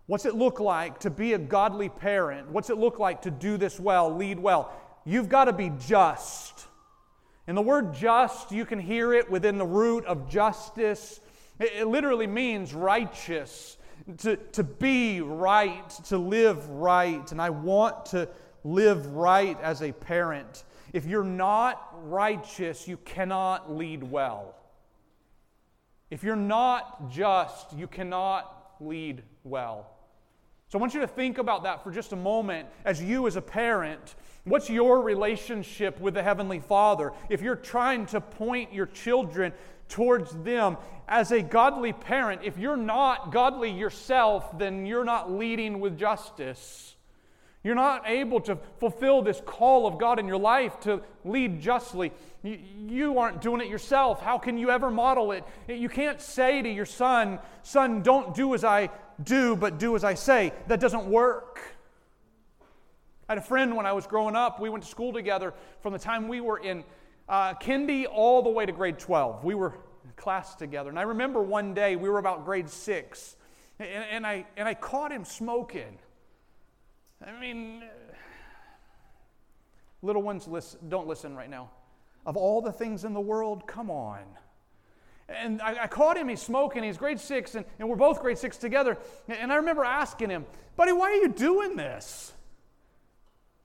What's 0.07 0.25
it 0.25 0.35
look 0.35 0.59
like 0.59 1.01
to 1.01 1.11
be 1.11 1.35
a 1.35 1.39
godly 1.39 1.91
parent? 1.91 2.51
What's 2.51 2.71
it 2.71 2.79
look 2.79 2.99
like 2.99 3.23
to 3.23 3.31
do 3.31 3.59
this 3.59 3.79
well, 3.79 4.17
lead 4.17 4.39
well? 4.39 4.73
You've 5.05 5.29
got 5.29 5.45
to 5.45 5.53
be 5.53 5.71
just. 5.87 6.68
And 7.49 7.57
the 7.57 7.63
word 7.63 7.95
just, 7.95 8.53
you 8.53 8.67
can 8.67 8.79
hear 8.79 9.15
it 9.15 9.31
within 9.31 9.57
the 9.57 9.67
root 9.67 10.05
of 10.05 10.29
justice. 10.29 11.19
It, 11.59 11.73
it 11.79 11.87
literally 11.87 12.27
means 12.27 12.75
righteous, 12.75 13.79
to, 14.19 14.37
to 14.37 14.63
be 14.63 15.23
right, 15.23 15.89
to 16.09 16.19
live 16.19 16.69
right. 16.69 17.33
And 17.33 17.41
I 17.41 17.49
want 17.49 18.05
to 18.07 18.29
live 18.65 19.07
right 19.07 19.59
as 19.63 19.83
a 19.83 19.93
parent. 19.93 20.65
If 20.93 21.07
you're 21.07 21.25
not 21.25 21.89
righteous, 22.11 22.87
you 22.87 22.99
cannot 22.99 23.75
lead 23.75 24.03
well. 24.03 24.55
If 26.11 26.23
you're 26.23 26.37
not 26.37 27.11
just, 27.11 27.73
you 27.73 27.87
cannot 27.87 28.75
lead 28.79 29.23
well. 29.43 29.98
So 30.69 30.79
I 30.79 30.81
want 30.81 30.93
you 30.93 31.01
to 31.01 31.07
think 31.07 31.39
about 31.39 31.63
that 31.63 31.83
for 31.83 31.91
just 31.91 32.13
a 32.13 32.17
moment 32.17 32.69
as 32.85 33.03
you, 33.03 33.27
as 33.27 33.37
a 33.37 33.43
parent, 33.43 34.17
what's 34.45 34.69
your 34.69 35.01
relationship 35.01 35.99
with 35.99 36.13
the 36.13 36.23
Heavenly 36.23 36.61
Father? 36.61 37.13
If 37.31 37.41
you're 37.41 37.57
trying 37.57 38.05
to 38.07 38.21
point 38.21 38.73
your 38.73 38.85
children 38.85 39.55
towards 39.89 40.31
them 40.45 40.77
as 41.09 41.33
a 41.33 41.41
godly 41.41 41.95
parent, 41.95 42.43
if 42.45 42.59
you're 42.59 42.77
not 42.77 43.33
godly 43.33 43.71
yourself, 43.71 44.59
then 44.59 44.85
you're 44.85 45.05
not 45.05 45.33
leading 45.33 45.81
with 45.81 45.99
justice. 45.99 46.97
You're 47.69 47.75
not 47.75 48.05
able 48.07 48.41
to 48.41 48.57
fulfill 48.79 49.21
this 49.21 49.43
call 49.45 49.87
of 49.87 49.99
God 49.99 50.19
in 50.19 50.27
your 50.27 50.39
life 50.39 50.81
to 50.81 51.03
lead 51.23 51.61
justly. 51.61 52.13
You 52.43 53.19
aren't 53.19 53.43
doing 53.43 53.61
it 53.61 53.69
yourself. 53.69 54.23
How 54.23 54.39
can 54.39 54.57
you 54.57 54.71
ever 54.71 54.91
model 54.91 55.33
it? 55.33 55.45
You 55.69 55.91
can't 55.91 56.19
say 56.19 56.63
to 56.63 56.69
your 56.71 56.87
son, 56.87 57.39
Son, 57.63 58.01
don't 58.01 58.35
do 58.35 58.55
as 58.55 58.65
I 58.65 58.89
do, 59.23 59.55
but 59.55 59.79
do 59.79 59.97
as 59.97 60.03
I 60.03 60.15
say. 60.15 60.55
That 60.69 60.81
doesn't 60.81 61.05
work. 61.05 61.61
I 63.29 63.33
had 63.33 63.39
a 63.39 63.47
friend 63.47 63.77
when 63.77 63.85
I 63.85 63.93
was 63.93 64.07
growing 64.07 64.35
up. 64.35 64.59
We 64.59 64.71
went 64.71 64.85
to 64.85 64.89
school 64.89 65.13
together 65.13 65.53
from 65.83 65.93
the 65.93 65.99
time 65.99 66.27
we 66.27 66.41
were 66.41 66.57
in 66.57 66.85
uh, 67.29 67.53
kindy 67.53 68.07
all 68.11 68.41
the 68.41 68.49
way 68.49 68.65
to 68.65 68.73
grade 68.73 68.99
12. 68.99 69.45
We 69.45 69.55
were 69.55 69.75
in 70.05 70.13
class 70.17 70.55
together. 70.55 70.89
And 70.89 70.99
I 70.99 71.03
remember 71.03 71.43
one 71.43 71.75
day 71.75 71.97
we 71.97 72.09
were 72.09 72.19
about 72.19 72.47
grade 72.47 72.71
six, 72.71 73.37
and, 73.79 73.91
and 74.11 74.27
I, 74.27 74.47
and 74.57 74.67
I 74.67 74.73
caught 74.73 75.13
him 75.13 75.27
smoking. 75.27 75.99
I 77.27 77.39
mean, 77.41 77.83
uh, 77.83 78.15
little 80.03 80.23
ones, 80.23 80.47
listen, 80.47 80.81
don't 80.89 81.07
listen 81.07 81.35
right 81.35 81.51
now. 81.51 81.71
Of 82.27 82.37
all 82.37 82.61
the 82.61 82.73
things 82.73 83.05
in 83.05 83.15
the 83.15 83.21
world, 83.21 83.67
come 83.67 83.91
on. 83.91 84.23
And 85.29 85.61
I, 85.61 85.85
I, 85.85 85.87
caught 85.89 86.17
him, 86.17 86.29
he's 86.29 86.41
smoking, 86.41 86.83
he's 86.83 86.97
grade 86.97 87.21
six, 87.21 87.55
and, 87.55 87.65
and 87.79 87.89
we're 87.89 87.97
both 87.97 88.21
grade 88.21 88.39
six 88.39 88.57
together. 88.57 88.97
And 89.29 89.53
I 89.53 89.57
remember 89.57 89.85
asking 89.85 90.31
him, 90.31 90.47
Buddy, 90.77 90.93
why 90.93 91.11
are 91.11 91.17
you 91.17 91.29
doing 91.29 91.77
this? 91.77 92.33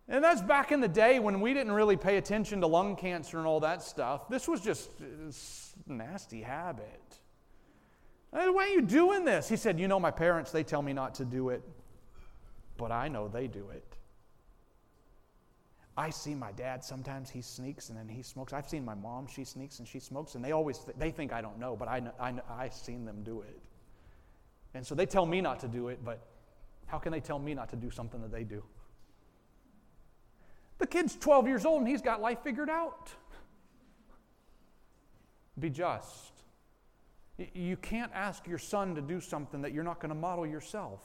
And 0.10 0.22
that's 0.22 0.42
back 0.42 0.72
in 0.74 0.82
the 0.82 0.88
day 0.88 1.20
when 1.20 1.40
we 1.40 1.54
didn't 1.54 1.72
really 1.72 1.96
pay 1.96 2.18
attention 2.18 2.60
to 2.62 2.68
lung 2.68 2.98
cancer 2.98 3.38
and 3.38 3.48
all 3.48 3.62
that 3.62 3.82
stuff. 3.82 4.28
This 4.28 4.48
was 4.48 4.60
just 4.60 4.90
uh, 5.00 5.32
a 5.88 5.94
nasty 5.94 6.42
habit. 6.42 7.02
Why 8.32 8.48
are 8.48 8.68
you 8.68 8.82
doing 8.82 9.26
this? 9.26 9.48
He 9.48 9.56
said, 9.56 9.80
You 9.80 9.88
know, 9.88 10.00
my 10.00 10.12
parents, 10.12 10.52
they 10.52 10.64
tell 10.64 10.82
me 10.82 10.92
not 10.92 11.16
to 11.16 11.26
do 11.26 11.50
it, 11.50 11.62
but 12.78 12.92
I 12.92 13.08
know 13.08 13.28
they 13.28 13.48
do 13.48 13.70
it. 13.70 13.98
I 15.96 16.10
see 16.10 16.34
my 16.34 16.52
dad 16.54 16.84
sometimes 16.84 17.30
he 17.30 17.42
sneaks 17.42 17.90
and 17.90 17.98
then 17.98 18.08
he 18.08 18.24
smokes. 18.24 18.52
I've 18.52 18.68
seen 18.68 18.84
my 18.84 18.96
mom 18.96 19.28
she 19.28 19.44
sneaks 19.44 19.78
and 19.80 19.88
she 19.88 20.00
smokes 20.00 20.34
and 20.34 20.44
they 20.44 20.52
always 20.52 20.80
th- 20.80 20.98
they 20.98 21.12
think 21.12 21.32
I 21.32 21.42
don't 21.42 21.60
know, 21.60 21.76
but 21.76 21.88
I 21.88 22.00
know, 22.00 22.12
I 22.20 22.32
know, 22.32 22.42
I've 22.50 22.74
seen 22.74 23.06
them 23.06 23.22
do 23.24 23.42
it. 23.42 23.62
And 24.74 24.86
so 24.86 24.96
they 24.96 25.06
tell 25.06 25.26
me 25.26 25.40
not 25.40 25.60
to 25.60 25.68
do 25.68 25.90
it, 25.90 26.04
but 26.04 26.20
how 26.88 26.98
can 26.98 27.12
they 27.12 27.20
tell 27.20 27.38
me 27.38 27.54
not 27.54 27.70
to 27.70 27.76
do 27.76 27.92
something 27.92 28.22
that 28.22 28.32
they 28.32 28.44
do? 28.44 28.64
The 30.80 30.88
kid's 30.88 31.16
12 31.16 31.48
years 31.48 31.66
old 31.66 31.82
and 31.82 31.88
he's 31.88 32.02
got 32.02 32.22
life 32.22 32.40
figured 32.44 32.70
out. 32.70 33.12
Be 35.60 35.70
just. 35.70 36.32
You 37.54 37.78
can't 37.78 38.12
ask 38.14 38.48
your 38.48 38.58
son 38.58 38.96
to 38.96 39.02
do 39.02 39.22
something 39.22 39.62
that 39.62 39.74
you're 39.74 39.84
not 39.84 40.00
going 40.00 40.10
to 40.10 40.16
model 40.16 40.46
yourself. 40.46 41.02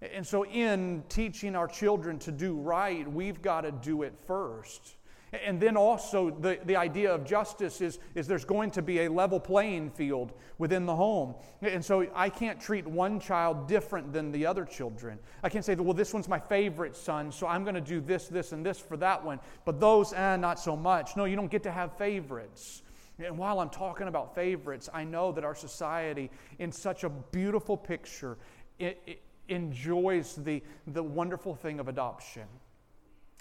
And 0.00 0.24
so, 0.24 0.44
in 0.44 1.02
teaching 1.08 1.56
our 1.56 1.66
children 1.66 2.18
to 2.20 2.30
do 2.30 2.54
right, 2.54 3.10
we've 3.10 3.42
got 3.42 3.62
to 3.62 3.72
do 3.72 4.02
it 4.02 4.14
first. 4.26 4.94
And 5.32 5.60
then 5.60 5.76
also, 5.76 6.30
the, 6.30 6.58
the 6.64 6.76
idea 6.76 7.12
of 7.12 7.24
justice 7.24 7.80
is, 7.80 7.98
is 8.14 8.26
there's 8.26 8.44
going 8.44 8.70
to 8.70 8.82
be 8.82 9.00
a 9.00 9.10
level 9.10 9.38
playing 9.38 9.90
field 9.90 10.32
within 10.56 10.86
the 10.86 10.94
home. 10.94 11.34
And 11.62 11.84
so, 11.84 12.06
I 12.14 12.30
can't 12.30 12.60
treat 12.60 12.86
one 12.86 13.18
child 13.18 13.66
different 13.66 14.12
than 14.12 14.30
the 14.30 14.46
other 14.46 14.64
children. 14.64 15.18
I 15.42 15.48
can't 15.48 15.64
say, 15.64 15.74
well, 15.74 15.94
this 15.94 16.14
one's 16.14 16.28
my 16.28 16.38
favorite 16.38 16.94
son, 16.96 17.32
so 17.32 17.48
I'm 17.48 17.64
going 17.64 17.74
to 17.74 17.80
do 17.80 18.00
this, 18.00 18.28
this, 18.28 18.52
and 18.52 18.64
this 18.64 18.78
for 18.78 18.96
that 18.98 19.24
one. 19.24 19.40
But 19.64 19.80
those, 19.80 20.12
eh, 20.12 20.36
not 20.36 20.60
so 20.60 20.76
much. 20.76 21.16
No, 21.16 21.24
you 21.24 21.34
don't 21.34 21.50
get 21.50 21.64
to 21.64 21.72
have 21.72 21.98
favorites. 21.98 22.82
And 23.18 23.36
while 23.36 23.58
I'm 23.58 23.70
talking 23.70 24.06
about 24.06 24.36
favorites, 24.36 24.88
I 24.94 25.02
know 25.02 25.32
that 25.32 25.42
our 25.42 25.56
society, 25.56 26.30
in 26.60 26.70
such 26.70 27.02
a 27.02 27.08
beautiful 27.08 27.76
picture, 27.76 28.38
it, 28.78 29.02
it, 29.06 29.22
enjoys 29.48 30.34
the, 30.36 30.62
the 30.86 31.02
wonderful 31.02 31.54
thing 31.54 31.80
of 31.80 31.88
adoption. 31.88 32.46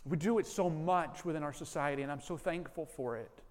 We 0.05 0.17
do 0.17 0.39
it 0.39 0.47
so 0.47 0.69
much 0.69 1.25
within 1.25 1.43
our 1.43 1.53
society, 1.53 2.01
and 2.01 2.11
I'm 2.11 2.21
so 2.21 2.37
thankful 2.37 2.85
for 2.85 3.17
it. 3.17 3.41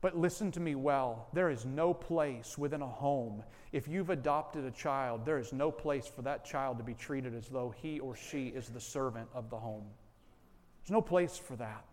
But 0.00 0.16
listen 0.16 0.50
to 0.52 0.60
me 0.60 0.74
well. 0.74 1.28
There 1.32 1.50
is 1.50 1.64
no 1.64 1.94
place 1.94 2.58
within 2.58 2.82
a 2.82 2.86
home, 2.86 3.42
if 3.74 3.88
you've 3.88 4.10
adopted 4.10 4.64
a 4.64 4.70
child, 4.70 5.26
there 5.26 5.40
is 5.40 5.52
no 5.52 5.72
place 5.72 6.06
for 6.06 6.22
that 6.22 6.44
child 6.44 6.78
to 6.78 6.84
be 6.84 6.94
treated 6.94 7.34
as 7.34 7.48
though 7.48 7.74
he 7.76 7.98
or 7.98 8.14
she 8.14 8.46
is 8.46 8.68
the 8.68 8.78
servant 8.78 9.28
of 9.34 9.50
the 9.50 9.56
home. 9.56 9.82
There's 10.80 10.92
no 10.92 11.02
place 11.02 11.36
for 11.36 11.56
that. 11.56 11.84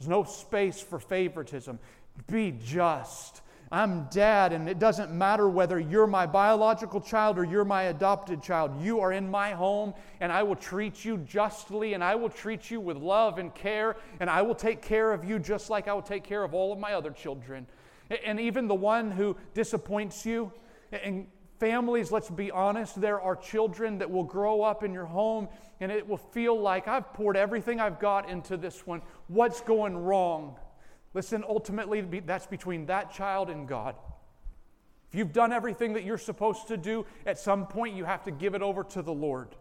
There's 0.00 0.08
no 0.08 0.24
space 0.24 0.80
for 0.80 0.98
favoritism. 0.98 1.78
Be 2.26 2.50
just. 2.50 3.40
I'm 3.72 4.04
dad, 4.12 4.52
and 4.52 4.68
it 4.68 4.78
doesn't 4.78 5.10
matter 5.10 5.48
whether 5.48 5.80
you're 5.80 6.06
my 6.06 6.24
biological 6.24 7.00
child 7.00 7.36
or 7.36 7.44
you're 7.44 7.64
my 7.64 7.84
adopted 7.84 8.40
child. 8.40 8.80
You 8.80 9.00
are 9.00 9.12
in 9.12 9.28
my 9.28 9.52
home, 9.52 9.92
and 10.20 10.30
I 10.30 10.44
will 10.44 10.54
treat 10.54 11.04
you 11.04 11.18
justly, 11.18 11.94
and 11.94 12.04
I 12.04 12.14
will 12.14 12.28
treat 12.28 12.70
you 12.70 12.80
with 12.80 12.96
love 12.96 13.38
and 13.38 13.52
care, 13.52 13.96
and 14.20 14.30
I 14.30 14.42
will 14.42 14.54
take 14.54 14.82
care 14.82 15.12
of 15.12 15.24
you 15.24 15.40
just 15.40 15.68
like 15.68 15.88
I 15.88 15.94
will 15.94 16.02
take 16.02 16.22
care 16.22 16.44
of 16.44 16.54
all 16.54 16.72
of 16.72 16.78
my 16.78 16.92
other 16.92 17.10
children. 17.10 17.66
And 18.24 18.38
even 18.38 18.68
the 18.68 18.74
one 18.74 19.10
who 19.10 19.36
disappoints 19.52 20.24
you, 20.24 20.52
and 20.92 21.26
families, 21.58 22.12
let's 22.12 22.30
be 22.30 22.52
honest, 22.52 23.00
there 23.00 23.20
are 23.20 23.34
children 23.34 23.98
that 23.98 24.08
will 24.08 24.22
grow 24.22 24.62
up 24.62 24.84
in 24.84 24.92
your 24.92 25.06
home, 25.06 25.48
and 25.80 25.90
it 25.90 26.06
will 26.06 26.18
feel 26.18 26.60
like 26.60 26.86
I've 26.86 27.12
poured 27.14 27.36
everything 27.36 27.80
I've 27.80 27.98
got 27.98 28.28
into 28.28 28.56
this 28.56 28.86
one. 28.86 29.02
What's 29.26 29.60
going 29.60 29.96
wrong? 29.96 30.56
Listen, 31.16 31.42
ultimately, 31.48 32.02
that's 32.26 32.46
between 32.46 32.84
that 32.86 33.10
child 33.10 33.48
and 33.48 33.66
God. 33.66 33.94
If 35.08 35.14
you've 35.14 35.32
done 35.32 35.50
everything 35.50 35.94
that 35.94 36.04
you're 36.04 36.18
supposed 36.18 36.68
to 36.68 36.76
do, 36.76 37.06
at 37.24 37.38
some 37.38 37.66
point 37.68 37.96
you 37.96 38.04
have 38.04 38.24
to 38.24 38.30
give 38.30 38.54
it 38.54 38.60
over 38.60 38.84
to 38.84 39.00
the 39.00 39.14
Lord. 39.14 39.56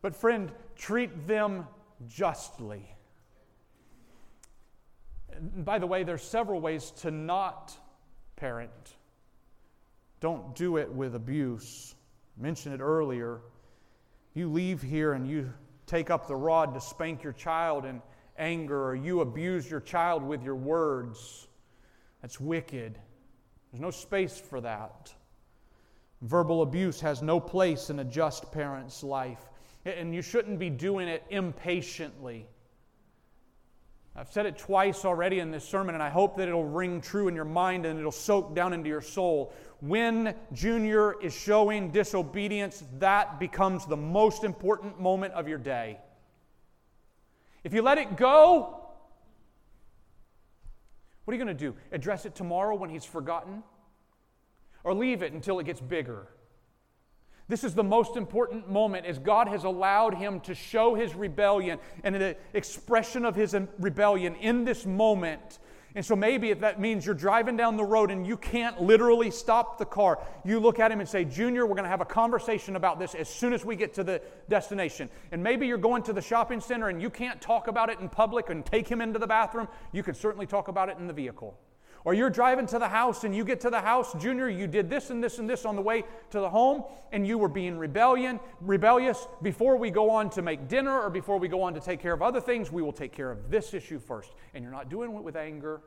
But, 0.00 0.16
friend, 0.16 0.50
treat 0.74 1.26
them 1.26 1.66
justly. 2.08 2.88
And 5.34 5.62
by 5.62 5.78
the 5.78 5.86
way, 5.86 6.04
there's 6.04 6.22
several 6.22 6.58
ways 6.58 6.90
to 7.02 7.10
not 7.10 7.78
parent. 8.36 8.96
Don't 10.20 10.54
do 10.54 10.78
it 10.78 10.90
with 10.90 11.14
abuse. 11.14 11.94
I 12.38 12.42
mentioned 12.42 12.74
it 12.76 12.80
earlier. 12.80 13.42
You 14.32 14.50
leave 14.50 14.80
here 14.80 15.12
and 15.12 15.28
you 15.28 15.52
take 15.84 16.08
up 16.08 16.28
the 16.28 16.36
rod 16.36 16.72
to 16.72 16.80
spank 16.80 17.22
your 17.22 17.34
child 17.34 17.84
and 17.84 18.00
anger 18.38 18.84
or 18.84 18.94
you 18.94 19.20
abuse 19.20 19.70
your 19.70 19.80
child 19.80 20.22
with 20.22 20.42
your 20.42 20.56
words. 20.56 21.48
That's 22.20 22.40
wicked. 22.40 22.98
There's 23.70 23.80
no 23.80 23.90
space 23.90 24.38
for 24.38 24.60
that. 24.60 25.12
Verbal 26.20 26.62
abuse 26.62 27.00
has 27.00 27.20
no 27.22 27.40
place 27.40 27.90
in 27.90 27.98
a 27.98 28.04
just 28.04 28.52
parent's 28.52 29.02
life, 29.02 29.40
and 29.84 30.14
you 30.14 30.22
shouldn't 30.22 30.58
be 30.58 30.70
doing 30.70 31.08
it 31.08 31.24
impatiently. 31.30 32.46
I've 34.14 34.30
said 34.30 34.44
it 34.44 34.58
twice 34.58 35.06
already 35.06 35.38
in 35.38 35.50
this 35.50 35.64
sermon, 35.64 35.94
and 35.94 36.02
I 36.02 36.10
hope 36.10 36.36
that 36.36 36.46
it'll 36.46 36.68
ring 36.68 37.00
true 37.00 37.28
in 37.28 37.34
your 37.34 37.46
mind 37.46 37.86
and 37.86 37.98
it'll 37.98 38.12
soak 38.12 38.54
down 38.54 38.74
into 38.74 38.88
your 38.88 39.00
soul. 39.00 39.54
When 39.80 40.34
Junior 40.52 41.20
is 41.20 41.34
showing 41.34 41.90
disobedience, 41.90 42.84
that 42.98 43.40
becomes 43.40 43.86
the 43.86 43.96
most 43.96 44.44
important 44.44 45.00
moment 45.00 45.32
of 45.32 45.48
your 45.48 45.58
day. 45.58 45.98
If 47.64 47.72
you 47.74 47.82
let 47.82 47.98
it 47.98 48.16
go, 48.16 48.80
what 51.24 51.32
are 51.32 51.36
you 51.36 51.44
going 51.44 51.56
to 51.56 51.64
do? 51.64 51.76
Address 51.92 52.26
it 52.26 52.34
tomorrow 52.34 52.74
when 52.74 52.90
he's 52.90 53.04
forgotten? 53.04 53.62
Or 54.84 54.94
leave 54.94 55.22
it 55.22 55.32
until 55.32 55.60
it 55.60 55.66
gets 55.66 55.80
bigger? 55.80 56.26
This 57.48 57.64
is 57.64 57.74
the 57.74 57.84
most 57.84 58.16
important 58.16 58.70
moment 58.70 59.06
as 59.06 59.18
God 59.18 59.46
has 59.48 59.64
allowed 59.64 60.14
him 60.14 60.40
to 60.40 60.54
show 60.54 60.94
his 60.94 61.14
rebellion 61.14 61.78
and 62.02 62.14
the 62.14 62.36
expression 62.54 63.24
of 63.24 63.36
his 63.36 63.54
rebellion 63.78 64.34
in 64.36 64.64
this 64.64 64.86
moment. 64.86 65.58
And 65.94 66.04
so 66.04 66.16
maybe 66.16 66.50
if 66.50 66.60
that 66.60 66.80
means 66.80 67.04
you're 67.04 67.14
driving 67.14 67.56
down 67.56 67.76
the 67.76 67.84
road 67.84 68.10
and 68.10 68.26
you 68.26 68.36
can't 68.36 68.80
literally 68.80 69.30
stop 69.30 69.78
the 69.78 69.84
car, 69.84 70.18
you 70.44 70.58
look 70.58 70.78
at 70.78 70.90
him 70.90 71.00
and 71.00 71.08
say, 71.08 71.24
Junior, 71.24 71.66
we're 71.66 71.74
going 71.74 71.84
to 71.84 71.90
have 71.90 72.00
a 72.00 72.06
conversation 72.06 72.76
about 72.76 72.98
this 72.98 73.14
as 73.14 73.28
soon 73.28 73.52
as 73.52 73.64
we 73.64 73.76
get 73.76 73.94
to 73.94 74.04
the 74.04 74.22
destination. 74.48 75.10
And 75.32 75.42
maybe 75.42 75.66
you're 75.66 75.78
going 75.78 76.02
to 76.04 76.12
the 76.12 76.22
shopping 76.22 76.60
center 76.60 76.88
and 76.88 77.02
you 77.02 77.10
can't 77.10 77.40
talk 77.40 77.68
about 77.68 77.90
it 77.90 78.00
in 78.00 78.08
public 78.08 78.48
and 78.48 78.64
take 78.64 78.88
him 78.88 79.00
into 79.00 79.18
the 79.18 79.26
bathroom. 79.26 79.68
You 79.92 80.02
can 80.02 80.14
certainly 80.14 80.46
talk 80.46 80.68
about 80.68 80.88
it 80.88 80.96
in 80.98 81.06
the 81.06 81.12
vehicle. 81.12 81.58
Or 82.04 82.14
you're 82.14 82.30
driving 82.30 82.66
to 82.66 82.78
the 82.78 82.88
house 82.88 83.24
and 83.24 83.34
you 83.34 83.44
get 83.44 83.60
to 83.60 83.70
the 83.70 83.80
house, 83.80 84.12
Junior, 84.14 84.48
you 84.48 84.66
did 84.66 84.90
this 84.90 85.10
and 85.10 85.22
this 85.22 85.38
and 85.38 85.48
this 85.48 85.64
on 85.64 85.76
the 85.76 85.82
way 85.82 86.04
to 86.30 86.40
the 86.40 86.50
home, 86.50 86.82
and 87.12 87.26
you 87.26 87.38
were 87.38 87.48
being 87.48 87.78
rebellion, 87.78 88.40
rebellious. 88.60 89.26
Before 89.40 89.76
we 89.76 89.90
go 89.90 90.10
on 90.10 90.28
to 90.30 90.42
make 90.42 90.66
dinner 90.66 91.00
or 91.00 91.10
before 91.10 91.38
we 91.38 91.46
go 91.46 91.62
on 91.62 91.74
to 91.74 91.80
take 91.80 92.00
care 92.00 92.12
of 92.12 92.22
other 92.22 92.40
things, 92.40 92.72
we 92.72 92.82
will 92.82 92.92
take 92.92 93.12
care 93.12 93.30
of 93.30 93.50
this 93.50 93.72
issue 93.72 94.00
first. 94.00 94.32
And 94.54 94.64
you're 94.64 94.72
not 94.72 94.88
doing 94.88 95.14
it 95.14 95.22
with 95.22 95.36
anger. 95.36 95.80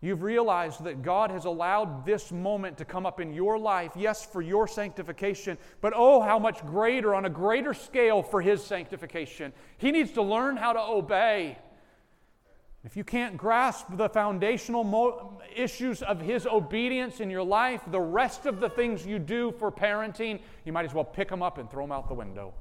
You've 0.00 0.24
realized 0.24 0.82
that 0.82 1.02
God 1.02 1.30
has 1.30 1.44
allowed 1.44 2.04
this 2.04 2.32
moment 2.32 2.76
to 2.78 2.84
come 2.84 3.06
up 3.06 3.20
in 3.20 3.32
your 3.32 3.56
life, 3.56 3.92
yes, 3.94 4.26
for 4.26 4.42
your 4.42 4.66
sanctification, 4.66 5.56
but 5.80 5.92
oh, 5.94 6.20
how 6.20 6.40
much 6.40 6.66
greater, 6.66 7.14
on 7.14 7.24
a 7.24 7.30
greater 7.30 7.72
scale, 7.72 8.20
for 8.20 8.42
His 8.42 8.64
sanctification. 8.64 9.52
He 9.78 9.92
needs 9.92 10.10
to 10.12 10.22
learn 10.22 10.56
how 10.56 10.72
to 10.72 10.80
obey. 10.80 11.56
If 12.84 12.96
you 12.96 13.04
can't 13.04 13.36
grasp 13.36 13.86
the 13.90 14.08
foundational 14.08 14.82
mo- 14.82 15.40
issues 15.54 16.02
of 16.02 16.20
His 16.20 16.46
obedience 16.46 17.20
in 17.20 17.30
your 17.30 17.44
life, 17.44 17.80
the 17.86 18.00
rest 18.00 18.46
of 18.46 18.58
the 18.58 18.68
things 18.68 19.06
you 19.06 19.20
do 19.20 19.52
for 19.52 19.70
parenting, 19.70 20.40
you 20.64 20.72
might 20.72 20.84
as 20.84 20.92
well 20.92 21.04
pick 21.04 21.28
them 21.28 21.42
up 21.42 21.58
and 21.58 21.70
throw 21.70 21.84
them 21.84 21.92
out 21.92 22.08
the 22.08 22.14
window. 22.14 22.52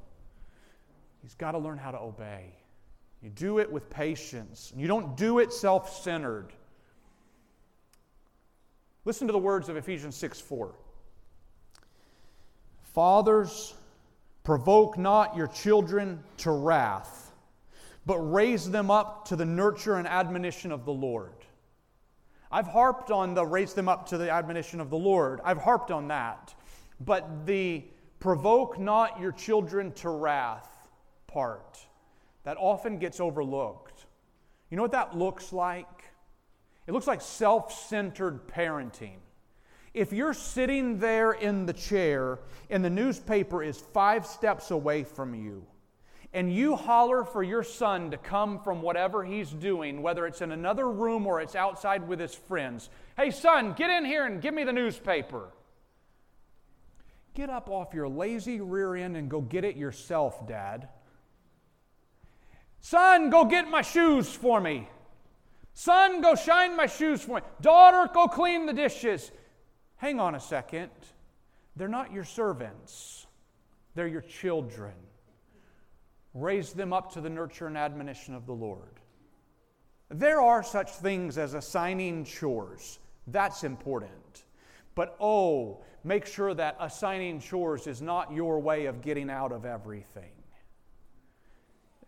He's 1.24 1.34
got 1.34 1.52
to 1.54 1.58
learn 1.58 1.78
how 1.78 1.92
to 1.92 2.00
obey. 2.00 2.54
You 3.24 3.30
do 3.30 3.60
it 3.60 3.72
with 3.72 3.90
patience, 3.90 4.72
you 4.76 4.88
don't 4.88 5.18
do 5.18 5.40
it 5.40 5.52
self 5.52 6.02
centered. 6.02 6.54
Listen 9.04 9.26
to 9.26 9.34
the 9.34 9.40
words 9.40 9.70
of 9.70 9.78
Ephesians 9.78 10.16
6 10.16 10.40
4. 10.40 10.76
Fathers, 12.84 13.74
provoke 14.44 14.98
not 14.98 15.36
your 15.36 15.48
children 15.48 16.24
to 16.38 16.52
wrath 16.52 17.21
but 18.06 18.18
raise 18.18 18.70
them 18.70 18.90
up 18.90 19.26
to 19.26 19.36
the 19.36 19.46
nurture 19.46 19.96
and 19.96 20.08
admonition 20.08 20.72
of 20.72 20.86
the 20.86 20.94
Lord. 20.94 21.46
I've 22.52 22.68
harped 22.68 23.12
on 23.12 23.34
the 23.34 23.46
raise 23.46 23.74
them 23.74 23.88
up 23.88 24.08
to 24.08 24.18
the 24.18 24.30
admonition 24.30 24.82
of 24.82 24.90
the 24.90 24.98
Lord. 24.98 25.40
I've 25.44 25.58
harped 25.58 25.92
on 25.92 26.10
that. 26.10 26.54
But 27.00 27.46
the 27.46 27.86
provoke 28.20 28.80
not 28.80 29.20
your 29.20 29.32
children 29.32 29.92
to 29.94 30.10
wrath 30.10 30.70
part, 31.28 31.80
that 32.44 32.58
often 32.58 32.98
gets 32.98 33.20
overlooked. 33.20 34.06
You 34.70 34.78
know 34.78 34.84
what 34.84 34.92
that 34.92 35.18
looks 35.18 35.54
like? 35.54 36.04
It 36.88 36.94
looks 36.94 37.08
like 37.08 37.22
self 37.22 37.72
centered 37.74 38.48
parenting. 38.48 39.18
If 39.94 40.14
you're 40.14 40.34
sitting 40.34 41.00
there 41.00 41.34
in 41.34 41.66
the 41.66 41.74
chair 41.74 42.40
and 42.70 42.84
the 42.84 42.90
newspaper 42.90 43.62
is 43.62 43.78
five 43.78 44.26
steps 44.26 44.72
away 44.72 45.04
from 45.04 45.36
you, 45.36 45.66
and 46.34 46.54
you 46.54 46.76
holler 46.76 47.26
for 47.26 47.44
your 47.44 47.64
son 47.64 48.12
to 48.12 48.18
come 48.18 48.60
from 48.60 48.82
whatever 48.82 49.24
he's 49.24 49.50
doing, 49.50 50.02
whether 50.02 50.26
it's 50.26 50.42
in 50.42 50.52
another 50.52 50.90
room 50.90 51.28
or 51.28 51.42
it's 51.42 51.56
outside 51.56 52.08
with 52.08 52.20
his 52.20 52.34
friends, 52.34 52.90
hey, 53.18 53.32
son, 53.32 53.74
get 53.74 53.90
in 53.90 54.06
here 54.06 54.26
and 54.26 54.42
give 54.42 54.54
me 54.54 54.64
the 54.64 54.72
newspaper. 54.72 55.50
Get 57.34 57.50
up 57.50 57.70
off 57.70 57.94
your 57.94 58.08
lazy 58.08 58.62
rear 58.62 58.96
end 58.96 59.18
and 59.18 59.30
go 59.30 59.42
get 59.42 59.66
it 59.66 59.76
yourself, 59.76 60.48
Dad. 60.48 60.88
Son, 62.80 63.30
go 63.30 63.46
get 63.46 63.70
my 63.70 63.82
shoes 63.82 64.30
for 64.30 64.60
me. 64.60 64.90
Son, 65.74 66.22
go 66.22 66.36
shine 66.36 66.76
my 66.76 66.88
shoes 66.88 67.22
for 67.22 67.36
me. 67.36 67.42
Daughter, 67.62 68.10
go 68.14 68.28
clean 68.28 68.66
the 68.66 68.74
dishes. 68.74 69.32
Hang 69.98 70.20
on 70.20 70.36
a 70.36 70.40
second. 70.40 70.90
They're 71.76 71.88
not 71.88 72.12
your 72.12 72.26
servants, 72.26 73.28
they're 73.96 74.08
your 74.08 74.22
children. 74.22 74.94
Raise 76.34 76.74
them 76.74 76.94
up 76.94 77.12
to 77.14 77.22
the 77.22 77.30
nurture 77.30 77.68
and 77.68 77.78
admonition 77.78 78.34
of 78.34 78.46
the 78.46 78.54
Lord. 78.54 79.00
There 80.10 80.42
are 80.42 80.64
such 80.64 80.92
things 80.92 81.38
as 81.38 81.54
assigning 81.54 82.26
chores. 82.26 83.00
That's 83.28 83.64
important. 83.64 84.44
But 84.96 85.16
oh, 85.20 85.84
make 86.04 86.26
sure 86.26 86.54
that 86.54 86.76
assigning 86.80 87.40
chores 87.40 87.88
is 87.88 88.02
not 88.02 88.34
your 88.34 88.60
way 88.60 88.86
of 88.86 89.02
getting 89.02 89.30
out 89.30 89.52
of 89.52 89.66
everything. 89.66 90.32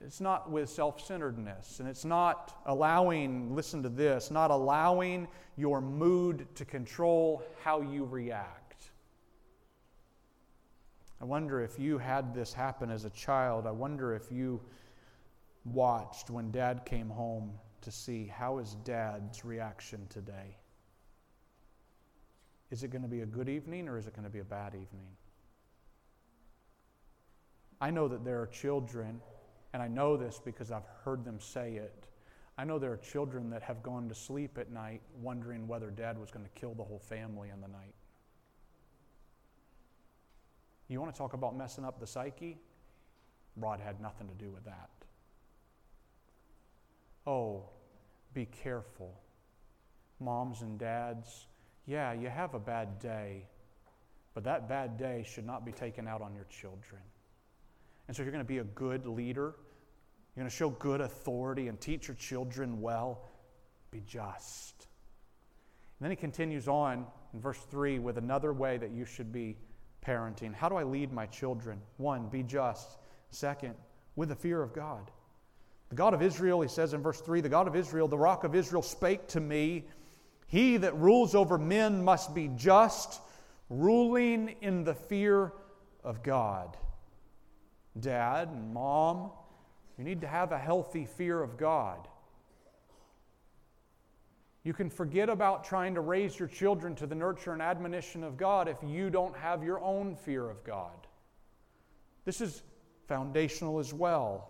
It's 0.05 0.19
not 0.19 0.51
with 0.51 0.69
self 0.69 1.05
centeredness, 1.05 1.80
and 1.80 1.88
it's 1.88 2.03
not 2.03 2.61
allowing, 2.65 3.55
listen 3.55 3.82
to 3.84 3.89
this, 3.89 4.32
not 4.32 4.51
allowing 4.51 5.28
your 5.55 5.80
mood 5.80 6.45
to 6.55 6.65
control 6.65 7.41
how 7.63 7.82
you 7.82 8.03
react. 8.03 8.62
I 11.24 11.26
wonder 11.26 11.61
if 11.61 11.80
you 11.80 11.97
had 11.99 12.36
this 12.36 12.51
happen 12.51 12.91
as 12.91 13.05
a 13.05 13.09
child. 13.11 13.65
I 13.65 13.71
wonder 13.71 14.13
if 14.13 14.30
you 14.30 14.59
watched 15.63 16.30
when 16.30 16.51
dad 16.51 16.86
came 16.86 17.07
home 17.07 17.53
to 17.80 17.91
see 17.93 18.28
how 18.28 18.57
is 18.57 18.76
dad's 18.84 19.45
reaction 19.45 20.05
today. 20.09 20.57
Is 22.71 22.84
it 22.84 22.89
going 22.89 23.03
to 23.03 23.07
be 23.07 23.21
a 23.21 23.26
good 23.26 23.47
evening 23.47 23.88
or 23.88 23.97
is 23.97 24.05
it 24.05 24.13
going 24.13 24.26
to 24.26 24.30
be 24.30 24.39
a 24.39 24.43
bad 24.43 24.74
evening? 24.74 25.07
I 27.80 27.89
know 27.89 28.09
that 28.09 28.26
there 28.26 28.41
are 28.41 28.47
children, 28.47 29.21
and 29.71 29.82
I 29.82 29.88
know 29.88 30.17
this 30.17 30.41
because 30.43 30.74
I've 30.74 30.88
heard 31.05 31.24
them 31.24 31.39
say 31.39 31.76
it. 31.76 32.05
I 32.57 32.65
know 32.65 32.80
there 32.80 32.91
are 32.91 32.97
children 32.97 33.49
that 33.51 33.61
have 33.63 33.82
gone 33.82 34.09
to 34.09 34.15
sleep 34.15 34.57
at 34.57 34.74
night 34.74 35.01
wondering 35.21 35.69
whether 35.69 35.89
dad 35.89 36.17
was 36.19 36.32
going 36.32 36.43
to 36.43 36.51
kill 36.51 36.74
the 36.74 36.84
whole 36.84 36.99
family 36.99 37.47
in 37.47 37.61
the 37.61 37.69
night. 37.69 37.95
You 40.94 41.02
want 41.02 41.12
to 41.12 41.18
talk 41.18 41.34
about 41.34 41.58
messing 41.58 41.84
up 41.84 42.00
the 42.00 42.06
psyche? 42.06 42.60
Rod 43.58 43.80
had 43.80 44.00
nothing 44.00 44.28
to 44.28 44.36
do 44.36 44.52
with 44.52 44.64
that. 44.66 44.91
Oh, 47.26 47.64
be 48.36 48.46
careful. 48.46 49.20
Moms 50.20 50.62
and 50.62 50.78
dads, 50.78 51.48
yeah, 51.88 52.14
you 52.14 52.30
have 52.30 52.54
a 52.54 52.60
bad 52.60 53.00
day, 53.00 53.48
but 54.36 54.44
that 54.44 54.70
bad 54.70 54.96
day 54.96 55.26
should 55.28 55.48
not 55.48 55.66
be 55.66 55.72
taken 55.72 56.08
out 56.08 56.22
on 56.22 56.36
your 56.36 56.46
children. 56.46 57.02
And 58.08 58.16
so, 58.16 58.22
if 58.22 58.28
you're 58.28 58.32
going 58.32 58.46
to 58.46 58.48
be 58.48 58.60
a 58.60 58.64
good 58.64 59.08
leader, 59.08 59.56
you're 60.36 60.44
going 60.44 60.50
to 60.50 60.56
show 60.56 60.70
good 60.70 61.02
authority 61.02 61.70
and 61.70 61.82
teach 61.82 62.08
your 62.08 62.18
children 62.18 62.82
well, 62.82 63.32
be 63.89 64.04
just. 64.06 64.76
And 65.98 66.06
then 66.06 66.12
he 66.12 66.18
continues 66.18 66.68
on 66.68 67.08
in 67.34 67.41
verse 67.41 67.66
3 67.72 67.98
with 67.98 68.20
another 68.20 68.54
way 68.54 68.78
that 68.78 68.91
you 68.91 69.06
should 69.06 69.32
be 69.32 69.58
parenting. 70.06 70.54
How 70.54 70.70
do 70.70 70.76
I 70.76 70.84
lead 70.84 71.12
my 71.12 71.26
children? 71.26 71.82
One, 71.97 72.28
be 72.28 72.43
just. 72.43 72.97
Second, 73.32 73.76
with 74.16 74.30
the 74.30 74.36
fear 74.36 74.62
of 74.62 74.74
God. 74.74 75.10
The 75.89 75.95
God 75.95 76.14
of 76.14 76.22
Israel, 76.22 76.62
he 76.62 76.68
says 76.68 76.93
in 76.93 77.01
verse 77.01 77.22
3 77.22 77.41
the 77.41 77.49
God 77.49 77.68
of 77.68 77.76
Israel, 77.76 78.08
the 78.08 78.18
rock 78.18 78.43
of 78.43 78.56
Israel, 78.56 78.82
spake 78.82 79.28
to 79.30 79.39
me, 79.39 79.86
He 80.47 80.78
that 80.78 80.95
rules 80.97 81.36
over 81.36 81.58
men 81.58 82.04
must 82.04 82.34
be 82.34 82.49
just, 82.56 83.22
ruling 83.70 84.56
in 84.62 84.84
the 84.84 84.93
fear 84.93 85.51
of 86.04 86.24
God. 86.24 86.78
Dad 87.99 88.49
and 88.49 88.74
mom, 88.74 89.32
you 89.97 90.04
need 90.04 90.22
to 90.22 90.28
have 90.28 90.51
a 90.51 90.58
healthy 90.58 91.06
fear 91.06 91.41
of 91.41 91.58
God. 91.58 92.08
You 94.64 94.74
can 94.74 94.89
forget 94.89 95.30
about 95.30 95.66
trying 95.66 95.95
to 95.95 96.01
raise 96.01 96.39
your 96.39 96.47
children 96.47 96.95
to 96.95 97.05
the 97.05 97.16
nurture 97.16 97.51
and 97.51 97.61
admonition 97.61 98.24
of 98.24 98.38
God 98.38 98.68
if 98.70 98.78
you 98.86 99.09
don't 99.09 99.36
have 99.36 99.64
your 99.64 99.82
own 99.82 100.16
fear 100.16 100.49
of 100.49 100.64
God. 100.64 101.07
This 102.24 102.39
is 102.39 102.64
foundational 103.07 103.80
as 103.80 103.93
well. 103.93 104.49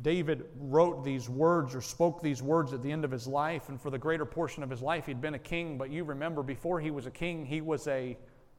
David 0.00 0.46
wrote 0.56 1.04
these 1.04 1.28
words 1.28 1.74
or 1.74 1.80
spoke 1.80 2.22
these 2.22 2.42
words 2.42 2.72
at 2.72 2.82
the 2.82 2.90
end 2.90 3.04
of 3.04 3.10
his 3.10 3.26
life, 3.26 3.68
and 3.68 3.80
for 3.80 3.90
the 3.90 3.98
greater 3.98 4.24
portion 4.24 4.62
of 4.62 4.70
his 4.70 4.80
life, 4.80 5.04
he'd 5.06 5.20
been 5.20 5.34
a 5.34 5.38
king. 5.38 5.76
But 5.76 5.90
you 5.90 6.04
remember, 6.04 6.42
before 6.42 6.80
he 6.80 6.90
was 6.90 7.06
a 7.06 7.10
king, 7.10 7.44
he 7.44 7.60
was 7.60 7.86
a 7.88 8.16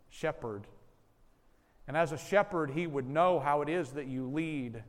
shepherd. 0.10 0.68
And 1.88 1.98
as 1.98 2.12
a 2.12 2.18
shepherd, 2.18 2.70
he 2.70 2.86
would 2.86 3.10
know 3.10 3.40
how 3.40 3.62
it 3.62 3.70
is 3.70 3.92
that 3.92 4.08
you 4.08 4.30
lead. 4.30 4.84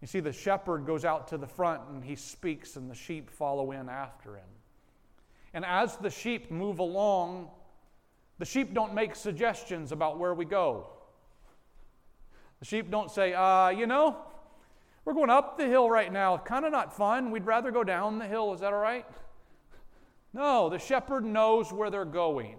You 0.00 0.06
see, 0.06 0.20
the 0.20 0.32
shepherd 0.32 0.86
goes 0.86 1.04
out 1.04 1.28
to 1.28 1.36
the 1.36 1.46
front 1.46 1.82
and 1.88 2.02
he 2.02 2.16
speaks, 2.16 2.76
and 2.76 2.90
the 2.90 2.94
sheep 2.94 3.28
follow 3.28 3.72
in 3.72 3.88
after 3.88 4.36
him. 4.36 4.48
And 5.54 5.64
as 5.64 5.96
the 5.96 6.10
sheep 6.10 6.50
move 6.50 6.80
along, 6.80 7.48
the 8.38 8.44
sheep 8.44 8.74
don't 8.74 8.92
make 8.92 9.14
suggestions 9.14 9.92
about 9.92 10.18
where 10.18 10.34
we 10.34 10.44
go. 10.44 10.88
The 12.58 12.66
sheep 12.66 12.90
don't 12.90 13.10
say, 13.10 13.32
uh, 13.32 13.68
you 13.68 13.86
know, 13.86 14.16
we're 15.04 15.14
going 15.14 15.30
up 15.30 15.56
the 15.56 15.66
hill 15.66 15.88
right 15.88 16.12
now. 16.12 16.36
Kind 16.38 16.64
of 16.64 16.72
not 16.72 16.96
fun. 16.96 17.30
We'd 17.30 17.46
rather 17.46 17.70
go 17.70 17.84
down 17.84 18.18
the 18.18 18.26
hill. 18.26 18.52
Is 18.52 18.60
that 18.60 18.72
all 18.72 18.80
right? 18.80 19.06
No, 20.32 20.68
the 20.68 20.78
shepherd 20.78 21.24
knows 21.24 21.72
where 21.72 21.90
they're 21.90 22.04
going. 22.04 22.56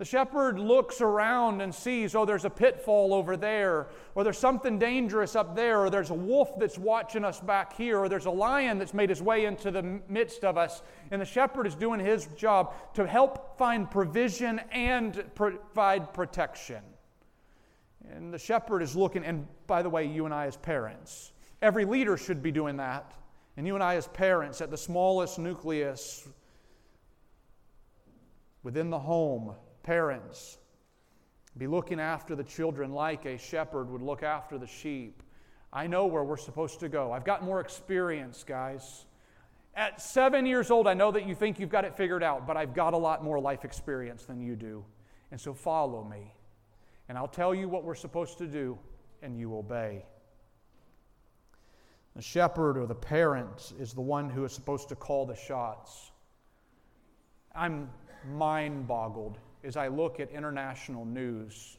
The 0.00 0.06
shepherd 0.06 0.58
looks 0.58 1.02
around 1.02 1.60
and 1.60 1.74
sees, 1.74 2.14
oh, 2.14 2.24
there's 2.24 2.46
a 2.46 2.50
pitfall 2.50 3.12
over 3.12 3.36
there, 3.36 3.88
or 4.14 4.24
there's 4.24 4.38
something 4.38 4.78
dangerous 4.78 5.36
up 5.36 5.54
there, 5.54 5.80
or 5.80 5.90
there's 5.90 6.08
a 6.08 6.14
wolf 6.14 6.58
that's 6.58 6.78
watching 6.78 7.22
us 7.22 7.38
back 7.38 7.76
here, 7.76 7.98
or 7.98 8.08
there's 8.08 8.24
a 8.24 8.30
lion 8.30 8.78
that's 8.78 8.94
made 8.94 9.10
his 9.10 9.20
way 9.20 9.44
into 9.44 9.70
the 9.70 10.00
midst 10.08 10.42
of 10.42 10.56
us. 10.56 10.80
And 11.10 11.20
the 11.20 11.26
shepherd 11.26 11.66
is 11.66 11.74
doing 11.74 12.00
his 12.00 12.28
job 12.28 12.72
to 12.94 13.06
help 13.06 13.58
find 13.58 13.90
provision 13.90 14.62
and 14.72 15.22
provide 15.34 16.14
protection. 16.14 16.82
And 18.10 18.32
the 18.32 18.38
shepherd 18.38 18.80
is 18.80 18.96
looking, 18.96 19.22
and 19.22 19.46
by 19.66 19.82
the 19.82 19.90
way, 19.90 20.06
you 20.06 20.24
and 20.24 20.32
I 20.32 20.46
as 20.46 20.56
parents, 20.56 21.32
every 21.60 21.84
leader 21.84 22.16
should 22.16 22.42
be 22.42 22.52
doing 22.52 22.78
that. 22.78 23.12
And 23.58 23.66
you 23.66 23.74
and 23.74 23.84
I 23.84 23.96
as 23.96 24.08
parents, 24.08 24.62
at 24.62 24.70
the 24.70 24.78
smallest 24.78 25.38
nucleus 25.38 26.26
within 28.62 28.88
the 28.88 28.98
home, 28.98 29.54
Parents, 29.82 30.58
be 31.56 31.66
looking 31.66 32.00
after 32.00 32.36
the 32.36 32.44
children 32.44 32.92
like 32.92 33.24
a 33.26 33.36
shepherd 33.38 33.90
would 33.90 34.02
look 34.02 34.22
after 34.22 34.58
the 34.58 34.66
sheep. 34.66 35.22
I 35.72 35.86
know 35.86 36.06
where 36.06 36.24
we're 36.24 36.36
supposed 36.36 36.80
to 36.80 36.88
go. 36.88 37.12
I've 37.12 37.24
got 37.24 37.44
more 37.44 37.60
experience, 37.60 38.44
guys. 38.44 39.06
At 39.74 40.00
seven 40.00 40.46
years 40.46 40.70
old, 40.70 40.86
I 40.86 40.94
know 40.94 41.12
that 41.12 41.26
you 41.26 41.34
think 41.34 41.60
you've 41.60 41.70
got 41.70 41.84
it 41.84 41.96
figured 41.96 42.22
out, 42.22 42.46
but 42.46 42.56
I've 42.56 42.74
got 42.74 42.92
a 42.92 42.96
lot 42.96 43.22
more 43.22 43.40
life 43.40 43.64
experience 43.64 44.24
than 44.24 44.40
you 44.40 44.56
do. 44.56 44.84
And 45.30 45.40
so 45.40 45.54
follow 45.54 46.04
me. 46.04 46.34
And 47.08 47.16
I'll 47.16 47.28
tell 47.28 47.54
you 47.54 47.68
what 47.68 47.84
we're 47.84 47.94
supposed 47.94 48.38
to 48.38 48.46
do, 48.46 48.78
and 49.22 49.38
you 49.38 49.56
obey. 49.56 50.04
The 52.16 52.22
shepherd 52.22 52.76
or 52.76 52.86
the 52.86 52.94
parent 52.94 53.72
is 53.78 53.92
the 53.92 54.00
one 54.00 54.28
who 54.28 54.44
is 54.44 54.52
supposed 54.52 54.88
to 54.88 54.96
call 54.96 55.26
the 55.26 55.36
shots. 55.36 56.10
I'm 57.54 57.90
mind 58.32 58.86
boggled 58.86 59.38
as 59.64 59.76
I 59.76 59.88
look 59.88 60.20
at 60.20 60.30
international 60.30 61.04
news. 61.04 61.76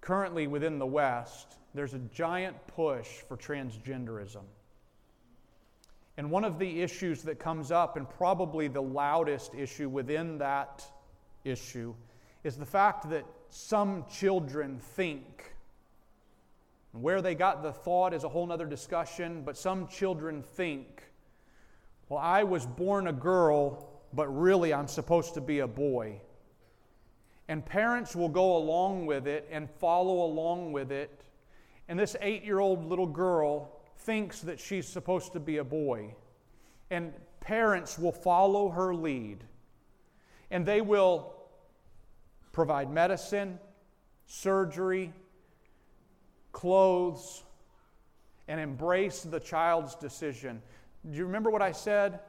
Currently, 0.00 0.46
within 0.46 0.78
the 0.78 0.86
West, 0.86 1.56
there's 1.74 1.94
a 1.94 1.98
giant 1.98 2.56
push 2.66 3.06
for 3.06 3.36
transgenderism. 3.36 4.42
And 6.16 6.30
one 6.30 6.44
of 6.44 6.58
the 6.58 6.82
issues 6.82 7.22
that 7.22 7.38
comes 7.38 7.70
up, 7.70 7.96
and 7.96 8.08
probably 8.08 8.68
the 8.68 8.82
loudest 8.82 9.54
issue 9.54 9.88
within 9.88 10.38
that 10.38 10.84
issue, 11.44 11.94
is 12.44 12.56
the 12.56 12.66
fact 12.66 13.08
that 13.10 13.24
some 13.48 14.04
children 14.10 14.78
think. 14.78 15.54
Where 16.92 17.22
they 17.22 17.34
got 17.34 17.62
the 17.62 17.72
thought 17.72 18.12
is 18.12 18.24
a 18.24 18.28
whole 18.28 18.50
other 18.52 18.66
discussion, 18.66 19.42
but 19.44 19.56
some 19.56 19.88
children 19.88 20.42
think, 20.42 21.04
well, 22.08 22.20
I 22.20 22.42
was 22.42 22.66
born 22.66 23.06
a 23.06 23.12
girl, 23.12 23.88
but 24.12 24.26
really 24.28 24.74
I'm 24.74 24.88
supposed 24.88 25.34
to 25.34 25.40
be 25.40 25.60
a 25.60 25.66
boy. 25.66 26.20
And 27.52 27.62
parents 27.62 28.16
will 28.16 28.30
go 28.30 28.56
along 28.56 29.04
with 29.04 29.26
it 29.26 29.46
and 29.52 29.68
follow 29.68 30.24
along 30.24 30.72
with 30.72 30.90
it. 30.90 31.22
And 31.86 31.98
this 31.98 32.16
eight 32.22 32.46
year 32.46 32.60
old 32.60 32.82
little 32.86 33.06
girl 33.06 33.78
thinks 33.98 34.40
that 34.40 34.58
she's 34.58 34.88
supposed 34.88 35.34
to 35.34 35.38
be 35.38 35.58
a 35.58 35.64
boy. 35.64 36.14
And 36.90 37.12
parents 37.40 37.98
will 37.98 38.10
follow 38.10 38.70
her 38.70 38.94
lead. 38.94 39.44
And 40.50 40.64
they 40.64 40.80
will 40.80 41.34
provide 42.52 42.90
medicine, 42.90 43.58
surgery, 44.24 45.12
clothes, 46.52 47.44
and 48.48 48.60
embrace 48.60 49.24
the 49.24 49.40
child's 49.40 49.94
decision. 49.94 50.62
Do 51.10 51.18
you 51.18 51.26
remember 51.26 51.50
what 51.50 51.60
I 51.60 51.72
said? 51.72 52.20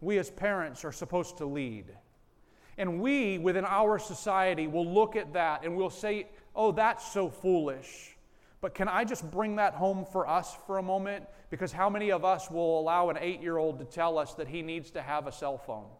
We 0.00 0.16
as 0.16 0.30
parents 0.30 0.86
are 0.86 0.92
supposed 0.92 1.36
to 1.36 1.44
lead. 1.44 1.92
And 2.80 2.98
we, 2.98 3.36
within 3.36 3.66
our 3.66 3.98
society, 3.98 4.66
will 4.66 4.90
look 4.90 5.14
at 5.14 5.34
that 5.34 5.66
and 5.66 5.76
we'll 5.76 5.90
say, 5.90 6.28
oh, 6.56 6.72
that's 6.72 7.12
so 7.12 7.28
foolish. 7.28 8.16
But 8.62 8.74
can 8.74 8.88
I 8.88 9.04
just 9.04 9.30
bring 9.30 9.56
that 9.56 9.74
home 9.74 10.06
for 10.10 10.26
us 10.26 10.56
for 10.66 10.78
a 10.78 10.82
moment? 10.82 11.26
Because 11.50 11.72
how 11.72 11.90
many 11.90 12.10
of 12.10 12.24
us 12.24 12.50
will 12.50 12.80
allow 12.80 13.10
an 13.10 13.18
eight 13.20 13.42
year 13.42 13.58
old 13.58 13.80
to 13.80 13.84
tell 13.84 14.16
us 14.16 14.32
that 14.32 14.48
he 14.48 14.62
needs 14.62 14.90
to 14.92 15.02
have 15.02 15.26
a 15.26 15.32
cell 15.32 15.58
phone? 15.58 15.90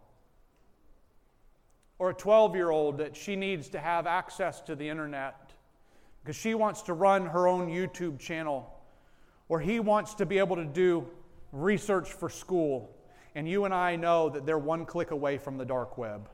Or 1.99 2.09
a 2.09 2.13
12 2.15 2.55
year 2.55 2.71
old 2.71 2.97
that 2.97 3.15
she 3.15 3.35
needs 3.35 3.69
to 3.69 3.79
have 3.79 4.07
access 4.07 4.59
to 4.61 4.75
the 4.75 4.89
internet 4.89 5.51
because 6.23 6.35
she 6.35 6.55
wants 6.55 6.81
to 6.83 6.93
run 6.93 7.27
her 7.27 7.47
own 7.47 7.69
YouTube 7.69 8.17
channel, 8.17 8.67
or 9.49 9.59
he 9.59 9.79
wants 9.79 10.15
to 10.15 10.25
be 10.25 10.39
able 10.39 10.55
to 10.55 10.65
do 10.65 11.07
research 11.51 12.11
for 12.11 12.27
school. 12.27 12.97
And 13.35 13.47
you 13.47 13.65
and 13.65 13.73
I 13.73 13.97
know 13.97 14.29
that 14.29 14.47
they're 14.47 14.57
one 14.57 14.87
click 14.87 15.11
away 15.11 15.37
from 15.37 15.59
the 15.59 15.65
dark 15.65 15.99
web. 15.99 16.27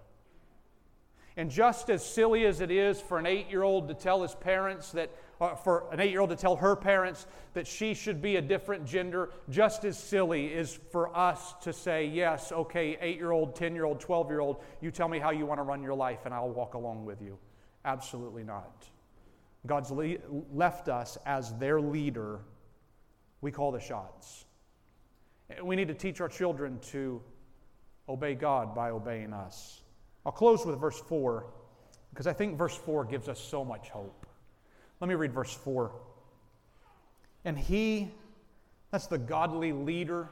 And 1.38 1.52
just 1.52 1.92
as 1.92 2.04
silly 2.04 2.48
as 2.48 2.62
it 2.62 2.72
is 2.72 3.00
for 3.00 3.20
an 3.20 3.28
eight 3.28 3.48
year 3.48 3.62
old 3.62 3.88
to 3.90 3.94
tell 3.94 4.24
his 4.24 4.34
parents 4.34 4.92
that, 4.94 5.12
uh, 5.40 5.54
for 5.54 5.86
an 5.92 6.00
eight 6.00 6.10
year 6.10 6.20
old 6.20 6.32
to 6.32 6.36
tell 6.36 6.56
her 6.56 6.76
parents 6.76 7.28
that 7.54 7.68
she 7.68 7.94
should 7.94 8.24
be 8.24 8.38
a 8.38 8.42
different 8.42 8.88
gender, 8.88 9.30
just 9.48 9.86
as 9.86 10.00
silly 10.00 10.48
is 10.48 10.80
for 10.92 11.16
us 11.16 11.54
to 11.62 11.72
say, 11.72 12.08
yes, 12.08 12.52
okay, 12.52 12.98
eight 13.02 13.18
year 13.18 13.32
old, 13.32 13.56
10 13.56 13.76
year 13.76 13.86
old, 13.86 14.00
12 14.00 14.30
year 14.30 14.40
old, 14.40 14.64
you 14.82 14.90
tell 14.90 15.08
me 15.08 15.20
how 15.20 15.30
you 15.30 15.46
want 15.46 15.60
to 15.60 15.64
run 15.64 15.84
your 15.84 15.94
life 15.94 16.26
and 16.26 16.34
I'll 16.34 16.50
walk 16.50 16.74
along 16.74 17.06
with 17.06 17.22
you. 17.22 17.38
Absolutely 17.86 18.44
not. 18.44 18.88
God's 19.68 19.92
le- 19.92 20.18
left 20.52 20.90
us 20.90 21.20
as 21.28 21.54
their 21.60 21.80
leader. 21.80 22.40
We 23.42 23.52
call 23.52 23.72
the 23.72 23.80
shots. 23.80 24.46
We 25.64 25.76
need 25.76 25.90
to 25.90 25.94
teach 25.94 26.20
our 26.20 26.30
children 26.30 26.80
to 26.92 27.22
obey 28.10 28.34
God 28.34 28.74
by 28.74 28.90
obeying 28.90 29.34
us. 29.34 29.82
I'll 30.28 30.34
close 30.34 30.66
with 30.66 30.78
verse 30.78 31.00
4 31.00 31.46
because 32.10 32.28
I 32.28 32.34
think 32.34 32.58
verse 32.58 32.76
4 32.76 33.06
gives 33.06 33.30
us 33.30 33.40
so 33.40 33.64
much 33.64 33.88
hope. 33.88 34.26
Let 35.00 35.08
me 35.08 35.16
read 35.16 35.32
verse 35.32 35.54
4. 35.54 35.90
And 37.46 37.58
he, 37.58 38.12
that's 38.92 39.08
the 39.08 39.20
godly 39.20 39.72
leader 39.72 40.28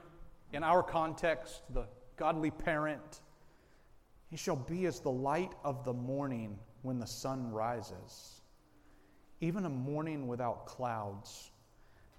in 0.52 0.64
our 0.64 0.84
context, 0.84 1.62
the 1.74 1.86
godly 2.18 2.52
parent, 2.52 3.22
he 4.30 4.36
shall 4.36 4.58
be 4.58 4.86
as 4.86 5.00
the 5.00 5.12
light 5.12 5.54
of 5.64 5.86
the 5.86 5.94
morning 5.94 6.60
when 6.82 7.00
the 7.00 7.08
sun 7.08 7.50
rises, 7.50 8.42
even 9.40 9.64
a 9.64 9.70
morning 9.70 10.28
without 10.28 10.66
clouds. 10.66 11.52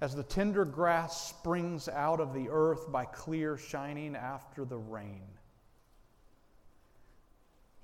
As 0.01 0.15
the 0.15 0.23
tender 0.23 0.65
grass 0.65 1.29
springs 1.29 1.91
out 1.91 2.21
of 2.21 2.33
the 2.33 2.49
earth 2.49 2.91
by 2.91 3.05
clear 3.05 3.59
shining 3.59 4.17
after 4.17 4.65
the 4.65 4.79
rain 4.79 5.36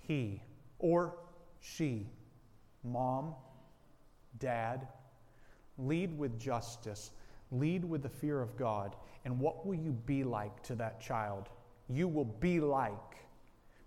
he 0.07 0.43
or 0.79 1.15
she, 1.61 2.07
mom, 2.85 3.35
dad, 4.39 4.89
lead 5.79 6.17
with 6.19 6.39
justice, 6.39 7.13
lead 7.51 7.85
with 7.85 8.03
the 8.03 8.09
fear 8.09 8.41
of 8.41 8.57
God. 8.57 8.97
And 9.25 9.39
what 9.39 9.65
will 9.65 9.75
you 9.75 9.93
be 9.93 10.25
like 10.25 10.63
to 10.65 10.75
that 10.77 11.01
child? 11.01 11.49
You 11.89 12.09
will 12.09 12.25
be 12.25 12.61
like, 12.61 13.17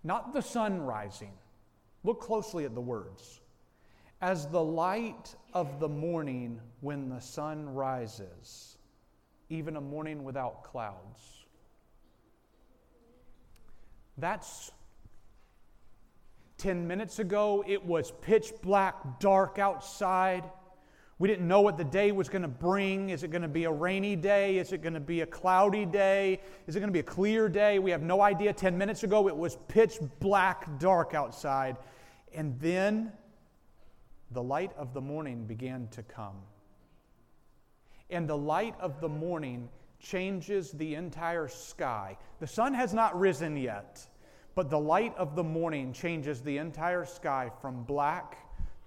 not 0.04 0.32
the 0.32 0.40
sun 0.40 0.80
rising. 0.80 1.32
Look 2.04 2.20
closely 2.20 2.64
at 2.64 2.74
the 2.74 2.80
words. 2.80 3.40
As 4.22 4.46
the 4.46 4.62
light 4.62 5.34
of 5.52 5.80
the 5.80 5.88
morning 5.88 6.60
when 6.80 7.10
the 7.10 7.20
sun 7.20 7.68
rises, 7.68 8.78
even 9.50 9.76
a 9.76 9.80
morning 9.80 10.24
without 10.24 10.64
clouds. 10.64 11.44
That's 14.16 14.70
10 16.58 16.86
minutes 16.86 17.18
ago, 17.18 17.64
it 17.66 17.84
was 17.84 18.12
pitch 18.22 18.52
black, 18.62 19.20
dark 19.20 19.58
outside. 19.58 20.44
We 21.18 21.28
didn't 21.28 21.48
know 21.48 21.62
what 21.62 21.78
the 21.78 21.84
day 21.84 22.12
was 22.12 22.28
going 22.28 22.42
to 22.42 22.48
bring. 22.48 23.10
Is 23.10 23.22
it 23.22 23.30
going 23.30 23.42
to 23.42 23.48
be 23.48 23.64
a 23.64 23.72
rainy 23.72 24.16
day? 24.16 24.58
Is 24.58 24.72
it 24.72 24.82
going 24.82 24.94
to 24.94 25.00
be 25.00 25.22
a 25.22 25.26
cloudy 25.26 25.86
day? 25.86 26.40
Is 26.66 26.76
it 26.76 26.80
going 26.80 26.88
to 26.88 26.92
be 26.92 27.00
a 27.00 27.02
clear 27.02 27.48
day? 27.48 27.78
We 27.78 27.90
have 27.90 28.02
no 28.02 28.20
idea. 28.20 28.52
10 28.52 28.76
minutes 28.76 29.02
ago, 29.02 29.28
it 29.28 29.36
was 29.36 29.56
pitch 29.68 29.98
black, 30.20 30.78
dark 30.78 31.14
outside. 31.14 31.76
And 32.34 32.58
then 32.60 33.12
the 34.30 34.42
light 34.42 34.72
of 34.76 34.92
the 34.92 35.00
morning 35.00 35.46
began 35.46 35.88
to 35.88 36.02
come. 36.02 36.36
And 38.10 38.28
the 38.28 38.36
light 38.36 38.74
of 38.78 39.00
the 39.00 39.08
morning 39.08 39.68
changes 39.98 40.70
the 40.72 40.94
entire 40.94 41.48
sky. 41.48 42.18
The 42.40 42.46
sun 42.46 42.74
has 42.74 42.92
not 42.92 43.18
risen 43.18 43.56
yet, 43.56 44.06
but 44.56 44.70
the 44.70 44.78
light 44.80 45.14
of 45.18 45.36
the 45.36 45.44
morning 45.44 45.92
changes 45.92 46.40
the 46.40 46.56
entire 46.56 47.04
sky 47.04 47.50
from 47.60 47.84
black 47.84 48.38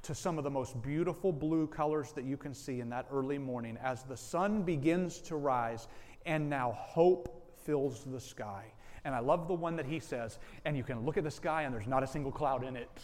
to 0.02 0.16
some 0.16 0.40
of 0.40 0.44
the 0.44 0.50
most 0.50 0.82
beautiful 0.82 1.32
blue 1.32 1.68
colors 1.68 2.12
that 2.14 2.26
you 2.26 2.36
can 2.36 2.56
see 2.56 2.80
in 2.80 2.90
that 2.90 3.06
early 3.12 3.38
morning 3.38 3.78
as 3.84 4.02
the 4.02 4.18
sun 4.18 4.64
begins 4.64 5.20
to 5.20 5.36
rise 5.36 5.88
and 6.26 6.50
now 6.50 6.72
hope 6.72 7.56
fills 7.64 8.04
the 8.06 8.20
sky. 8.20 8.66
And 9.06 9.14
I 9.14 9.20
love 9.20 9.48
the 9.48 9.54
one 9.54 9.76
that 9.76 9.86
he 9.86 10.00
says, 10.00 10.40
and 10.66 10.76
you 10.76 10.84
can 10.84 11.06
look 11.06 11.18
at 11.18 11.24
the 11.24 11.32
sky 11.32 11.64
and 11.64 11.74
there's 11.74 11.88
not 11.88 12.02
a 12.02 12.08
single 12.08 12.32
cloud 12.32 12.66
in 12.66 12.76
it. 12.76 13.00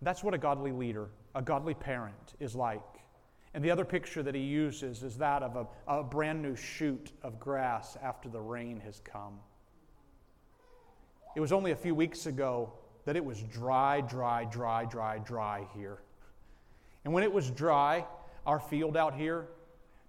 That's 0.00 0.24
what 0.24 0.32
a 0.32 0.38
godly 0.38 0.72
leader, 0.72 1.10
a 1.34 1.42
godly 1.42 1.74
parent 1.74 2.36
is 2.40 2.56
like. 2.56 2.80
And 3.52 3.62
the 3.62 3.70
other 3.70 3.84
picture 3.84 4.22
that 4.22 4.34
he 4.34 4.40
uses 4.40 5.02
is 5.02 5.18
that 5.18 5.42
of 5.42 5.56
a, 5.56 5.98
a 5.98 6.02
brand 6.02 6.40
new 6.40 6.56
shoot 6.56 7.12
of 7.22 7.38
grass 7.38 7.98
after 8.02 8.30
the 8.30 8.40
rain 8.40 8.80
has 8.80 9.02
come. 9.04 9.40
It 11.36 11.40
was 11.40 11.52
only 11.52 11.70
a 11.70 11.76
few 11.76 11.94
weeks 11.94 12.26
ago 12.26 12.72
that 13.04 13.16
it 13.16 13.24
was 13.24 13.42
dry, 13.42 14.00
dry, 14.00 14.44
dry, 14.44 14.84
dry, 14.84 15.18
dry 15.18 15.66
here. 15.74 15.98
And 17.04 17.14
when 17.14 17.22
it 17.22 17.32
was 17.32 17.50
dry, 17.50 18.04
our 18.46 18.60
field 18.60 18.96
out 18.96 19.14
here, 19.14 19.48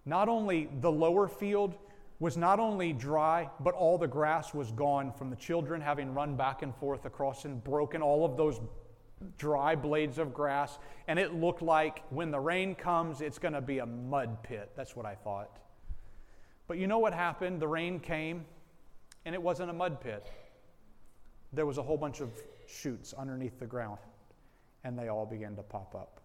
not 0.06 0.30
only 0.30 0.70
the 0.80 0.92
lower 0.92 1.28
field 1.28 1.76
was 2.20 2.38
not 2.38 2.60
only 2.60 2.94
dry, 2.94 3.50
but 3.60 3.74
all 3.74 3.98
the 3.98 4.08
grass 4.08 4.54
was 4.54 4.72
gone 4.72 5.12
from 5.12 5.30
the 5.30 5.36
children 5.36 5.82
having 5.82 6.14
run 6.14 6.36
back 6.36 6.62
and 6.62 6.76
forth 6.76 7.06
across 7.06 7.46
and 7.46 7.64
broken 7.64 8.02
all 8.02 8.26
of 8.26 8.38
those 8.38 8.60
dry 9.38 9.76
blades 9.76 10.18
of 10.18 10.34
grass. 10.34 10.78
And 11.08 11.18
it 11.18 11.34
looked 11.34 11.62
like 11.62 12.04
when 12.10 12.32
the 12.32 12.40
rain 12.40 12.76
comes, 12.76 13.22
it's 13.22 13.40
going 13.40 13.54
to 13.54 13.62
be 13.62 13.80
a 13.80 13.86
mud 13.86 14.44
pit. 14.44 14.72
That's 14.76 14.96
what 14.96 15.06
I 15.06 15.16
thought. 15.16 15.58
But 16.68 16.78
you 16.78 16.88
know 16.88 17.00
what 17.00 17.14
happened? 17.14 17.60
The 17.60 17.68
rain 17.68 18.00
came, 18.00 18.46
and 19.26 19.34
it 19.34 19.42
wasn't 19.42 19.70
a 19.70 19.74
mud 19.74 20.00
pit. 20.02 20.26
There 21.54 21.66
was 21.66 21.78
a 21.78 21.84
whole 21.84 21.98
bunch 21.98 22.22
of 22.22 22.30
shoots 22.68 23.14
underneath 23.14 23.60
the 23.60 23.66
ground, 23.66 24.00
and 24.84 24.98
they 24.98 25.10
all 25.10 25.26
began 25.26 25.56
to 25.56 25.64
pop 25.64 25.96
up. 25.96 26.22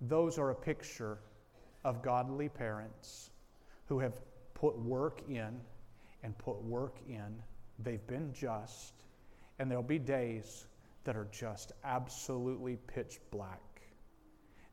Those 0.00 0.38
are 0.38 0.50
a 0.50 0.54
picture 0.54 1.18
of 1.84 2.02
godly 2.02 2.48
parents 2.48 3.30
who 3.86 3.98
have 3.98 4.14
put 4.54 4.78
work 4.78 5.22
in 5.28 5.60
and 6.22 6.36
put 6.38 6.62
work 6.62 6.96
in. 7.08 7.42
They've 7.78 8.06
been 8.06 8.32
just, 8.32 8.94
and 9.58 9.70
there'll 9.70 9.82
be 9.82 9.98
days 9.98 10.66
that 11.04 11.16
are 11.16 11.28
just 11.30 11.72
absolutely 11.84 12.78
pitch 12.86 13.20
black. 13.30 13.60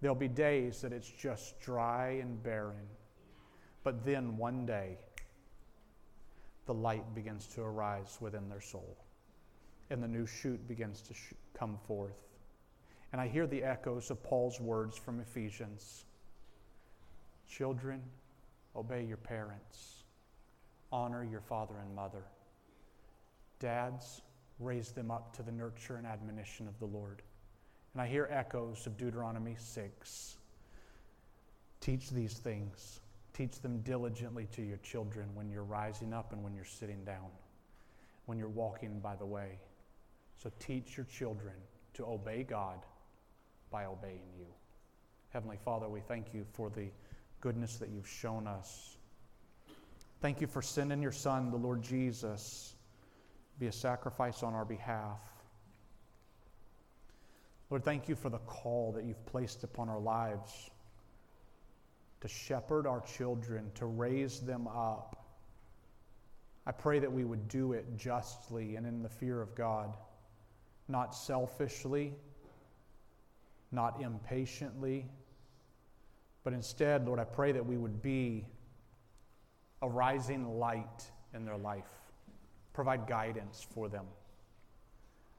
There'll 0.02 0.16
be 0.16 0.28
days 0.28 0.82
that 0.82 0.92
it's 0.92 1.10
just 1.10 1.60
dry 1.62 2.20
and 2.22 2.42
barren. 2.42 2.88
But 3.84 4.04
then 4.04 4.38
one 4.38 4.66
day, 4.66 4.98
the 6.66 6.74
light 6.74 7.14
begins 7.14 7.48
to 7.48 7.62
arise 7.62 8.18
within 8.22 8.50
their 8.50 8.62
soul, 8.62 8.98
and 9.90 10.02
the 10.02 10.08
new 10.08 10.26
shoot 10.26 10.66
begins 10.68 11.02
to 11.02 11.14
sh- 11.14 11.34
come 11.54 11.78
forth. 11.88 12.18
And 13.12 13.22
I 13.22 13.28
hear 13.28 13.46
the 13.46 13.64
echoes 13.64 14.10
of 14.10 14.24
Paul's 14.24 14.60
words 14.60 14.98
from 14.98 15.20
Ephesians 15.20 16.06
Children, 17.48 18.02
obey 18.76 19.04
your 19.04 19.18
parents, 19.18 20.04
honor 20.92 21.24
your 21.24 21.42
father 21.42 21.76
and 21.80 21.94
mother. 21.94 22.24
Dads, 23.60 24.22
raise 24.60 24.92
them 24.92 25.12
up 25.12 25.36
to 25.36 25.44
the 25.44 25.52
nurture 25.52 25.98
and 25.98 26.08
admonition 26.08 26.68
of 26.68 26.80
the 26.80 26.86
Lord. 26.86 27.22
And 27.94 28.02
I 28.02 28.08
hear 28.08 28.28
echoes 28.32 28.88
of 28.88 28.98
Deuteronomy 28.98 29.56
6. 29.60 30.38
Teach 31.80 32.10
these 32.10 32.34
things 32.34 33.02
Teach 33.34 33.62
them 33.62 33.80
diligently 33.80 34.48
to 34.52 34.62
your 34.62 34.78
children 34.78 35.28
when 35.34 35.50
you're 35.50 35.64
rising 35.64 36.14
up 36.14 36.34
and 36.34 36.44
when 36.44 36.54
you're 36.54 36.64
sitting 36.64 37.04
down, 37.04 37.30
when 38.26 38.38
you're 38.38 38.48
walking 38.48 39.00
by 39.00 39.16
the 39.16 39.26
way. 39.26 39.58
So 40.42 40.52
teach 40.60 40.98
your 40.98 41.08
children 41.08 41.56
to 41.96 42.06
obey 42.06 42.44
God 42.44 42.80
by 43.72 43.86
obeying 43.86 44.30
you. 44.38 44.46
Heavenly 45.30 45.58
Father, 45.66 45.90
we 45.90 46.00
thank 46.02 46.34
you 46.34 46.46
for 46.54 46.70
the 46.70 46.90
goodness 47.42 47.78
that 47.78 47.90
you've 47.90 48.08
shown 48.08 48.46
us. 48.46 48.98
Thank 50.22 50.40
you 50.40 50.48
for 50.48 50.62
sending 50.62 51.02
your 51.02 51.12
Son, 51.12 51.50
the 51.50 51.58
Lord 51.58 51.82
Jesus, 51.82 52.76
be 53.60 53.68
a 53.68 53.72
sacrifice 53.72 54.44
on 54.44 54.54
our 54.54 54.64
behalf. 54.64 55.20
Lord, 57.70 57.84
thank 57.84 58.08
you 58.08 58.16
for 58.16 58.30
the 58.30 58.38
call 58.40 58.92
that 58.92 59.04
you've 59.04 59.26
placed 59.26 59.64
upon 59.64 59.90
our 59.90 60.00
lives 60.00 60.70
to 62.24 62.30
shepherd 62.30 62.88
our 62.88 63.02
children, 63.02 63.70
to 63.76 63.86
raise 63.86 64.40
them 64.40 64.66
up. 64.66 65.26
I 66.66 66.72
pray 66.72 67.00
that 67.00 67.12
we 67.12 67.26
would 67.26 67.50
do 67.50 67.74
it 67.74 67.98
justly 67.98 68.78
and 68.78 68.88
in 68.88 69.04
the 69.04 69.10
fear 69.10 69.42
of 69.42 69.54
God, 69.56 69.98
not 70.88 71.14
selfishly, 71.14 72.14
not 73.74 74.02
impatiently, 74.02 75.06
but 76.46 76.54
instead, 76.54 77.06
Lord, 77.06 77.20
I 77.20 77.26
pray 77.26 77.52
that 77.52 77.66
we 77.66 77.76
would 77.76 78.02
be 78.02 78.46
a 79.82 79.90
rising 79.90 80.58
light 80.58 81.12
in 81.34 81.44
their 81.44 81.58
life, 81.58 81.90
provide 82.72 83.06
guidance 83.06 83.68
for 83.74 83.90
them. 83.90 84.06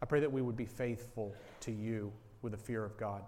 I 0.03 0.05
pray 0.05 0.21
that 0.21 0.31
we 0.31 0.43
would 0.43 0.57
be 0.57 0.67
faithful 0.67 1.35
to 1.61 1.73
you 1.73 2.13
with 2.43 2.53
the 2.53 2.59
fear 2.59 2.85
of 2.85 2.99
God. 2.99 3.23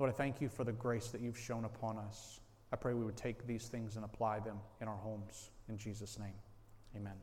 Lord, 0.00 0.10
I 0.12 0.16
thank 0.16 0.40
you 0.40 0.48
for 0.48 0.64
the 0.64 0.72
grace 0.72 1.08
that 1.08 1.20
you've 1.20 1.38
shown 1.38 1.64
upon 1.64 1.96
us. 1.96 2.39
I 2.72 2.76
pray 2.76 2.94
we 2.94 3.04
would 3.04 3.16
take 3.16 3.46
these 3.46 3.66
things 3.68 3.96
and 3.96 4.04
apply 4.04 4.40
them 4.40 4.58
in 4.80 4.88
our 4.88 4.96
homes. 4.96 5.50
In 5.68 5.76
Jesus' 5.76 6.18
name, 6.18 6.34
amen. 6.96 7.16